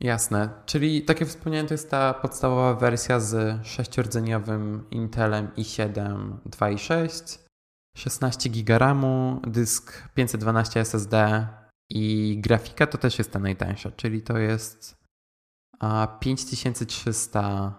Jasne, 0.00 0.48
czyli 0.66 1.02
tak 1.02 1.20
jak 1.20 1.28
wspomniałem, 1.28 1.66
to 1.66 1.74
jest 1.74 1.90
ta 1.90 2.14
podstawowa 2.14 2.74
wersja 2.74 3.20
z 3.20 3.66
sześciordzeniowym 3.66 4.90
Intelem 4.90 5.48
i7 5.56 6.36
2.6, 6.46 7.38
16 7.96 8.50
GB 8.50 8.78
RAMu, 8.78 9.40
dysk 9.46 10.08
512 10.14 10.80
SSD 10.80 11.46
i 11.90 12.36
grafika 12.40 12.86
to 12.86 12.98
też 12.98 13.18
jest 13.18 13.32
ta 13.32 13.38
najtańsza, 13.38 13.90
czyli 13.90 14.22
to 14.22 14.38
jest 14.38 14.96
5300 16.20 17.74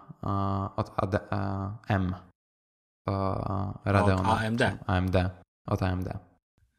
od 0.76 0.90
M. 1.88 2.14
Radeon. 3.84 4.26
Od 4.26 4.38
AMD. 4.38 4.62
AMD. 4.86 5.16
Od 5.66 5.82
AMD. 5.82 6.08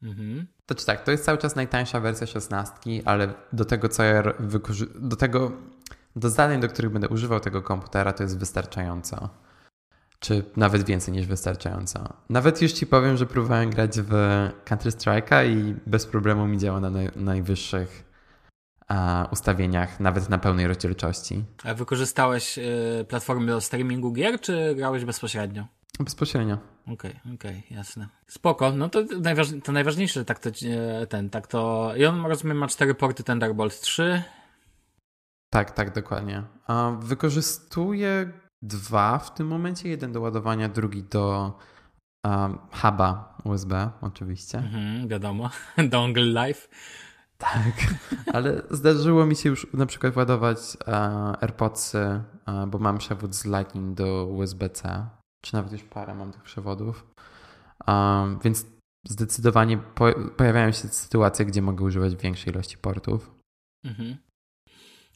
Mhm. 0.02 0.53
To 0.66 0.74
czy 0.74 0.86
tak, 0.86 1.04
to 1.04 1.10
jest 1.10 1.24
cały 1.24 1.38
czas 1.38 1.56
najtańsza 1.56 2.00
wersja 2.00 2.26
16, 2.26 2.74
ale 3.04 3.34
do 3.52 3.64
tego, 3.64 3.88
co 3.88 4.02
ja 4.02 4.22
do 4.94 5.16
tego, 5.16 5.52
do 6.16 6.30
zadań, 6.30 6.60
do 6.60 6.68
których 6.68 6.92
będę 6.92 7.08
używał 7.08 7.40
tego 7.40 7.62
komputera, 7.62 8.12
to 8.12 8.22
jest 8.22 8.38
wystarczająco. 8.38 9.28
Czy 10.18 10.44
nawet 10.56 10.84
więcej 10.84 11.14
niż 11.14 11.26
wystarczająco. 11.26 12.08
Nawet 12.30 12.62
już 12.62 12.72
ci 12.72 12.86
powiem, 12.86 13.16
że 13.16 13.26
próbowałem 13.26 13.70
grać 13.70 14.00
w 14.00 14.10
Counter 14.64 14.92
Strike'a 14.92 15.46
i 15.46 15.74
bez 15.86 16.06
problemu 16.06 16.46
mi 16.46 16.58
działa 16.58 16.80
na 16.80 16.90
naj, 16.90 17.08
najwyższych 17.16 18.04
a, 18.88 19.28
ustawieniach, 19.32 20.00
nawet 20.00 20.28
na 20.28 20.38
pełnej 20.38 20.66
rozdzielczości. 20.66 21.44
A 21.64 21.74
wykorzystałeś 21.74 22.58
y, 22.58 23.04
platformy 23.08 23.46
do 23.46 23.60
streamingu 23.60 24.12
gier, 24.12 24.40
czy 24.40 24.74
grałeś 24.74 25.04
bezpośrednio? 25.04 25.66
Bezpośrednio. 26.00 26.58
Okej, 26.86 26.94
okay, 26.94 27.34
okej, 27.34 27.34
okay, 27.34 27.76
jasne. 27.76 28.08
Spoko, 28.26 28.72
no 28.72 28.88
to, 28.88 29.02
najważ, 29.20 29.48
to 29.64 29.72
najważniejsze, 29.72 30.24
tak 30.24 30.38
to, 30.38 30.50
e, 30.50 31.06
ten, 31.06 31.30
tak 31.30 31.46
to, 31.46 31.92
i 31.96 32.04
on 32.04 32.26
rozumiem 32.26 32.58
ma 32.58 32.68
cztery 32.68 32.94
porty 32.94 33.24
Thunderbolt 33.24 33.80
3. 33.80 34.22
Tak, 35.50 35.70
tak, 35.70 35.94
dokładnie. 35.94 36.42
Wykorzystuję 37.00 38.32
dwa 38.62 39.18
w 39.18 39.34
tym 39.34 39.46
momencie, 39.46 39.88
jeden 39.88 40.12
do 40.12 40.20
ładowania, 40.20 40.68
drugi 40.68 41.02
do 41.02 41.58
um, 42.24 42.58
huba 42.72 43.38
USB 43.44 43.90
oczywiście. 44.00 44.58
Mhm, 44.58 45.08
wiadomo, 45.08 45.50
dongle 45.90 46.24
live. 46.24 46.68
Tak, 47.38 47.94
ale 48.34 48.62
zdarzyło 48.70 49.26
mi 49.26 49.36
się 49.36 49.48
już 49.48 49.66
na 49.74 49.86
przykład 49.86 50.16
ładować 50.16 50.58
uh, 50.58 50.94
AirPodsy, 51.42 52.22
uh, 52.46 52.66
bo 52.66 52.78
mam 52.78 52.98
przewód 52.98 53.34
z 53.34 53.44
Lightning 53.44 53.96
do 53.96 54.26
USB-C 54.26 55.06
czy 55.44 55.54
nawet 55.54 55.72
już 55.72 55.82
parę 55.82 56.14
mam 56.14 56.32
tych 56.32 56.42
przewodów. 56.42 57.06
Um, 57.86 58.38
więc 58.44 58.66
zdecydowanie 59.06 59.78
po, 59.78 60.06
pojawiają 60.36 60.72
się 60.72 60.88
sytuacje, 60.88 61.46
gdzie 61.46 61.62
mogę 61.62 61.84
używać 61.84 62.16
większej 62.16 62.52
ilości 62.52 62.78
portów. 62.78 63.34
Mhm. 63.84 64.16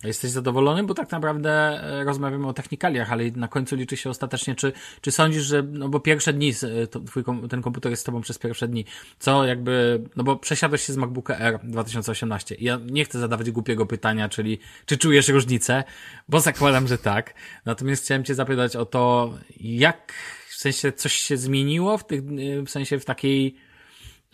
Jesteś 0.04 0.30
zadowolony, 0.30 0.84
bo 0.84 0.94
tak 0.94 1.10
naprawdę 1.10 1.50
e, 1.50 2.04
rozmawiamy 2.04 2.46
o 2.46 2.52
technikaliach, 2.52 3.12
ale 3.12 3.30
na 3.30 3.48
końcu 3.48 3.76
liczy 3.76 3.96
się 3.96 4.10
ostatecznie, 4.10 4.54
czy, 4.54 4.72
czy 5.00 5.12
sądzisz, 5.12 5.44
że, 5.44 5.62
no 5.62 5.88
bo 5.88 6.00
pierwsze 6.00 6.32
dni, 6.32 6.52
e, 6.82 6.86
twój, 6.86 7.24
ten 7.50 7.62
komputer 7.62 7.90
jest 7.90 8.02
z 8.02 8.04
tobą 8.04 8.20
przez 8.20 8.38
pierwsze 8.38 8.68
dni, 8.68 8.84
co 9.18 9.44
jakby, 9.44 10.02
no 10.16 10.24
bo 10.24 10.36
przesiadłeś 10.36 10.82
się 10.82 10.92
z 10.92 10.96
MacBooka 10.96 11.38
R 11.38 11.58
2018 11.62 12.54
i 12.54 12.64
ja 12.64 12.78
nie 12.86 13.04
chcę 13.04 13.18
zadawać 13.18 13.50
głupiego 13.50 13.86
pytania, 13.86 14.28
czyli 14.28 14.58
czy 14.86 14.98
czujesz 14.98 15.28
różnicę, 15.28 15.84
bo 16.28 16.40
zakładam, 16.40 16.88
że 16.88 16.98
tak. 16.98 17.34
Natomiast 17.64 18.04
chciałem 18.04 18.24
cię 18.24 18.34
zapytać 18.34 18.76
o 18.76 18.86
to, 18.86 19.34
jak, 19.60 20.12
w 20.48 20.54
sensie 20.54 20.92
coś 20.92 21.12
się 21.12 21.36
zmieniło 21.36 21.98
w 21.98 22.06
tych, 22.06 22.20
e, 22.20 22.62
w 22.62 22.70
sensie 22.70 22.98
w 22.98 23.04
takiej, 23.04 23.56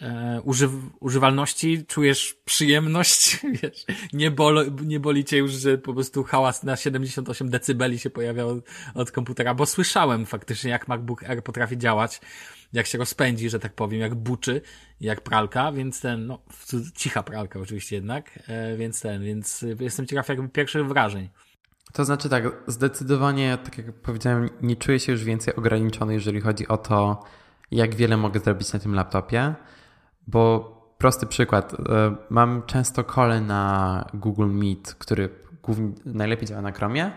e, 0.01 0.41
używ 0.45 0.71
używalności, 1.01 1.85
czujesz 1.87 2.37
przyjemność, 2.45 3.39
wiesz, 3.63 3.85
nie, 4.13 4.31
bolo, 4.31 4.63
nie 4.85 5.01
boli 5.01 5.25
cię 5.25 5.37
już, 5.37 5.53
że 5.53 5.79
po 5.79 5.95
prostu 5.95 6.25
hałas 6.25 6.63
na 6.63 6.77
78 6.77 7.51
decybeli 7.51 7.99
się 7.99 8.11
pojawia 8.11 8.45
od, 8.45 8.59
od 8.95 9.11
komputera, 9.11 9.55
bo 9.55 9.67
słyszałem 9.67 10.27
faktycznie, 10.27 10.71
jak 10.71 10.89
MacBook 10.89 11.23
Air 11.23 11.43
potrafi 11.43 11.79
działać, 11.79 12.21
jak 12.73 12.87
się 12.87 12.99
rozpędzi, 12.99 13.51
że 13.51 13.59
tak 13.59 13.73
powiem, 13.73 14.01
jak 14.01 14.15
buczy, 14.15 14.61
jak 15.01 15.21
pralka, 15.21 15.73
więc 15.73 16.01
ten, 16.01 16.27
no, 16.27 16.39
cicha 16.95 17.23
pralka 17.23 17.61
oczywiście 17.61 17.97
jednak, 17.97 18.39
e, 18.49 18.77
więc 18.77 19.01
ten, 19.01 19.25
więc 19.25 19.65
jestem 19.81 20.07
ciekaw 20.07 20.29
jakby 20.29 20.49
pierwszych 20.49 20.87
wrażeń. 20.87 21.29
To 21.93 22.05
znaczy 22.05 22.29
tak, 22.29 22.45
zdecydowanie, 22.67 23.59
tak 23.65 23.79
jak 23.79 23.93
powiedziałem, 23.93 24.51
nie 24.63 24.77
czuję 24.77 25.01
się 25.01 25.13
już 25.13 25.25
więcej 25.25 25.55
ograniczony, 25.57 26.15
jeżeli 26.15 26.41
chodzi 26.41 26.69
o 26.69 26.77
to, 26.77 27.25
jak 27.71 27.95
wiele 27.95 28.17
mogę 28.17 28.41
zrobić 28.41 28.73
na 28.73 28.79
tym 28.79 28.95
laptopie. 28.95 29.55
Bo 30.27 30.75
prosty 30.99 31.27
przykład. 31.27 31.75
E, 31.75 31.77
mam 32.31 32.63
często 32.67 33.05
kole 33.05 33.41
na 33.41 34.05
Google 34.15 34.47
Meet, 34.47 34.95
który 34.95 35.29
głównie, 35.63 35.93
najlepiej 36.05 36.49
działa 36.49 36.63
na 36.63 36.73
Chromie, 36.73 37.13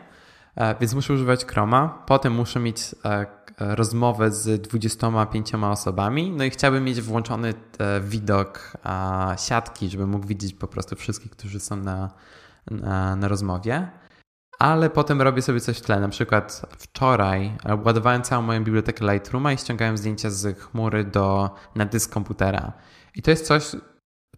e, 0.55 0.75
więc 0.79 0.93
muszę 0.93 1.13
używać 1.13 1.45
Chroma. 1.45 2.03
Potem 2.05 2.33
muszę 2.33 2.59
mieć 2.59 2.95
e, 3.05 3.25
rozmowę 3.59 4.31
z 4.31 4.61
25 4.61 5.55
osobami, 5.55 6.31
no 6.31 6.43
i 6.43 6.49
chciałbym 6.49 6.83
mieć 6.83 7.01
włączony 7.01 7.53
widok 8.01 8.77
siatki, 9.47 9.89
żeby 9.89 10.07
mógł 10.07 10.27
widzieć 10.27 10.53
po 10.53 10.67
prostu 10.67 10.95
wszystkich, 10.95 11.31
którzy 11.31 11.59
są 11.59 11.75
na, 11.75 12.11
na, 12.71 13.15
na 13.15 13.27
rozmowie 13.27 13.87
ale 14.59 14.89
potem 14.89 15.21
robię 15.21 15.41
sobie 15.41 15.59
coś 15.59 15.77
w 15.77 15.81
tle. 15.81 15.99
Na 15.99 16.09
przykład 16.09 16.61
wczoraj 16.77 17.57
ładowałem 17.85 18.21
całą 18.21 18.41
moją 18.41 18.63
bibliotekę 18.63 19.13
Lightrooma 19.13 19.53
i 19.53 19.57
ściągałem 19.57 19.97
zdjęcia 19.97 20.29
z 20.29 20.59
chmury 20.59 21.03
do, 21.03 21.55
na 21.75 21.85
dysk 21.85 22.13
komputera. 22.13 22.73
I 23.17 23.21
to 23.21 23.31
jest 23.31 23.45
coś, 23.45 23.71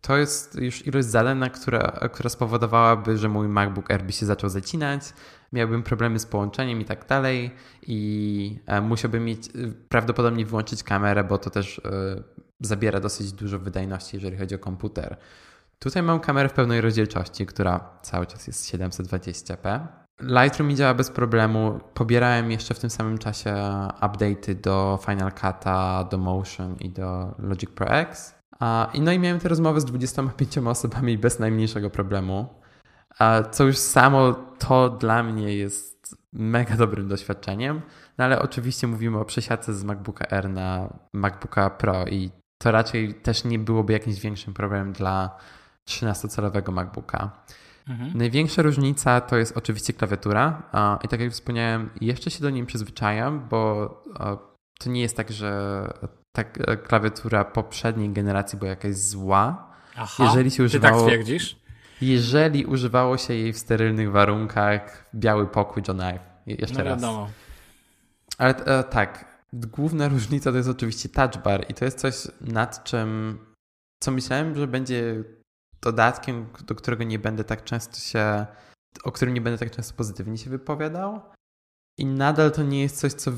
to 0.01 0.17
jest 0.17 0.55
już 0.55 0.87
ilość 0.87 1.07
zadań, 1.07 1.49
która, 1.49 2.09
która 2.13 2.29
spowodowałaby, 2.29 3.17
że 3.17 3.29
mój 3.29 3.47
MacBook 3.47 3.91
Air 3.91 4.03
by 4.03 4.11
się 4.11 4.25
zaczął 4.25 4.49
zacinać, 4.49 5.01
miałbym 5.53 5.83
problemy 5.83 6.19
z 6.19 6.25
połączeniem 6.25 6.81
i 6.81 6.85
tak 6.85 7.07
dalej 7.07 7.51
i 7.81 8.59
e, 8.65 8.81
musiałbym 8.81 9.25
mieć 9.25 9.47
e, 9.47 9.51
prawdopodobnie 9.89 10.45
wyłączyć 10.45 10.83
kamerę, 10.83 11.23
bo 11.23 11.37
to 11.37 11.49
też 11.49 11.79
e, 11.79 12.23
zabiera 12.59 12.99
dosyć 12.99 13.31
dużo 13.31 13.59
wydajności, 13.59 14.17
jeżeli 14.17 14.37
chodzi 14.37 14.55
o 14.55 14.59
komputer. 14.59 15.17
Tutaj 15.79 16.03
mam 16.03 16.19
kamerę 16.19 16.49
w 16.49 16.53
pełnej 16.53 16.81
rozdzielczości, 16.81 17.45
która 17.45 17.99
cały 18.01 18.25
czas 18.25 18.47
jest 18.47 18.73
720p. 18.73 19.87
Lightroom 20.21 20.75
działa 20.75 20.93
bez 20.93 21.09
problemu. 21.09 21.79
Pobierałem 21.93 22.51
jeszcze 22.51 22.73
w 22.73 22.79
tym 22.79 22.89
samym 22.89 23.17
czasie 23.17 23.53
update'y 24.01 24.55
do 24.55 24.99
Final 25.05 25.31
Cut'a, 25.31 26.09
do 26.09 26.17
Motion 26.17 26.75
i 26.79 26.89
do 26.89 27.35
Logic 27.39 27.69
Pro 27.69 27.87
X. 27.87 28.38
I 28.93 29.01
no 29.01 29.11
i 29.11 29.19
miałem 29.19 29.39
te 29.39 29.49
rozmowy 29.49 29.81
z 29.81 29.85
25 29.85 30.57
osobami 30.57 31.17
bez 31.17 31.39
najmniejszego 31.39 31.89
problemu. 31.89 32.47
co 33.51 33.63
już 33.63 33.77
samo 33.77 34.33
to 34.33 34.89
dla 34.89 35.23
mnie 35.23 35.55
jest 35.55 36.15
mega 36.33 36.75
dobrym 36.75 37.07
doświadczeniem. 37.07 37.81
No 38.17 38.25
ale 38.25 38.41
oczywiście 38.41 38.87
mówimy 38.87 39.19
o 39.19 39.25
przesiadce 39.25 39.73
z 39.73 39.83
MacBooka 39.83 40.31
Air 40.31 40.49
na 40.49 40.93
MacBooka 41.13 41.69
Pro 41.69 42.07
i 42.07 42.31
to 42.57 42.71
raczej 42.71 43.13
też 43.13 43.43
nie 43.43 43.59
byłoby 43.59 43.93
jakimś 43.93 44.19
większym 44.19 44.53
problemem 44.53 44.93
dla 44.93 45.37
13-calowego 45.89 46.71
MacBooka. 46.71 47.43
Mhm. 47.87 48.17
Największa 48.17 48.61
różnica 48.61 49.21
to 49.21 49.37
jest 49.37 49.57
oczywiście 49.57 49.93
klawiatura 49.93 50.63
i 51.03 51.07
tak 51.07 51.19
jak 51.19 51.31
wspomniałem, 51.31 51.89
jeszcze 52.01 52.31
się 52.31 52.41
do 52.41 52.49
niej 52.49 52.65
przyzwyczajam, 52.65 53.47
bo 53.49 53.89
to 54.79 54.89
nie 54.89 55.01
jest 55.01 55.17
tak, 55.17 55.31
że 55.31 55.83
ta 56.35 56.43
klawiatura 56.77 57.45
poprzedniej 57.45 58.09
generacji 58.09 58.59
była 58.59 58.69
jakaś 58.69 58.95
zła. 58.95 59.73
Aha, 59.95 60.23
jeżeli 60.23 60.51
się 60.51 60.63
używało, 60.63 60.97
ty 60.97 61.01
tak 61.01 61.07
twierdzisz? 61.07 61.59
Jeżeli 62.01 62.65
używało 62.65 63.17
się 63.17 63.33
jej 63.33 63.53
w 63.53 63.57
sterylnych 63.57 64.11
warunkach, 64.11 65.09
biały 65.15 65.47
pokój 65.47 65.83
John 65.87 66.01
Ive. 66.01 66.21
Jeszcze 66.47 66.77
no 66.77 66.83
raz. 66.83 67.01
Wiadomo. 67.01 67.29
Ale 68.37 68.55
e, 68.55 68.83
tak, 68.83 69.41
główna 69.53 70.07
różnica 70.15 70.51
to 70.51 70.57
jest 70.57 70.69
oczywiście 70.69 71.09
touch 71.09 71.43
bar 71.43 71.65
i 71.69 71.73
to 71.73 71.85
jest 71.85 71.99
coś 71.99 72.27
nad 72.41 72.83
czym, 72.83 73.39
co 74.03 74.11
myślałem, 74.11 74.55
że 74.55 74.67
będzie 74.67 75.23
dodatkiem, 75.81 76.45
do 76.65 76.75
którego 76.75 77.03
nie 77.03 77.19
będę 77.19 77.43
tak 77.43 77.63
często 77.63 77.99
się, 77.99 78.45
o 79.03 79.11
którym 79.11 79.33
nie 79.33 79.41
będę 79.41 79.57
tak 79.57 79.71
często 79.71 79.93
pozytywnie 79.93 80.37
się 80.37 80.49
wypowiadał. 80.49 81.21
I 81.99 82.05
nadal 82.05 82.51
to 82.51 82.63
nie 82.63 82.81
jest 82.81 82.99
coś, 82.99 83.13
co 83.13 83.31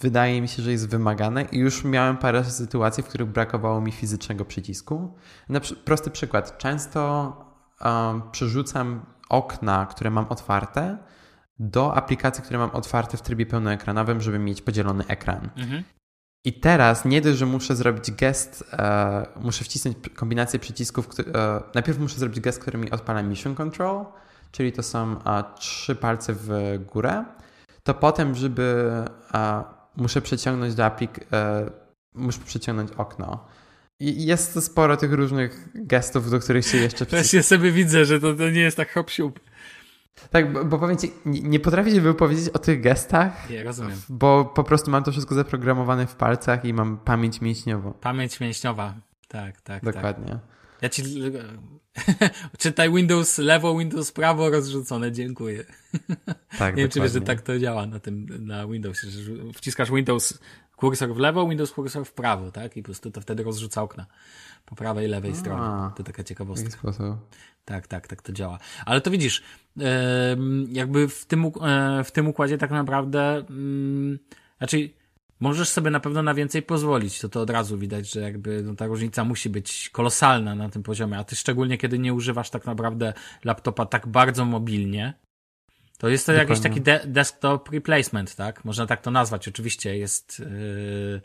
wydaje 0.00 0.42
mi 0.42 0.48
się, 0.48 0.62
że 0.62 0.70
jest 0.70 0.88
wymagane. 0.88 1.42
I 1.42 1.58
już 1.58 1.84
miałem 1.84 2.16
parę 2.16 2.44
sytuacji, 2.44 3.02
w 3.02 3.06
których 3.06 3.28
brakowało 3.28 3.80
mi 3.80 3.92
fizycznego 3.92 4.44
przycisku. 4.44 5.14
Na 5.48 5.60
przy, 5.60 5.76
prosty 5.76 6.10
przykład. 6.10 6.58
Często 6.58 7.32
um, 7.84 8.22
przerzucam 8.30 9.06
okna, 9.28 9.86
które 9.86 10.10
mam 10.10 10.26
otwarte, 10.28 10.98
do 11.58 11.94
aplikacji, 11.94 12.44
które 12.44 12.58
mam 12.58 12.70
otwarte 12.70 13.16
w 13.16 13.22
trybie 13.22 13.46
pełnoekranowym, 13.46 14.20
żeby 14.20 14.38
mieć 14.38 14.62
podzielony 14.62 15.06
ekran. 15.06 15.50
Mhm. 15.56 15.84
I 16.44 16.52
teraz 16.52 17.04
nie 17.04 17.20
dość, 17.20 17.38
że 17.38 17.46
muszę 17.46 17.76
zrobić 17.76 18.10
gest, 18.10 18.64
e, 18.72 19.26
muszę 19.40 19.64
wcisnąć 19.64 19.96
kombinację 20.14 20.58
przycisków. 20.58 21.08
E, 21.34 21.62
najpierw 21.74 21.98
muszę 21.98 22.18
zrobić 22.18 22.40
gest, 22.40 22.58
który 22.58 22.78
mi 22.78 22.90
odpala 22.90 23.22
Mission 23.22 23.54
Control, 23.54 24.04
czyli 24.52 24.72
to 24.72 24.82
są 24.82 25.24
e, 25.24 25.44
trzy 25.58 25.94
palce 25.94 26.32
w 26.36 26.78
górę. 26.92 27.24
To 27.82 27.94
potem, 27.94 28.34
żeby 28.34 28.92
e, 29.34 29.64
muszę 29.96 30.22
przeciągnąć 30.22 30.74
do 30.74 30.84
aplik, 30.84 31.20
e, 31.32 31.70
muszę 32.14 32.40
przeciągnąć 32.44 32.92
okno. 32.92 33.46
I 34.00 34.26
jest 34.26 34.54
to 34.54 34.60
sporo 34.60 34.96
tych 34.96 35.12
różnych 35.12 35.68
gestów, 35.74 36.30
do 36.30 36.40
których 36.40 36.66
się 36.66 36.78
jeszcze... 36.78 37.06
Też 37.06 37.46
sobie 37.46 37.72
widzę, 37.72 38.04
że 38.04 38.20
to, 38.20 38.34
to 38.34 38.50
nie 38.50 38.60
jest 38.60 38.76
tak 38.76 38.92
hop 38.92 39.08
-siup. 39.10 39.32
Tak, 40.30 40.52
bo, 40.52 40.64
bo 40.64 40.78
powiem 40.78 40.96
ci, 40.96 41.12
nie, 41.26 41.40
nie 41.40 41.60
potrafię 41.60 41.90
się 41.90 42.00
wypowiedzieć 42.00 42.48
o 42.48 42.58
tych 42.58 42.80
gestach. 42.80 43.50
Nie, 43.50 43.64
rozumiem. 43.64 44.00
Bo 44.08 44.44
po 44.44 44.64
prostu 44.64 44.90
mam 44.90 45.04
to 45.04 45.12
wszystko 45.12 45.34
zaprogramowane 45.34 46.06
w 46.06 46.14
palcach 46.14 46.64
i 46.64 46.74
mam 46.74 46.98
pamięć 46.98 47.40
mięśniową. 47.40 47.92
Pamięć 47.92 48.40
mięśniowa, 48.40 48.94
tak, 49.28 49.60
tak. 49.60 49.84
tak. 49.84 49.94
Dokładnie. 49.94 50.32
Tak. 50.32 50.51
Ja 50.82 50.88
ci. 50.88 51.02
Czytaj 52.58 52.92
Windows 52.92 53.38
lewo, 53.38 53.78
Windows 53.78 54.12
prawo 54.12 54.50
rozrzucone, 54.50 55.12
dziękuję. 55.12 55.64
Tak, 56.58 56.74
Nie 56.76 56.82
wiem, 56.82 56.90
czy 56.90 57.00
wiesz, 57.00 57.12
że 57.12 57.20
tak 57.20 57.40
to 57.40 57.58
działa 57.58 57.86
na 57.86 58.00
tym, 58.00 58.46
na 58.46 58.66
Windowsie, 58.66 59.10
że 59.10 59.32
wciskasz 59.54 59.90
Windows 59.90 60.38
kursor 60.76 61.14
w 61.14 61.18
lewo, 61.18 61.48
Windows 61.48 61.72
kursor 61.72 62.04
w 62.04 62.12
prawo, 62.12 62.50
tak? 62.50 62.76
I 62.76 62.82
po 62.82 62.86
prostu 62.86 63.10
to 63.10 63.20
wtedy 63.20 63.42
rozrzuca 63.42 63.82
okna 63.82 64.06
po 64.66 64.74
prawej 64.76 65.08
lewej 65.08 65.30
A, 65.30 65.34
stronie. 65.34 65.90
To 65.96 66.02
taka 66.02 66.24
ciekawostka. 66.24 66.70
W 66.70 66.72
sposób. 66.72 67.16
Tak, 67.64 67.86
tak, 67.86 68.08
tak 68.08 68.22
to 68.22 68.32
działa. 68.32 68.58
Ale 68.86 69.00
to 69.00 69.10
widzisz, 69.10 69.42
jakby 70.68 71.08
w 71.08 71.24
tym, 71.26 71.44
e, 71.44 72.04
w 72.04 72.12
tym 72.12 72.28
układzie 72.28 72.58
tak 72.58 72.70
naprawdę, 72.70 73.44
mm, 73.50 74.18
znaczy 74.58 74.90
możesz 75.42 75.68
sobie 75.68 75.90
na 75.90 76.00
pewno 76.00 76.22
na 76.22 76.34
więcej 76.34 76.62
pozwolić, 76.62 77.18
to 77.18 77.28
to 77.28 77.40
od 77.40 77.50
razu 77.50 77.78
widać, 77.78 78.10
że 78.10 78.20
jakby 78.20 78.62
no, 78.62 78.74
ta 78.74 78.86
różnica 78.86 79.24
musi 79.24 79.50
być 79.50 79.90
kolosalna 79.90 80.54
na 80.54 80.68
tym 80.68 80.82
poziomie, 80.82 81.18
a 81.18 81.24
ty 81.24 81.36
szczególnie 81.36 81.78
kiedy 81.78 81.98
nie 81.98 82.14
używasz 82.14 82.50
tak 82.50 82.66
naprawdę 82.66 83.12
laptopa 83.44 83.86
tak 83.86 84.06
bardzo 84.06 84.44
mobilnie, 84.44 85.14
to 85.98 86.08
jest 86.08 86.26
to 86.26 86.32
Dokładnie. 86.32 86.50
jakiś 86.50 86.62
taki 86.62 86.80
de 86.80 87.00
desktop 87.06 87.70
replacement, 87.70 88.36
tak? 88.36 88.64
Można 88.64 88.86
tak 88.86 89.00
to 89.00 89.10
nazwać. 89.10 89.48
Oczywiście 89.48 89.98
jest, 89.98 90.38
yy, 90.38 91.20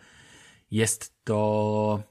jest 0.71 1.13
to 1.23 2.03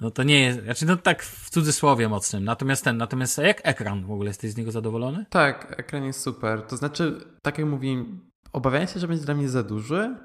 no 0.00 0.10
to 0.10 0.22
nie 0.22 0.40
jest, 0.40 0.64
znaczy 0.64 0.86
no 0.86 0.96
tak 0.96 1.22
w 1.22 1.50
cudzysłowie 1.50 2.08
mocnym. 2.08 2.44
Natomiast 2.44 2.84
ten, 2.84 2.96
natomiast 2.96 3.38
jak 3.38 3.60
ekran 3.64 4.04
w 4.04 4.10
ogóle, 4.10 4.30
jesteś 4.30 4.50
z 4.50 4.56
niego 4.56 4.70
zadowolony? 4.70 5.26
Tak, 5.30 5.74
ekran 5.78 6.04
jest 6.04 6.20
super. 6.20 6.62
To 6.62 6.76
znaczy, 6.76 7.24
tak 7.42 7.58
jak 7.58 7.66
mówiłem, 7.66 8.30
obawiałem 8.52 8.88
się, 8.88 9.00
że 9.00 9.08
będzie 9.08 9.24
dla 9.24 9.34
mnie 9.34 9.48
za 9.48 9.62
duży. 9.62 10.16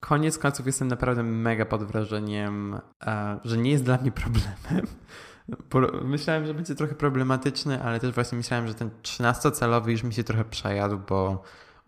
Koniec 0.00 0.38
końców 0.38 0.66
jestem 0.66 0.88
naprawdę 0.88 1.22
mega 1.22 1.64
pod 1.64 1.84
wrażeniem, 1.84 2.80
e, 3.06 3.38
że 3.44 3.56
nie 3.56 3.70
jest 3.70 3.84
dla 3.84 3.98
mnie 3.98 4.12
problemem. 4.12 4.86
Myślałem, 6.04 6.46
że 6.46 6.54
będzie 6.54 6.74
trochę 6.74 6.94
problematyczny, 6.94 7.82
ale 7.82 8.00
też 8.00 8.14
właśnie 8.14 8.38
myślałem, 8.38 8.68
że 8.68 8.74
ten 8.74 8.90
13-calowy 9.02 9.88
już 9.88 10.02
mi 10.02 10.14
się 10.14 10.24
trochę 10.24 10.44
przejadł, 10.44 10.98
bo 11.08 11.42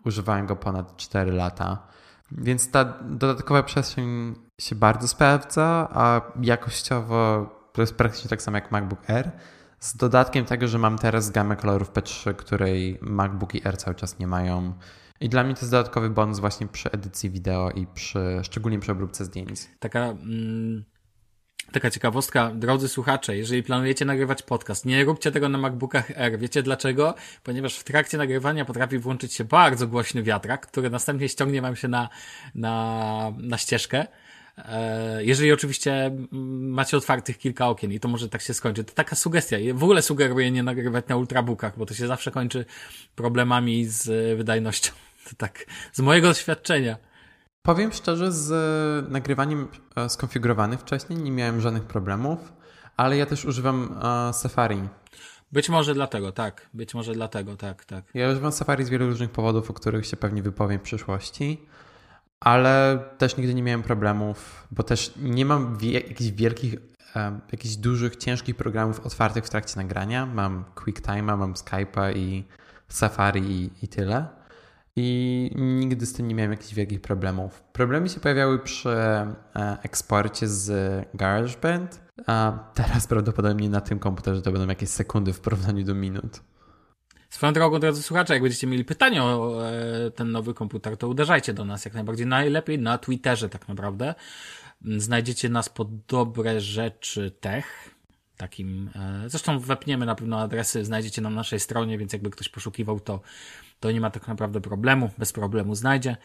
używałem 0.05 0.45
go 0.45 0.55
ponad 0.55 0.97
4 0.97 1.31
lata. 1.31 1.87
Więc 2.31 2.71
ta 2.71 2.93
dodatkowa 3.01 3.63
przestrzeń 3.63 4.35
się 4.61 4.75
bardzo 4.75 5.07
sprawdza, 5.07 5.87
a 5.93 6.21
jakościowo 6.41 7.49
to 7.73 7.81
jest 7.81 7.95
praktycznie 7.95 8.29
tak 8.29 8.41
samo 8.41 8.57
jak 8.57 8.71
MacBook 8.71 9.09
Air. 9.09 9.31
Z 9.79 9.97
dodatkiem 9.97 10.45
tego, 10.45 10.67
że 10.67 10.77
mam 10.77 10.97
teraz 10.97 11.31
gamę 11.31 11.55
kolorów 11.55 11.91
P3, 11.91 12.35
której 12.35 12.99
MacBooki 13.01 13.67
Air 13.67 13.77
cały 13.77 13.95
czas 13.95 14.19
nie 14.19 14.27
mają. 14.27 14.73
I 15.21 15.29
dla 15.29 15.43
mnie 15.43 15.53
to 15.53 15.59
jest 15.59 15.71
dodatkowy 15.71 16.09
bonus 16.09 16.39
właśnie 16.39 16.67
przy 16.67 16.91
edycji 16.91 17.29
wideo 17.29 17.71
i 17.71 17.87
przy, 17.87 18.39
szczególnie 18.43 18.79
przy 18.79 18.91
obróbce 18.91 19.25
zdjęć. 19.25 19.59
Taka 19.79 20.05
mm, 20.05 20.83
Taka 21.71 21.89
ciekawostka, 21.89 22.51
drodzy 22.55 22.87
słuchacze, 22.87 23.37
jeżeli 23.37 23.63
planujecie 23.63 24.05
nagrywać 24.05 24.43
podcast, 24.43 24.85
nie 24.85 25.03
róbcie 25.03 25.31
tego 25.31 25.49
na 25.49 25.57
MacBookach 25.57 26.11
R. 26.15 26.39
Wiecie 26.39 26.63
dlaczego? 26.63 27.15
Ponieważ 27.43 27.77
w 27.77 27.83
trakcie 27.83 28.17
nagrywania 28.17 28.65
potrafi 28.65 28.97
włączyć 28.97 29.33
się 29.33 29.43
bardzo 29.43 29.87
głośny 29.87 30.23
wiatrak, 30.23 30.67
który 30.67 30.89
następnie 30.89 31.29
ściągnie 31.29 31.61
wam 31.61 31.75
się 31.75 31.87
na, 31.87 32.09
na, 32.55 33.33
na 33.37 33.57
ścieżkę. 33.57 34.07
E, 34.57 35.23
jeżeli 35.23 35.51
oczywiście 35.51 36.11
macie 36.61 36.97
otwartych 36.97 37.37
kilka 37.37 37.67
okien 37.67 37.91
i 37.91 37.99
to 37.99 38.07
może 38.07 38.29
tak 38.29 38.41
się 38.41 38.53
skończy. 38.53 38.83
To 38.83 38.93
taka 38.93 39.15
sugestia. 39.15 39.57
W 39.73 39.83
ogóle 39.83 40.01
sugeruję 40.01 40.51
nie 40.51 40.63
nagrywać 40.63 41.07
na 41.07 41.15
ultrabookach, 41.15 41.77
bo 41.77 41.85
to 41.85 41.93
się 41.93 42.07
zawsze 42.07 42.31
kończy 42.31 42.65
problemami 43.15 43.85
z 43.85 44.37
wydajnością. 44.37 44.91
To 45.23 45.35
tak, 45.37 45.65
z 45.93 45.99
mojego 45.99 46.27
doświadczenia. 46.27 46.97
Powiem 47.61 47.91
szczerze, 47.91 48.31
z 48.31 48.51
e, 48.51 49.11
nagrywaniem 49.11 49.67
e, 49.95 50.09
skonfigurowanym 50.09 50.77
wcześniej 50.77 51.19
nie 51.19 51.31
miałem 51.31 51.61
żadnych 51.61 51.83
problemów, 51.83 52.53
ale 52.97 53.17
ja 53.17 53.25
też 53.25 53.45
używam 53.45 53.99
e, 54.29 54.33
Safari. 54.33 54.81
Być 55.51 55.69
może 55.69 55.93
dlatego, 55.93 56.31
tak. 56.31 56.69
Być 56.73 56.93
może 56.93 57.13
dlatego, 57.13 57.55
tak, 57.57 57.85
tak. 57.85 58.05
Ja 58.13 58.29
używam 58.29 58.51
Safari 58.51 58.85
z 58.85 58.89
wielu 58.89 59.07
różnych 59.07 59.31
powodów, 59.31 59.69
o 59.69 59.73
których 59.73 60.05
się 60.05 60.17
pewnie 60.17 60.43
wypowiem 60.43 60.79
w 60.79 60.81
przyszłości, 60.81 61.65
ale 62.39 63.03
też 63.17 63.37
nigdy 63.37 63.53
nie 63.53 63.63
miałem 63.63 63.83
problemów, 63.83 64.67
bo 64.71 64.83
też 64.83 65.13
nie 65.17 65.45
mam 65.45 65.77
jakichś 65.81 66.31
wielkich, 66.31 66.75
jakichś 67.51 67.75
dużych, 67.75 68.15
ciężkich 68.15 68.55
programów 68.55 68.99
otwartych 68.99 69.45
w 69.45 69.49
trakcie 69.49 69.75
nagrania. 69.75 70.25
Mam 70.25 70.65
QuickTime'a, 70.75 71.37
mam 71.37 71.53
Skype'a 71.53 72.17
i 72.17 72.43
Safari 72.87 73.41
i, 73.41 73.69
i 73.85 73.87
tyle 73.87 74.38
i 74.95 75.51
nigdy 75.55 76.05
z 76.05 76.13
tym 76.13 76.27
nie 76.27 76.35
miałem 76.35 76.51
jakichś 76.51 76.73
wielkich 76.73 77.01
problemów. 77.01 77.63
Problemy 77.73 78.09
się 78.09 78.19
pojawiały 78.19 78.59
przy 78.59 78.89
e, 78.89 79.35
eksporcie 79.83 80.47
z 80.47 80.71
GarageBand, 81.13 82.01
a 82.27 82.59
teraz 82.73 83.07
prawdopodobnie 83.07 83.69
na 83.69 83.81
tym 83.81 83.99
komputerze 83.99 84.41
to 84.41 84.51
będą 84.51 84.67
jakieś 84.67 84.89
sekundy 84.89 85.33
w 85.33 85.39
porównaniu 85.39 85.85
do 85.85 85.95
minut. 85.95 86.41
Swoją 87.29 87.53
drogą, 87.53 87.79
drodzy 87.79 88.03
słuchacze, 88.03 88.33
jak 88.33 88.43
będziecie 88.43 88.67
mieli 88.67 88.85
pytania 88.85 89.25
o 89.25 89.67
e, 89.67 90.11
ten 90.11 90.31
nowy 90.31 90.53
komputer, 90.53 90.97
to 90.97 91.07
uderzajcie 91.07 91.53
do 91.53 91.65
nas 91.65 91.85
jak 91.85 91.93
najbardziej. 91.93 92.27
Najlepiej 92.27 92.79
na 92.79 92.97
Twitterze 92.97 93.49
tak 93.49 93.67
naprawdę. 93.67 94.15
Znajdziecie 94.97 95.49
nas 95.49 95.69
pod 95.69 96.05
dobre 96.05 96.61
rzeczy 96.61 97.31
tech. 97.31 97.95
Takim, 98.37 98.89
e, 98.95 99.29
zresztą 99.29 99.59
wepniemy 99.59 100.05
na 100.05 100.15
pewno 100.15 100.39
adresy, 100.39 100.85
znajdziecie 100.85 101.21
na 101.21 101.29
naszej 101.29 101.59
stronie, 101.59 101.97
więc 101.97 102.13
jakby 102.13 102.29
ktoś 102.29 102.49
poszukiwał, 102.49 102.99
to 102.99 103.21
to 103.79 103.91
nie 103.91 104.01
ma 104.01 104.09
tak 104.09 104.27
naprawdę 104.27 104.61
problemu, 104.61 105.09
bez 105.17 105.33
problemu 105.33 105.75
znajdzie. 105.75 106.17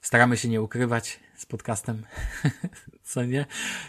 Staramy 0.00 0.36
się 0.36 0.48
nie 0.48 0.62
ukrywać 0.62 1.20
z 1.36 1.46
podcastem, 1.46 2.06
co 3.02 3.24
nie? 3.24 3.46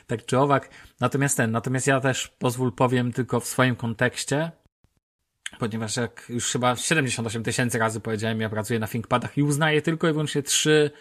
Tak 0.08 0.26
czy 0.26 0.40
owak. 0.40 0.70
Natomiast 1.00 1.38
ten, 1.38 1.52
natomiast 1.52 1.88
ja 1.88 2.02
też 2.02 2.28
pozwól 2.28 2.74
powiem 2.74 3.14
tylko 3.14 3.40
w 3.40 3.46
swoim 3.46 3.76
kontekście, 3.76 4.52
ponieważ 5.60 5.98
jak 5.98 6.26
już 6.30 6.52
chyba 6.52 6.76
78 6.76 7.44
tysięcy 7.44 7.80
razy 7.80 8.00
powiedziałem, 8.00 8.42
ja 8.42 8.50
pracuję 8.50 8.80
na 8.80 8.88
ThinkPadach 8.88 9.38
i 9.38 9.44
uznaję 9.44 9.82
tylko 9.82 10.10
i 10.10 10.12
wyłącznie 10.12 10.44
trzy 10.44 10.92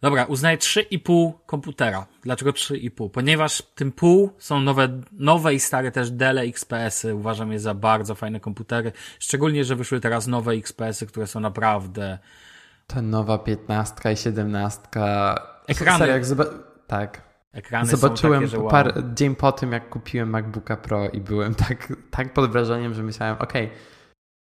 Dobra, 0.00 0.24
uznaję 0.24 0.58
3,5 0.58 1.32
komputera. 1.46 2.06
Dlaczego 2.22 2.50
3,5? 2.50 3.10
Ponieważ 3.10 3.62
tym 3.74 3.92
pół 3.92 4.30
są 4.38 4.60
nowe, 4.60 4.88
nowe 5.12 5.54
i 5.54 5.60
stare 5.60 5.92
też 5.92 6.10
Dell 6.10 6.38
XPS-y. 6.38 7.14
Uważam 7.14 7.52
je 7.52 7.60
za 7.60 7.74
bardzo 7.74 8.14
fajne 8.14 8.40
komputery. 8.40 8.92
Szczególnie, 9.18 9.64
że 9.64 9.76
wyszły 9.76 10.00
teraz 10.00 10.26
nowe 10.26 10.52
XPS-y, 10.52 11.06
które 11.06 11.26
są 11.26 11.40
naprawdę... 11.40 12.18
Ta 12.86 13.02
nowa 13.02 13.38
15 13.38 14.12
i 14.12 14.16
17. 14.16 14.80
Ekrany. 15.66 16.08
Jak 16.08 16.24
zoba... 16.24 16.44
Tak. 16.86 17.22
Ekrany 17.52 17.86
Zobaczyłem 17.96 18.44
takie, 18.44 18.58
wow. 18.58 18.70
par... 18.70 19.14
dzień 19.14 19.36
po 19.36 19.52
tym, 19.52 19.72
jak 19.72 19.88
kupiłem 19.88 20.30
MacBooka 20.30 20.76
Pro 20.76 21.08
i 21.08 21.20
byłem 21.20 21.54
tak, 21.54 21.92
tak 22.10 22.32
pod 22.32 22.52
wrażeniem, 22.52 22.94
że 22.94 23.02
myślałem, 23.02 23.36
okej, 23.38 23.64
okay, 23.66 23.78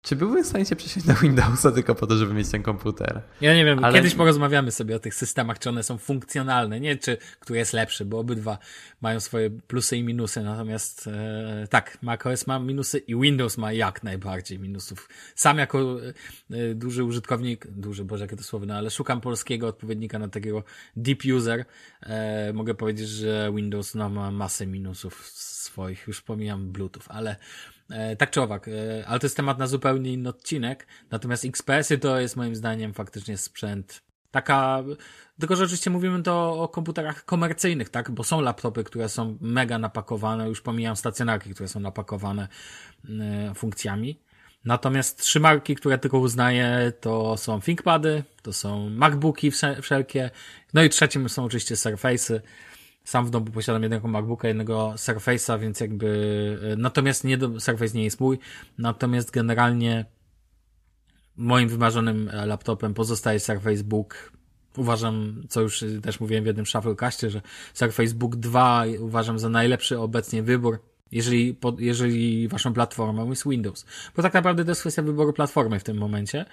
czy 0.03 0.17
byłbym 0.17 0.45
w 0.45 0.47
stanie 0.47 0.65
się 0.65 0.77
przesiąść 0.77 1.07
na 1.07 1.15
Windowsa 1.15 1.73
tylko 1.73 1.95
po 1.95 2.07
to, 2.07 2.17
żeby 2.17 2.35
mieć 2.35 2.51
ten 2.51 2.63
komputer? 2.63 3.23
Ja 3.41 3.55
nie 3.55 3.65
wiem, 3.65 3.85
Ale... 3.85 3.95
kiedyś 3.95 4.15
porozmawiamy 4.15 4.71
sobie 4.71 4.97
o 4.97 4.99
tych 4.99 5.15
systemach, 5.15 5.59
czy 5.59 5.69
one 5.69 5.83
są 5.83 5.99
funkcjonalne, 5.99 6.81
nie 6.81 6.97
czy 6.97 7.17
który 7.41 7.59
jest 7.59 7.73
lepszy, 7.73 8.05
bo 8.05 8.19
obydwa 8.19 8.59
mają 9.01 9.21
swoje 9.21 9.51
plusy 9.51 9.97
i 9.97 10.03
minusy, 10.03 10.43
natomiast 10.43 11.07
e, 11.07 11.67
tak, 11.71 11.99
macOS 12.03 12.47
ma 12.47 12.59
minusy 12.59 12.99
i 12.99 13.17
Windows 13.17 13.59
ma 13.59 13.73
jak 13.73 14.03
najbardziej 14.03 14.59
minusów. 14.59 15.09
Sam 15.35 15.59
jako 15.59 15.97
e, 16.51 16.75
duży 16.75 17.05
użytkownik, 17.05 17.67
duży, 17.67 18.05
boże 18.05 18.25
jakie 18.25 18.37
to 18.37 18.43
słowo, 18.43 18.67
no 18.67 18.75
ale 18.75 18.91
szukam 18.91 19.21
polskiego 19.21 19.67
odpowiednika 19.67 20.19
na 20.19 20.29
takiego 20.29 20.65
deep 20.97 21.21
user, 21.37 21.65
e, 22.03 22.53
mogę 22.53 22.75
powiedzieć, 22.75 23.09
że 23.09 23.53
Windows 23.57 23.95
no, 23.95 24.09
ma 24.09 24.31
masę 24.31 24.67
minusów 24.67 25.27
swoich, 25.27 26.07
już 26.07 26.23
pomijam 26.23 26.73
Bluetooth, 26.73 27.05
ale 27.09 27.31
E, 27.31 27.72
tak 28.19 28.31
czy 28.31 28.43
owak, 28.43 28.69
e, 28.69 29.07
ale 29.07 29.21
to 29.21 29.27
jest 29.27 29.37
temat 29.37 29.59
na 29.59 29.67
zupełnie 29.67 30.13
inny 30.13 30.29
odcinek. 30.29 30.87
Natomiast 31.11 31.45
XPS-y 31.45 31.99
to 31.99 32.21
jest 32.21 32.37
moim 32.37 32.55
zdaniem 32.55 32.95
faktycznie 32.95 33.39
sprzęt 33.39 34.03
taka, 34.31 34.83
tylko 35.41 35.57
że 35.57 35.65
oczywiście 35.65 35.91
mówimy 35.91 36.23
to 36.23 36.63
o 36.63 36.69
komputerach 36.69 37.25
komercyjnych, 37.25 37.89
tak? 37.89 38.11
Bo 38.11 38.25
są 38.25 38.41
laptopy, 38.41 38.85
które 38.85 39.09
są 39.09 39.39
mega 39.41 39.79
napakowane, 39.79 40.49
już 40.49 40.61
pomijam 40.61 40.97
stacjonarki, 40.97 41.55
które 41.55 41.69
są 41.69 41.81
napakowane 41.81 42.49
e, 43.09 43.55
funkcjami. 43.55 44.21
Natomiast 44.65 45.21
trzy 45.21 45.41
marki, 45.41 45.75
które 45.75 45.99
tylko 45.99 46.19
uznaję, 46.19 46.93
to 47.01 47.37
są 47.37 47.61
ThinkPady, 47.61 48.25
to 48.43 48.53
są 48.53 48.91
MacBooki 48.91 49.51
wszelkie, 49.83 50.31
no 50.75 50.83
i 50.83 50.89
trzecim 50.89 51.29
są 51.29 51.45
oczywiście 51.45 51.75
Surface'y. 51.75 52.41
Sam 53.05 53.27
w 53.27 53.31
domu 53.31 53.47
posiadam 53.47 53.83
jednego 53.83 54.09
MacBooka, 54.09 54.49
jednego 54.49 54.93
Surface'a, 54.97 55.61
więc 55.61 55.81
jakby, 55.81 56.59
e, 56.73 56.77
natomiast 56.77 57.25
nie 57.25 57.39
Surface 57.59 57.95
nie 57.95 58.05
jest 58.05 58.21
mój, 58.21 58.39
natomiast 58.79 59.31
generalnie 59.31 60.05
moim 61.37 61.69
wymarzonym 61.69 62.31
e, 62.33 62.47
laptopem 62.47 62.95
pozostaje 62.95 63.41
Surface 63.41 63.85
Book. 63.85 64.33
Uważam, 64.77 65.43
co 65.49 65.61
już 65.61 65.85
też 66.03 66.21
mówiłem 66.21 66.45
w 66.45 66.47
jednym 66.47 66.67
Shufflecastie, 66.67 67.31
że 67.31 67.41
Surface 67.75 68.15
Book 68.15 68.37
2 68.37 68.85
uważam 68.99 69.39
za 69.39 69.49
najlepszy 69.49 69.99
obecnie 69.99 70.43
wybór 70.43 70.92
jeżeli, 71.13 71.57
jeżeli 71.79 72.49
waszą 72.49 72.73
platformą 72.73 73.31
jest 73.31 73.49
Windows. 73.49 73.87
Bo 74.17 74.23
tak 74.23 74.35
naprawdę 74.35 74.65
to 74.65 74.71
jest 74.71 74.81
kwestia 74.81 75.03
wyboru 75.03 75.33
platformy 75.33 75.81
w 75.81 75.85
tym 75.85 75.97
momencie. 75.97 76.45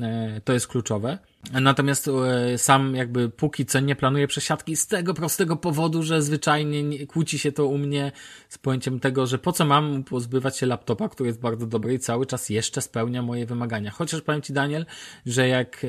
E, 0.00 0.40
to 0.44 0.52
jest 0.52 0.68
kluczowe. 0.68 1.18
Natomiast 1.52 2.08
e, 2.08 2.58
sam 2.58 2.96
jakby 2.96 3.28
póki 3.28 3.66
co 3.66 3.80
nie 3.80 3.96
planuję 3.96 4.26
przesiadki 4.26 4.76
z 4.76 4.86
tego 4.86 5.14
prostego 5.14 5.56
powodu, 5.56 6.02
że 6.02 6.22
zwyczajnie 6.22 7.06
kłóci 7.06 7.38
się 7.38 7.52
to 7.52 7.66
u 7.66 7.78
mnie 7.78 8.12
z 8.48 8.58
pojęciem 8.58 9.00
tego, 9.00 9.26
że 9.26 9.38
po 9.38 9.52
co 9.52 9.64
mam 9.64 10.04
pozbywać 10.04 10.58
się 10.58 10.66
laptopa, 10.66 11.08
który 11.08 11.26
jest 11.26 11.40
bardzo 11.40 11.66
dobry 11.66 11.94
i 11.94 11.98
cały 11.98 12.26
czas 12.26 12.48
jeszcze 12.48 12.82
spełnia 12.82 13.22
moje 13.22 13.46
wymagania. 13.46 13.90
Chociaż 13.90 14.22
powiem 14.22 14.42
Ci 14.42 14.52
Daniel, 14.52 14.86
że 15.26 15.48
jak 15.48 15.84
e, 15.84 15.88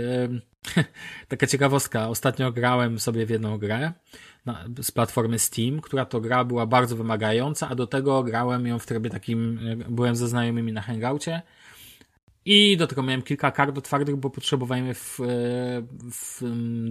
taka 1.27 1.47
ciekawostka, 1.47 2.07
ostatnio 2.07 2.51
grałem 2.51 2.99
sobie 2.99 3.25
w 3.25 3.29
jedną 3.29 3.57
grę, 3.57 3.93
z 4.81 4.91
platformy 4.91 5.39
Steam, 5.39 5.81
która 5.81 6.05
to 6.05 6.21
gra 6.21 6.43
była 6.43 6.65
bardzo 6.65 6.95
wymagająca, 6.95 7.69
a 7.69 7.75
do 7.75 7.87
tego 7.87 8.23
grałem 8.23 8.67
ją 8.67 8.79
w 8.79 8.85
trybie 8.85 9.09
takim, 9.09 9.59
byłem 9.89 10.15
ze 10.15 10.27
znajomymi 10.27 10.73
na 10.73 10.81
hangoucie 10.81 11.41
i 12.45 12.77
do 12.77 12.87
tego 12.87 13.03
miałem 13.03 13.21
kilka 13.21 13.51
kart 13.51 13.81
twardych, 13.81 14.15
bo 14.15 14.29
potrzebowałem 14.29 14.87
je 14.87 14.93
w, 14.93 15.19
w, 16.11 16.41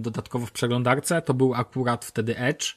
dodatkowo 0.01 0.45
w 0.45 0.51
przeglądarce. 0.51 1.21
To 1.21 1.33
był 1.33 1.53
akurat 1.53 2.05
wtedy 2.05 2.37
Edge. 2.37 2.75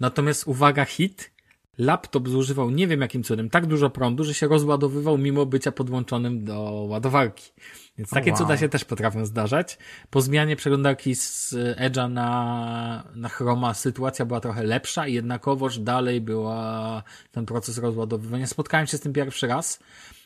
Natomiast 0.00 0.46
uwaga, 0.46 0.84
hit, 0.84 1.30
laptop 1.78 2.28
zużywał 2.28 2.70
nie 2.70 2.86
wiem 2.86 3.00
jakim 3.00 3.22
cudem 3.22 3.50
tak 3.50 3.66
dużo 3.66 3.90
prądu, 3.90 4.24
że 4.24 4.34
się 4.34 4.48
rozładowywał 4.48 5.18
mimo 5.18 5.46
bycia 5.46 5.72
podłączonym 5.72 6.44
do 6.44 6.60
ładowarki. 6.88 7.52
Więc 7.98 8.10
takie 8.10 8.30
wow. 8.30 8.38
cuda 8.38 8.56
się 8.56 8.68
też 8.68 8.84
potrafią 8.84 9.24
zdarzać. 9.24 9.78
Po 10.10 10.20
zmianie 10.20 10.56
przeglądarki 10.56 11.14
z 11.14 11.54
Edge'a 11.78 12.10
na, 12.12 13.04
na 13.14 13.28
Chroma 13.28 13.74
sytuacja 13.74 14.24
była 14.24 14.40
trochę 14.40 14.62
lepsza, 14.62 15.06
jednakowoż 15.06 15.78
dalej 15.78 16.20
była 16.20 17.02
ten 17.32 17.46
proces 17.46 17.78
rozładowywania. 17.78 18.46
Spotkałem 18.46 18.86
się 18.86 18.96
z 18.96 19.00
tym 19.00 19.12
pierwszy 19.12 19.46
raz 19.46 19.80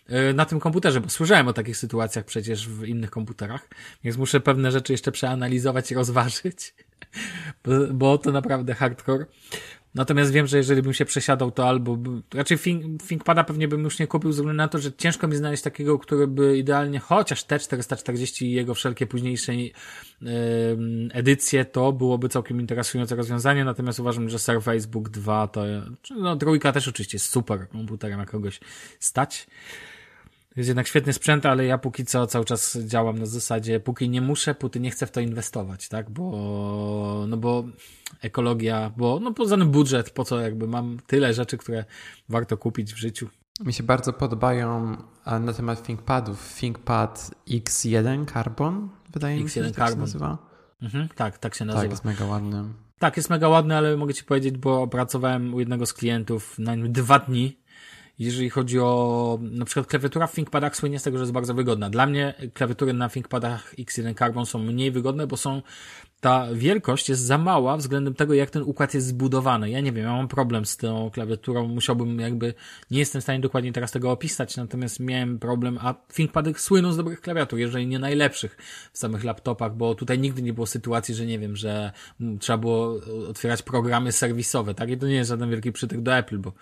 e, 0.07 0.32
na 0.32 0.45
tym 0.45 0.61
komputerze, 0.61 1.01
bo 1.01 1.09
słyszałem 1.09 1.49
o 1.49 1.53
takich 1.53 1.76
sytuacjach 1.76 2.24
przecież 2.24 2.68
w 2.68 2.84
innych 2.84 3.11
komputerach, 3.11 3.68
więc 4.05 4.16
muszę 4.16 4.40
pewne 4.40 4.72
rzeczy 4.72 4.92
jeszcze 4.92 5.12
przeanalizować 5.12 5.90
i 5.90 5.95
rozważyć, 5.95 6.74
bo, 7.64 7.70
bo 7.92 8.18
to 8.18 8.32
naprawdę 8.32 8.74
hardcore. 8.74 9.26
Natomiast 9.95 10.32
wiem, 10.32 10.47
że 10.47 10.57
jeżeli 10.57 10.82
bym 10.82 10.92
się 10.92 11.05
przesiadał, 11.05 11.51
to 11.51 11.68
albo, 11.68 11.99
raczej 12.34 12.59
Think, 12.59 13.03
ThinkPada 13.03 13.45
pewnie 13.45 13.68
bym 13.68 13.84
już 13.84 13.99
nie 13.99 14.07
kupił, 14.07 14.32
ze 14.32 14.36
względu 14.36 14.57
na 14.57 14.68
to, 14.68 14.78
że 14.78 14.92
ciężko 14.92 15.28
mi 15.28 15.36
znaleźć 15.36 15.62
takiego, 15.62 15.99
który 15.99 16.26
by 16.26 16.59
idealnie, 16.59 16.99
chociaż 16.99 17.47
T440 17.47 18.45
i 18.45 18.53
jego 18.53 18.74
wszelkie 18.74 19.07
późniejsze 19.07 19.55
yy, 19.55 19.72
edycje, 21.12 21.64
to 21.64 21.92
byłoby 21.92 22.28
całkiem 22.28 22.61
interesujące 22.61 23.16
rozwiązanie, 23.16 23.64
natomiast 23.64 24.01
uważam, 24.01 24.28
że 24.28 24.38
Surface 24.38 24.88
Book 24.88 25.09
2 25.09 25.49
to, 25.49 25.64
no 26.16 26.36
trójka 26.36 26.72
też 26.72 26.88
oczywiście 26.88 27.16
jest 27.16 27.30
super 27.30 27.68
komputerem, 27.68 28.20
jak 28.20 28.30
kogoś 28.30 28.61
stać 29.01 29.47
jest 30.57 30.68
jednak 30.68 30.86
świetny 30.86 31.12
sprzęt, 31.12 31.46
ale 31.46 31.64
ja 31.64 31.78
póki 31.78 32.05
co 32.05 32.26
cały 32.26 32.44
czas 32.44 32.78
działam 32.78 33.18
na 33.18 33.26
zasadzie, 33.26 33.80
póki 33.80 34.09
nie 34.09 34.20
muszę, 34.20 34.55
póki 34.55 34.80
nie 34.80 34.90
chcę 34.90 35.07
w 35.07 35.11
to 35.11 35.20
inwestować, 35.20 35.88
tak? 35.88 36.11
Bo, 36.11 37.24
no 37.28 37.36
bo 37.36 37.64
ekologia, 38.22 38.92
bo, 38.96 39.20
no 39.22 39.32
poza 39.32 39.57
tym 39.57 39.70
budżet, 39.70 40.11
po 40.11 40.24
co 40.24 40.40
jakby 40.40 40.66
mam 40.66 40.98
tyle 41.07 41.34
rzeczy, 41.34 41.59
które 41.59 41.84
warto 42.28 42.57
kupić 42.57 42.94
w 42.94 42.96
życiu. 42.96 43.28
Mi 43.61 43.72
się 43.72 43.82
bardzo 43.82 44.12
podobają 44.12 44.96
na 45.40 45.52
temat 45.52 45.86
ThinkPadów. 45.86 46.55
ThinkPad 46.55 47.30
X1 47.48 48.32
Carbon, 48.32 48.88
wydaje 49.12 49.44
mi 49.44 49.50
się, 49.50 49.62
X1 49.62 49.74
tak 49.74 49.90
się 49.90 49.96
nazywa. 49.96 50.38
Mhm, 50.82 51.09
tak, 51.09 51.38
tak 51.38 51.55
się 51.55 51.64
nazywa. 51.64 51.82
Tak, 51.82 51.90
jest 51.90 52.05
mega 52.05 52.26
ładny. 52.26 52.64
Tak, 52.98 53.16
jest 53.16 53.30
mega 53.30 53.48
ładny, 53.48 53.76
ale 53.76 53.96
mogę 53.96 54.14
ci 54.14 54.24
powiedzieć, 54.24 54.59
bo 54.59 54.86
pracowałem 54.86 55.55
u 55.55 55.61
jednego 55.61 55.86
z 55.86 55.92
klientów 55.92 56.59
na 56.59 56.74
nim 56.74 56.92
dwa 56.92 57.18
dni 57.18 57.59
jeżeli 58.18 58.50
chodzi 58.50 58.78
o 58.80 59.38
na 59.42 59.64
przykład 59.64 59.86
klawiatura 59.86 60.26
w 60.26 60.34
ThinkPadach 60.34 60.76
słynie 60.76 60.98
z 60.98 61.02
tego, 61.02 61.18
że 61.18 61.22
jest 61.22 61.32
bardzo 61.32 61.54
wygodna. 61.54 61.90
Dla 61.90 62.06
mnie 62.06 62.34
klawiatury 62.54 62.92
na 62.92 63.08
ThinkPadach 63.08 63.74
X1 63.74 64.18
Carbon 64.18 64.46
są 64.46 64.58
mniej 64.58 64.90
wygodne, 64.90 65.26
bo 65.26 65.36
są 65.36 65.62
ta 66.24 66.46
wielkość 66.54 67.08
jest 67.08 67.22
za 67.22 67.38
mała 67.38 67.76
względem 67.76 68.14
tego, 68.14 68.34
jak 68.34 68.50
ten 68.50 68.62
układ 68.62 68.94
jest 68.94 69.06
zbudowany. 69.06 69.70
Ja 69.70 69.80
nie 69.80 69.92
wiem, 69.92 70.04
ja 70.04 70.12
mam 70.12 70.28
problem 70.28 70.66
z 70.66 70.76
tą 70.76 71.10
klawiaturą, 71.10 71.68
musiałbym 71.68 72.20
jakby, 72.20 72.54
nie 72.90 72.98
jestem 72.98 73.20
w 73.20 73.24
stanie 73.24 73.40
dokładnie 73.40 73.72
teraz 73.72 73.92
tego 73.92 74.10
opisać, 74.10 74.56
natomiast 74.56 75.00
miałem 75.00 75.38
problem, 75.38 75.78
a 75.80 75.94
ThinkPady 75.94 76.54
słyną 76.56 76.92
z 76.92 76.96
dobrych 76.96 77.20
klawiatur, 77.20 77.58
jeżeli 77.58 77.86
nie 77.86 77.98
najlepszych 77.98 78.56
w 78.92 78.98
samych 78.98 79.24
laptopach, 79.24 79.76
bo 79.76 79.94
tutaj 79.94 80.18
nigdy 80.18 80.42
nie 80.42 80.52
było 80.52 80.66
sytuacji, 80.66 81.14
że 81.14 81.26
nie 81.26 81.38
wiem, 81.38 81.56
że 81.56 81.92
trzeba 82.40 82.58
było 82.58 83.00
otwierać 83.28 83.62
programy 83.62 84.12
serwisowe, 84.12 84.74
tak? 84.74 84.90
I 84.90 84.96
to 84.96 85.06
nie 85.06 85.14
jest 85.14 85.30
żaden 85.30 85.50
wielki 85.50 85.72
przytyk 85.72 86.00
do 86.00 86.16
Apple, 86.16 86.38
bo 86.38 86.52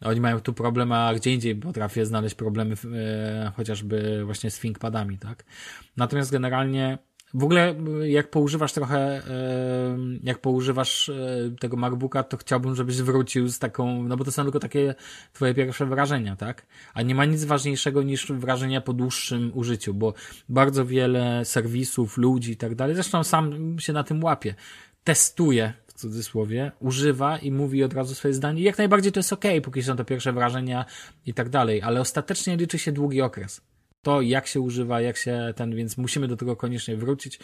oni 0.00 0.20
mają 0.20 0.40
tu 0.40 0.52
problem, 0.52 0.92
a 0.92 1.14
gdzie 1.14 1.32
indziej 1.32 1.56
potrafię 1.56 2.06
znaleźć 2.06 2.34
problemy 2.34 2.74
e, 2.94 3.52
chociażby 3.56 4.22
właśnie 4.24 4.50
z 4.50 4.60
ThinkPadami, 4.60 5.18
tak? 5.18 5.44
Natomiast 5.96 6.32
generalnie 6.32 6.98
w 7.34 7.44
ogóle 7.44 7.74
jak 8.06 8.30
poużywasz 8.30 8.72
trochę, 8.72 8.98
e, 8.98 9.22
jak 10.22 10.38
poużywasz 10.38 11.08
e, 11.08 11.14
tego 11.60 11.76
MacBooka, 11.76 12.22
to 12.22 12.36
chciałbym, 12.36 12.74
żebyś 12.74 13.02
wrócił 13.02 13.48
z 13.48 13.58
taką, 13.58 14.02
no 14.02 14.16
bo 14.16 14.24
to 14.24 14.32
są 14.32 14.42
tylko 14.42 14.60
takie 14.60 14.94
twoje 15.32 15.54
pierwsze 15.54 15.86
wrażenia, 15.86 16.36
tak? 16.36 16.66
A 16.94 17.02
nie 17.02 17.14
ma 17.14 17.24
nic 17.24 17.44
ważniejszego 17.44 18.02
niż 18.02 18.32
wrażenia 18.32 18.80
po 18.80 18.92
dłuższym 18.92 19.50
użyciu, 19.54 19.94
bo 19.94 20.14
bardzo 20.48 20.86
wiele 20.86 21.44
serwisów, 21.44 22.18
ludzi 22.18 22.52
i 22.52 22.56
tak 22.56 22.74
dalej, 22.74 22.94
zresztą 22.94 23.24
sam 23.24 23.76
się 23.80 23.92
na 23.92 24.04
tym 24.04 24.24
łapię, 24.24 24.54
testuje 25.04 25.72
cudzysłowie, 25.96 26.72
używa 26.80 27.38
i 27.38 27.50
mówi 27.50 27.84
od 27.84 27.94
razu 27.94 28.14
swoje 28.14 28.34
zdanie. 28.34 28.62
jak 28.62 28.78
najbardziej 28.78 29.12
to 29.12 29.20
jest 29.20 29.32
ok, 29.32 29.44
póki 29.62 29.82
są 29.82 29.96
to 29.96 30.04
pierwsze 30.04 30.32
wrażenia 30.32 30.84
i 31.26 31.34
tak 31.34 31.48
dalej, 31.48 31.82
ale 31.82 32.00
ostatecznie 32.00 32.56
liczy 32.56 32.78
się 32.78 32.92
długi 32.92 33.22
okres. 33.22 33.60
To, 34.02 34.20
jak 34.20 34.46
się 34.46 34.60
używa, 34.60 35.00
jak 35.00 35.16
się 35.16 35.52
ten, 35.56 35.76
więc 35.76 35.98
musimy 35.98 36.28
do 36.28 36.36
tego 36.36 36.56
koniecznie 36.56 36.96
wrócić. 36.96 37.38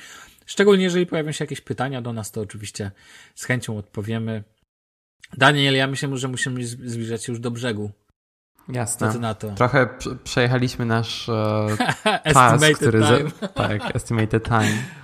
Szczególnie 0.47 0.85
jeżeli 0.85 1.07
pojawią 1.07 1.33
się 1.33 1.45
jakieś 1.45 1.61
pytania 1.61 2.03
do 2.03 2.13
nas, 2.13 2.31
to 2.31 2.41
oczywiście 2.41 2.91
z 3.35 3.45
chęcią 3.45 3.79
odpowiemy. 3.79 4.45
Daniel, 5.37 5.75
ja 5.75 5.87
myślę, 5.87 6.17
że 6.17 6.29
musimy 6.29 6.67
zbliżać 6.67 7.25
się 7.25 7.33
już 7.33 7.41
do 7.41 7.51
brzegu. 7.51 7.91
Jasne. 8.69 9.13
Trochę 9.57 9.89
przejechaliśmy 10.25 10.87
nasz 10.87 11.29
e, 11.29 11.67
czas, 12.33 12.63
który... 12.75 13.01
time. 13.01 13.49
tak, 13.55 13.97
estimated 13.97 14.45
time. 14.45 15.02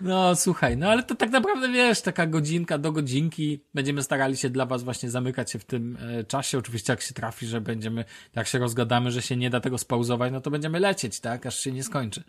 No 0.00 0.36
słuchaj, 0.36 0.76
no 0.76 0.90
ale 0.90 1.02
to 1.02 1.14
tak 1.14 1.30
naprawdę 1.30 1.68
wiesz, 1.68 2.00
taka 2.00 2.26
godzinka 2.26 2.78
do 2.78 2.92
godzinki. 2.92 3.60
Będziemy 3.74 4.02
starali 4.02 4.36
się 4.36 4.50
dla 4.50 4.66
was 4.66 4.82
właśnie 4.82 5.10
zamykać 5.10 5.50
się 5.50 5.58
w 5.58 5.64
tym 5.64 5.98
e, 6.00 6.24
czasie. 6.24 6.58
Oczywiście 6.58 6.92
jak 6.92 7.00
się 7.00 7.14
trafi, 7.14 7.46
że 7.46 7.60
będziemy, 7.60 8.04
jak 8.34 8.46
się 8.46 8.58
rozgadamy, 8.58 9.10
że 9.10 9.22
się 9.22 9.36
nie 9.36 9.50
da 9.50 9.60
tego 9.60 9.78
spauzować, 9.78 10.32
no 10.32 10.40
to 10.40 10.50
będziemy 10.50 10.80
lecieć, 10.80 11.20
tak, 11.20 11.46
aż 11.46 11.60
się 11.60 11.72
nie 11.72 11.84
skończy. 11.84 12.24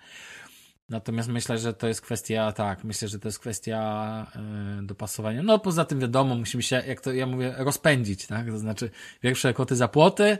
Natomiast 0.89 1.30
myślę, 1.30 1.57
że 1.57 1.74
to 1.74 1.88
jest 1.88 2.01
kwestia, 2.01 2.51
tak, 2.51 2.84
myślę, 2.84 3.07
że 3.07 3.20
to 3.20 3.28
jest 3.28 3.39
kwestia 3.39 4.32
yy, 4.80 4.86
dopasowania. 4.86 5.43
No 5.43 5.59
poza 5.59 5.86
tym 5.86 5.99
wiadomo, 5.99 6.36
musimy 6.36 6.63
się, 6.63 6.84
jak 6.88 7.01
to 7.01 7.13
ja 7.13 7.28
mówię, 7.28 7.55
rozpędzić, 7.57 8.28
tak? 8.28 8.47
To 8.47 8.57
znaczy 8.57 8.89
pierwsze 9.22 9.53
koty 9.53 9.76
za 9.76 9.88
płoty, 9.88 10.38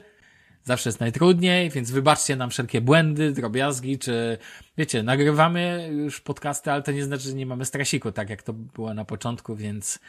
zawsze 0.68 0.89
jest 0.89 0.99
najtrudniej, 0.99 1.70
więc 1.70 1.91
wybaczcie 1.91 2.36
nam 2.36 2.49
wszelkie 2.49 2.82
błędy, 2.82 3.32
drobiazgi, 3.32 3.99
czy 3.99 4.38
wiecie, 4.78 5.03
nagrywamy 5.03 5.89
już 5.91 6.22
podcasty, 6.22 6.72
ale 6.72 6.82
to 6.82 6.91
nie 6.91 7.03
znaczy, 7.03 7.24
że 7.24 7.34
nie 7.34 7.45
mamy 7.45 7.65
strasiku, 7.65 8.11
tak 8.11 8.30
jak 8.30 8.43
to 8.43 8.53
było 8.53 8.93
na 8.93 9.05
początku, 9.05 9.55
więc 9.55 9.99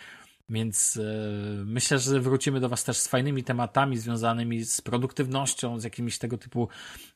więc 0.50 0.94
yy, 0.94 1.04
myślę, 1.64 1.98
że 1.98 2.20
wrócimy 2.20 2.61
do 2.61 2.68
Was 2.68 2.84
też 2.84 2.98
z 2.98 3.09
fajnymi 3.09 3.44
tematami 3.44 3.98
związanymi 3.98 4.64
z 4.64 4.80
produktywnością, 4.80 5.80
z 5.80 5.84
jakimiś 5.84 6.18
tego 6.18 6.38
typu 6.38 6.68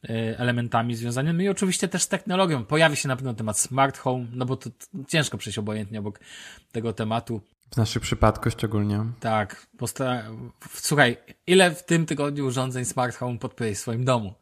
yy, 0.03 0.39
elementami 0.39 0.95
związanymi 0.95 1.45
i 1.45 1.49
oczywiście 1.49 1.89
też 1.89 2.03
z 2.03 2.09
technologią. 2.09 2.65
Pojawi 2.65 2.97
się 2.97 3.09
na 3.09 3.17
pewno 3.17 3.35
temat 3.35 3.59
smart 3.59 3.99
home, 3.99 4.27
no 4.33 4.47
bo 4.47 4.57
to, 4.57 4.71
to 4.71 4.99
ciężko 5.09 5.39
przejść 5.39 5.59
obojętnie 5.59 5.99
obok 5.99 6.21
tego 6.73 6.93
tematu. 6.93 7.41
W 7.73 7.77
naszym 7.77 8.03
przypadku 8.03 8.51
szczególnie. 8.51 9.05
Tak. 9.21 9.67
Posta- 9.79 10.23
Słuchaj, 10.75 11.17
ile 11.47 11.75
w 11.75 11.85
tym 11.85 12.07
tygodniu 12.07 12.47
urządzeń 12.47 12.85
smart 12.85 13.17
home 13.17 13.39
podpiąłeś 13.39 13.79
w 13.79 13.81
swoim 13.81 14.05
domu? 14.05 14.35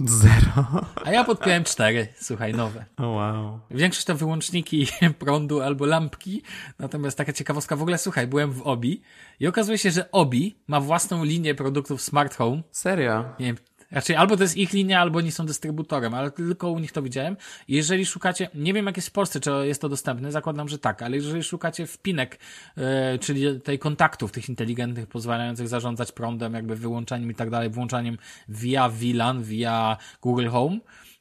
Zero. 0.00 0.86
A 1.04 1.10
ja 1.10 1.24
podpiąłem 1.24 1.64
cztery, 1.64 2.08
słuchaj, 2.20 2.54
nowe. 2.54 2.84
Oh, 2.96 3.06
wow. 3.08 3.60
Większość 3.70 4.06
to 4.06 4.14
wyłączniki 4.14 4.86
prądu 5.18 5.60
albo 5.60 5.86
lampki. 5.86 6.42
Natomiast 6.78 7.18
taka 7.18 7.32
ciekawostka, 7.32 7.76
w 7.76 7.82
ogóle 7.82 7.98
słuchaj, 7.98 8.26
byłem 8.26 8.52
w 8.52 8.62
Obi 8.62 9.02
i 9.40 9.46
okazuje 9.46 9.78
się, 9.78 9.90
że 9.90 10.10
Obi 10.10 10.62
ma 10.66 10.80
własną 10.80 11.24
linię 11.24 11.54
produktów 11.54 12.02
smart 12.02 12.36
home. 12.36 12.62
Serio? 12.70 13.24
Nie 13.40 13.46
wiem, 13.46 13.56
Raczej 13.90 14.16
albo 14.16 14.36
to 14.36 14.42
jest 14.42 14.56
ich 14.56 14.72
linia, 14.72 15.00
albo 15.00 15.18
oni 15.18 15.32
są 15.32 15.46
dystrybutorem, 15.46 16.14
ale 16.14 16.30
tylko 16.30 16.70
u 16.70 16.78
nich 16.78 16.92
to 16.92 17.02
widziałem. 17.02 17.36
Jeżeli 17.68 18.06
szukacie, 18.06 18.48
nie 18.54 18.74
wiem 18.74 18.86
jak 18.86 18.96
jest 18.96 19.08
w 19.08 19.12
Polsce, 19.12 19.40
czy 19.40 19.50
jest 19.50 19.80
to 19.80 19.88
dostępne, 19.88 20.32
zakładam, 20.32 20.68
że 20.68 20.78
tak, 20.78 21.02
ale 21.02 21.16
jeżeli 21.16 21.42
szukacie 21.42 21.86
wpinek, 21.86 22.38
yy, 22.76 22.84
czyli 23.18 23.60
tej 23.60 23.78
kontaktów 23.78 24.32
tych 24.32 24.48
inteligentnych, 24.48 25.06
pozwalających 25.06 25.68
zarządzać 25.68 26.12
prądem, 26.12 26.54
jakby 26.54 26.76
wyłączaniem 26.76 27.30
i 27.30 27.34
tak 27.34 27.50
dalej, 27.50 27.70
włączaniem 27.70 28.18
via 28.48 28.88
VLAN, 28.88 29.42
via 29.42 29.96
Google 30.22 30.48
Home, 30.48 30.78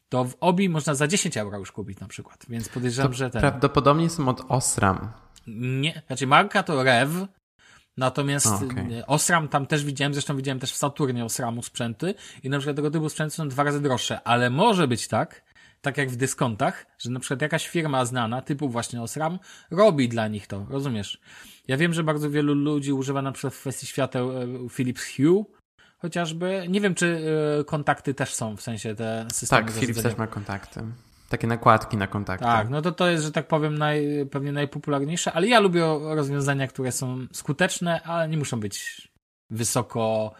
to 0.09 0.25
w 0.25 0.35
OBI 0.39 0.69
można 0.69 0.95
za 0.95 1.07
10 1.07 1.37
euro 1.37 1.57
już 1.57 1.71
kupić 1.71 1.99
na 1.99 2.07
przykład, 2.07 2.45
więc 2.49 2.69
podejrzewam, 2.69 3.11
to 3.11 3.17
że 3.17 3.29
ten... 3.29 3.41
Prawdopodobnie 3.41 4.09
są 4.09 4.27
od 4.27 4.41
Osram. 4.49 5.11
Nie, 5.57 6.01
znaczy 6.07 6.27
marka 6.27 6.63
to 6.63 6.83
Rev, 6.83 7.27
Natomiast 7.97 8.47
okay. 8.47 9.05
Osram 9.07 9.47
tam 9.47 9.65
też 9.65 9.85
widziałem, 9.85 10.13
zresztą 10.13 10.37
widziałem 10.37 10.59
też 10.59 10.71
w 10.71 10.75
Saturnie 10.75 11.25
Osramu 11.25 11.63
sprzęty 11.63 12.13
i 12.43 12.49
na 12.49 12.57
przykład 12.57 12.75
tego 12.75 12.91
typu 12.91 13.09
sprzęty 13.09 13.35
są 13.35 13.49
dwa 13.49 13.63
razy 13.63 13.81
droższe, 13.81 14.21
ale 14.23 14.49
może 14.49 14.87
być 14.87 15.07
tak, 15.07 15.43
tak 15.81 15.97
jak 15.97 16.09
w 16.09 16.15
dyskontach, 16.15 16.85
że 16.99 17.09
na 17.09 17.19
przykład 17.19 17.41
jakaś 17.41 17.67
firma 17.67 18.05
znana, 18.05 18.41
typu 18.41 18.69
właśnie 18.69 19.01
Osram, 19.01 19.39
robi 19.71 20.09
dla 20.09 20.27
nich 20.27 20.47
to, 20.47 20.65
rozumiesz? 20.69 21.21
Ja 21.67 21.77
wiem, 21.77 21.93
że 21.93 22.03
bardzo 22.03 22.29
wielu 22.29 22.53
ludzi 22.53 22.93
używa 22.93 23.21
na 23.21 23.31
przykład 23.31 23.53
w 23.53 23.59
kwestii 23.59 23.85
świateł 23.87 24.31
e, 24.37 24.47
Philips 24.69 25.15
Hue, 25.15 25.45
chociażby. 25.97 26.65
Nie 26.69 26.81
wiem, 26.81 26.95
czy 26.95 27.21
e, 27.59 27.63
kontakty 27.63 28.13
też 28.13 28.33
są, 28.33 28.57
w 28.57 28.61
sensie 28.61 28.95
te 28.95 29.27
systemy. 29.33 29.65
Tak, 29.65 29.73
Philips 29.73 30.01
też 30.01 30.17
ma 30.17 30.27
kontakty. 30.27 30.81
Takie 31.29 31.47
nakładki 31.47 31.97
na 31.97 32.07
kontakty. 32.07 32.45
Tak, 32.45 32.69
no 32.69 32.81
to 32.81 32.91
to 32.91 33.07
jest, 33.07 33.23
że 33.23 33.31
tak 33.31 33.47
powiem, 33.47 33.77
naj, 33.77 34.25
pewnie 34.31 34.51
najpopularniejsze, 34.51 35.33
ale 35.33 35.47
ja 35.47 35.59
lubię 35.59 35.81
rozwiązania, 36.01 36.67
które 36.67 36.91
są 36.91 37.27
skuteczne, 37.33 38.01
ale 38.03 38.27
nie 38.27 38.37
muszą 38.37 38.59
być 38.59 39.07
wysoko 39.49 40.31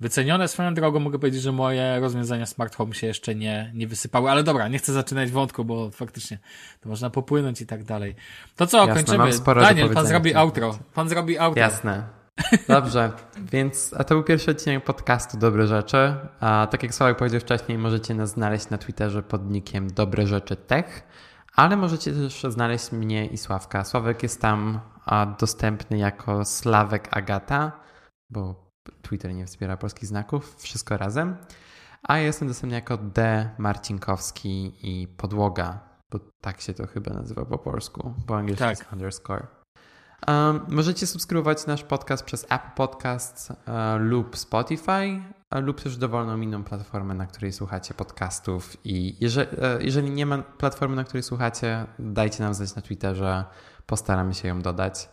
wycenione. 0.00 0.48
Swoją 0.48 0.74
drogą 0.74 1.00
mogę 1.00 1.18
powiedzieć, 1.18 1.42
że 1.42 1.52
moje 1.52 2.00
rozwiązania 2.00 2.46
smart 2.46 2.76
home 2.76 2.94
się 2.94 3.06
jeszcze 3.06 3.34
nie, 3.34 3.70
nie 3.74 3.86
wysypały, 3.86 4.30
ale 4.30 4.42
dobra, 4.42 4.68
nie 4.68 4.78
chcę 4.78 4.92
zaczynać 4.92 5.30
wątku, 5.30 5.64
bo 5.64 5.90
faktycznie 5.90 6.38
to 6.80 6.88
można 6.88 7.10
popłynąć 7.10 7.60
i 7.60 7.66
tak 7.66 7.84
dalej. 7.84 8.14
To 8.56 8.66
co, 8.66 8.86
Jasne, 8.86 8.94
kończymy. 8.94 9.54
Daniel, 9.54 9.94
pan 9.94 10.06
zrobi 10.06 10.34
outro. 10.34 10.78
Pan 10.94 11.08
zrobi 11.08 11.38
outro. 11.38 11.62
Jasne. 11.62 12.19
Dobrze, 12.68 13.12
więc 13.36 13.94
a 13.98 14.04
to 14.04 14.14
był 14.14 14.24
pierwszy 14.24 14.50
odcinek 14.50 14.84
podcastu 14.84 15.38
Dobre 15.38 15.66
Rzeczy. 15.66 16.16
A 16.40 16.68
tak 16.70 16.82
jak 16.82 16.94
Sławek 16.94 17.18
powiedział 17.18 17.40
wcześniej, 17.40 17.78
możecie 17.78 18.14
nas 18.14 18.30
znaleźć 18.30 18.70
na 18.70 18.78
Twitterze 18.78 19.22
pod 19.22 19.50
nickiem 19.50 19.90
Dobre 19.90 20.26
Rzeczy 20.26 20.56
Tech, 20.56 21.02
ale 21.54 21.76
możecie 21.76 22.12
też 22.12 22.42
znaleźć 22.48 22.92
mnie 22.92 23.26
i 23.26 23.38
Sławka. 23.38 23.84
Sławek 23.84 24.22
jest 24.22 24.40
tam 24.40 24.80
dostępny 25.38 25.98
jako 25.98 26.44
Sławek 26.44 27.08
Agata, 27.16 27.72
bo 28.30 28.70
Twitter 29.02 29.34
nie 29.34 29.46
wspiera 29.46 29.76
polskich 29.76 30.08
znaków, 30.08 30.56
wszystko 30.58 30.96
razem. 30.96 31.36
A 32.02 32.18
ja 32.18 32.24
jestem 32.24 32.48
dostępny 32.48 32.74
jako 32.74 32.96
D. 32.96 33.50
Marcinkowski 33.58 34.72
i 34.82 35.08
Podłoga, 35.08 35.80
bo 36.10 36.18
tak 36.40 36.60
się 36.60 36.74
to 36.74 36.86
chyba 36.86 37.14
nazywa 37.14 37.44
po 37.44 37.58
polsku, 37.58 38.14
bo 38.26 38.36
angielsku 38.36 38.64
tak. 38.64 38.78
jest 38.78 38.92
underscore. 38.92 39.59
Możecie 40.68 41.06
subskrybować 41.06 41.66
nasz 41.66 41.82
podcast 41.82 42.24
przez 42.24 42.44
Apple 42.44 42.70
Podcasts 42.76 43.50
uh, 43.50 43.56
lub 43.98 44.36
Spotify, 44.36 45.22
uh, 45.52 45.64
lub 45.64 45.80
też 45.80 45.96
dowolną 45.96 46.40
inną 46.40 46.64
platformę, 46.64 47.14
na 47.14 47.26
której 47.26 47.52
słuchacie 47.52 47.94
podcastów. 47.94 48.76
I 48.84 49.16
jeżeli, 49.20 49.48
uh, 49.56 49.84
jeżeli 49.84 50.10
nie 50.10 50.26
ma 50.26 50.38
platformy, 50.38 50.96
na 50.96 51.04
której 51.04 51.22
słuchacie, 51.22 51.86
dajcie 51.98 52.42
nam 52.42 52.54
znać 52.54 52.74
na 52.74 52.82
Twitterze, 52.82 53.44
postaramy 53.86 54.34
się 54.34 54.48
ją 54.48 54.62
dodać. 54.62 55.08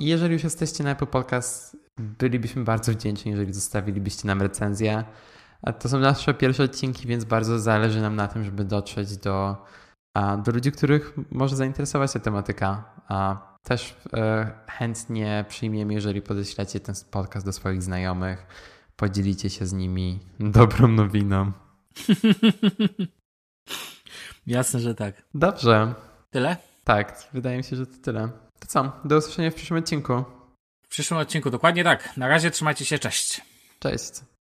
Jeżeli 0.00 0.32
już 0.32 0.44
jesteście 0.44 0.84
na 0.84 0.90
Apple 0.90 1.06
Podcast, 1.06 1.76
bylibyśmy 1.98 2.64
bardzo 2.64 2.92
wdzięczni, 2.92 3.30
jeżeli 3.30 3.52
zostawilibyście 3.52 4.26
nam 4.26 4.42
recenzję. 4.42 5.04
To 5.78 5.88
są 5.88 5.98
nasze 5.98 6.34
pierwsze 6.34 6.62
odcinki, 6.62 7.08
więc 7.08 7.24
bardzo 7.24 7.58
zależy 7.58 8.00
nam 8.00 8.16
na 8.16 8.28
tym, 8.28 8.44
żeby 8.44 8.64
dotrzeć 8.64 9.16
do, 9.16 9.64
do 10.44 10.52
ludzi, 10.52 10.72
których 10.72 11.14
może 11.30 11.56
zainteresować 11.56 12.12
ta 12.12 12.18
tematyka 12.18 12.84
też 13.62 13.96
e, 14.12 14.50
chętnie 14.66 15.44
przyjmiemy, 15.48 15.94
jeżeli 15.94 16.22
podeślecie 16.22 16.80
ten 16.80 16.94
podcast 17.10 17.46
do 17.46 17.52
swoich 17.52 17.82
znajomych, 17.82 18.46
podzielicie 18.96 19.50
się 19.50 19.66
z 19.66 19.72
nimi 19.72 20.20
dobrą 20.40 20.88
nowiną. 20.88 21.52
Jasne, 24.46 24.80
że 24.80 24.94
tak. 24.94 25.22
Dobrze. 25.34 25.94
Tyle? 26.30 26.56
Tak, 26.84 27.28
wydaje 27.32 27.56
mi 27.56 27.64
się, 27.64 27.76
że 27.76 27.86
to 27.86 27.98
tyle. 28.02 28.28
To 28.60 28.66
co? 28.66 28.92
Do 29.04 29.16
usłyszenia 29.16 29.50
w 29.50 29.54
przyszłym 29.54 29.78
odcinku. 29.78 30.24
W 30.82 30.88
przyszłym 30.88 31.20
odcinku, 31.20 31.50
dokładnie 31.50 31.84
tak. 31.84 32.16
Na 32.16 32.28
razie 32.28 32.50
trzymajcie 32.50 32.84
się, 32.84 32.98
cześć. 32.98 33.40
Cześć. 33.78 34.31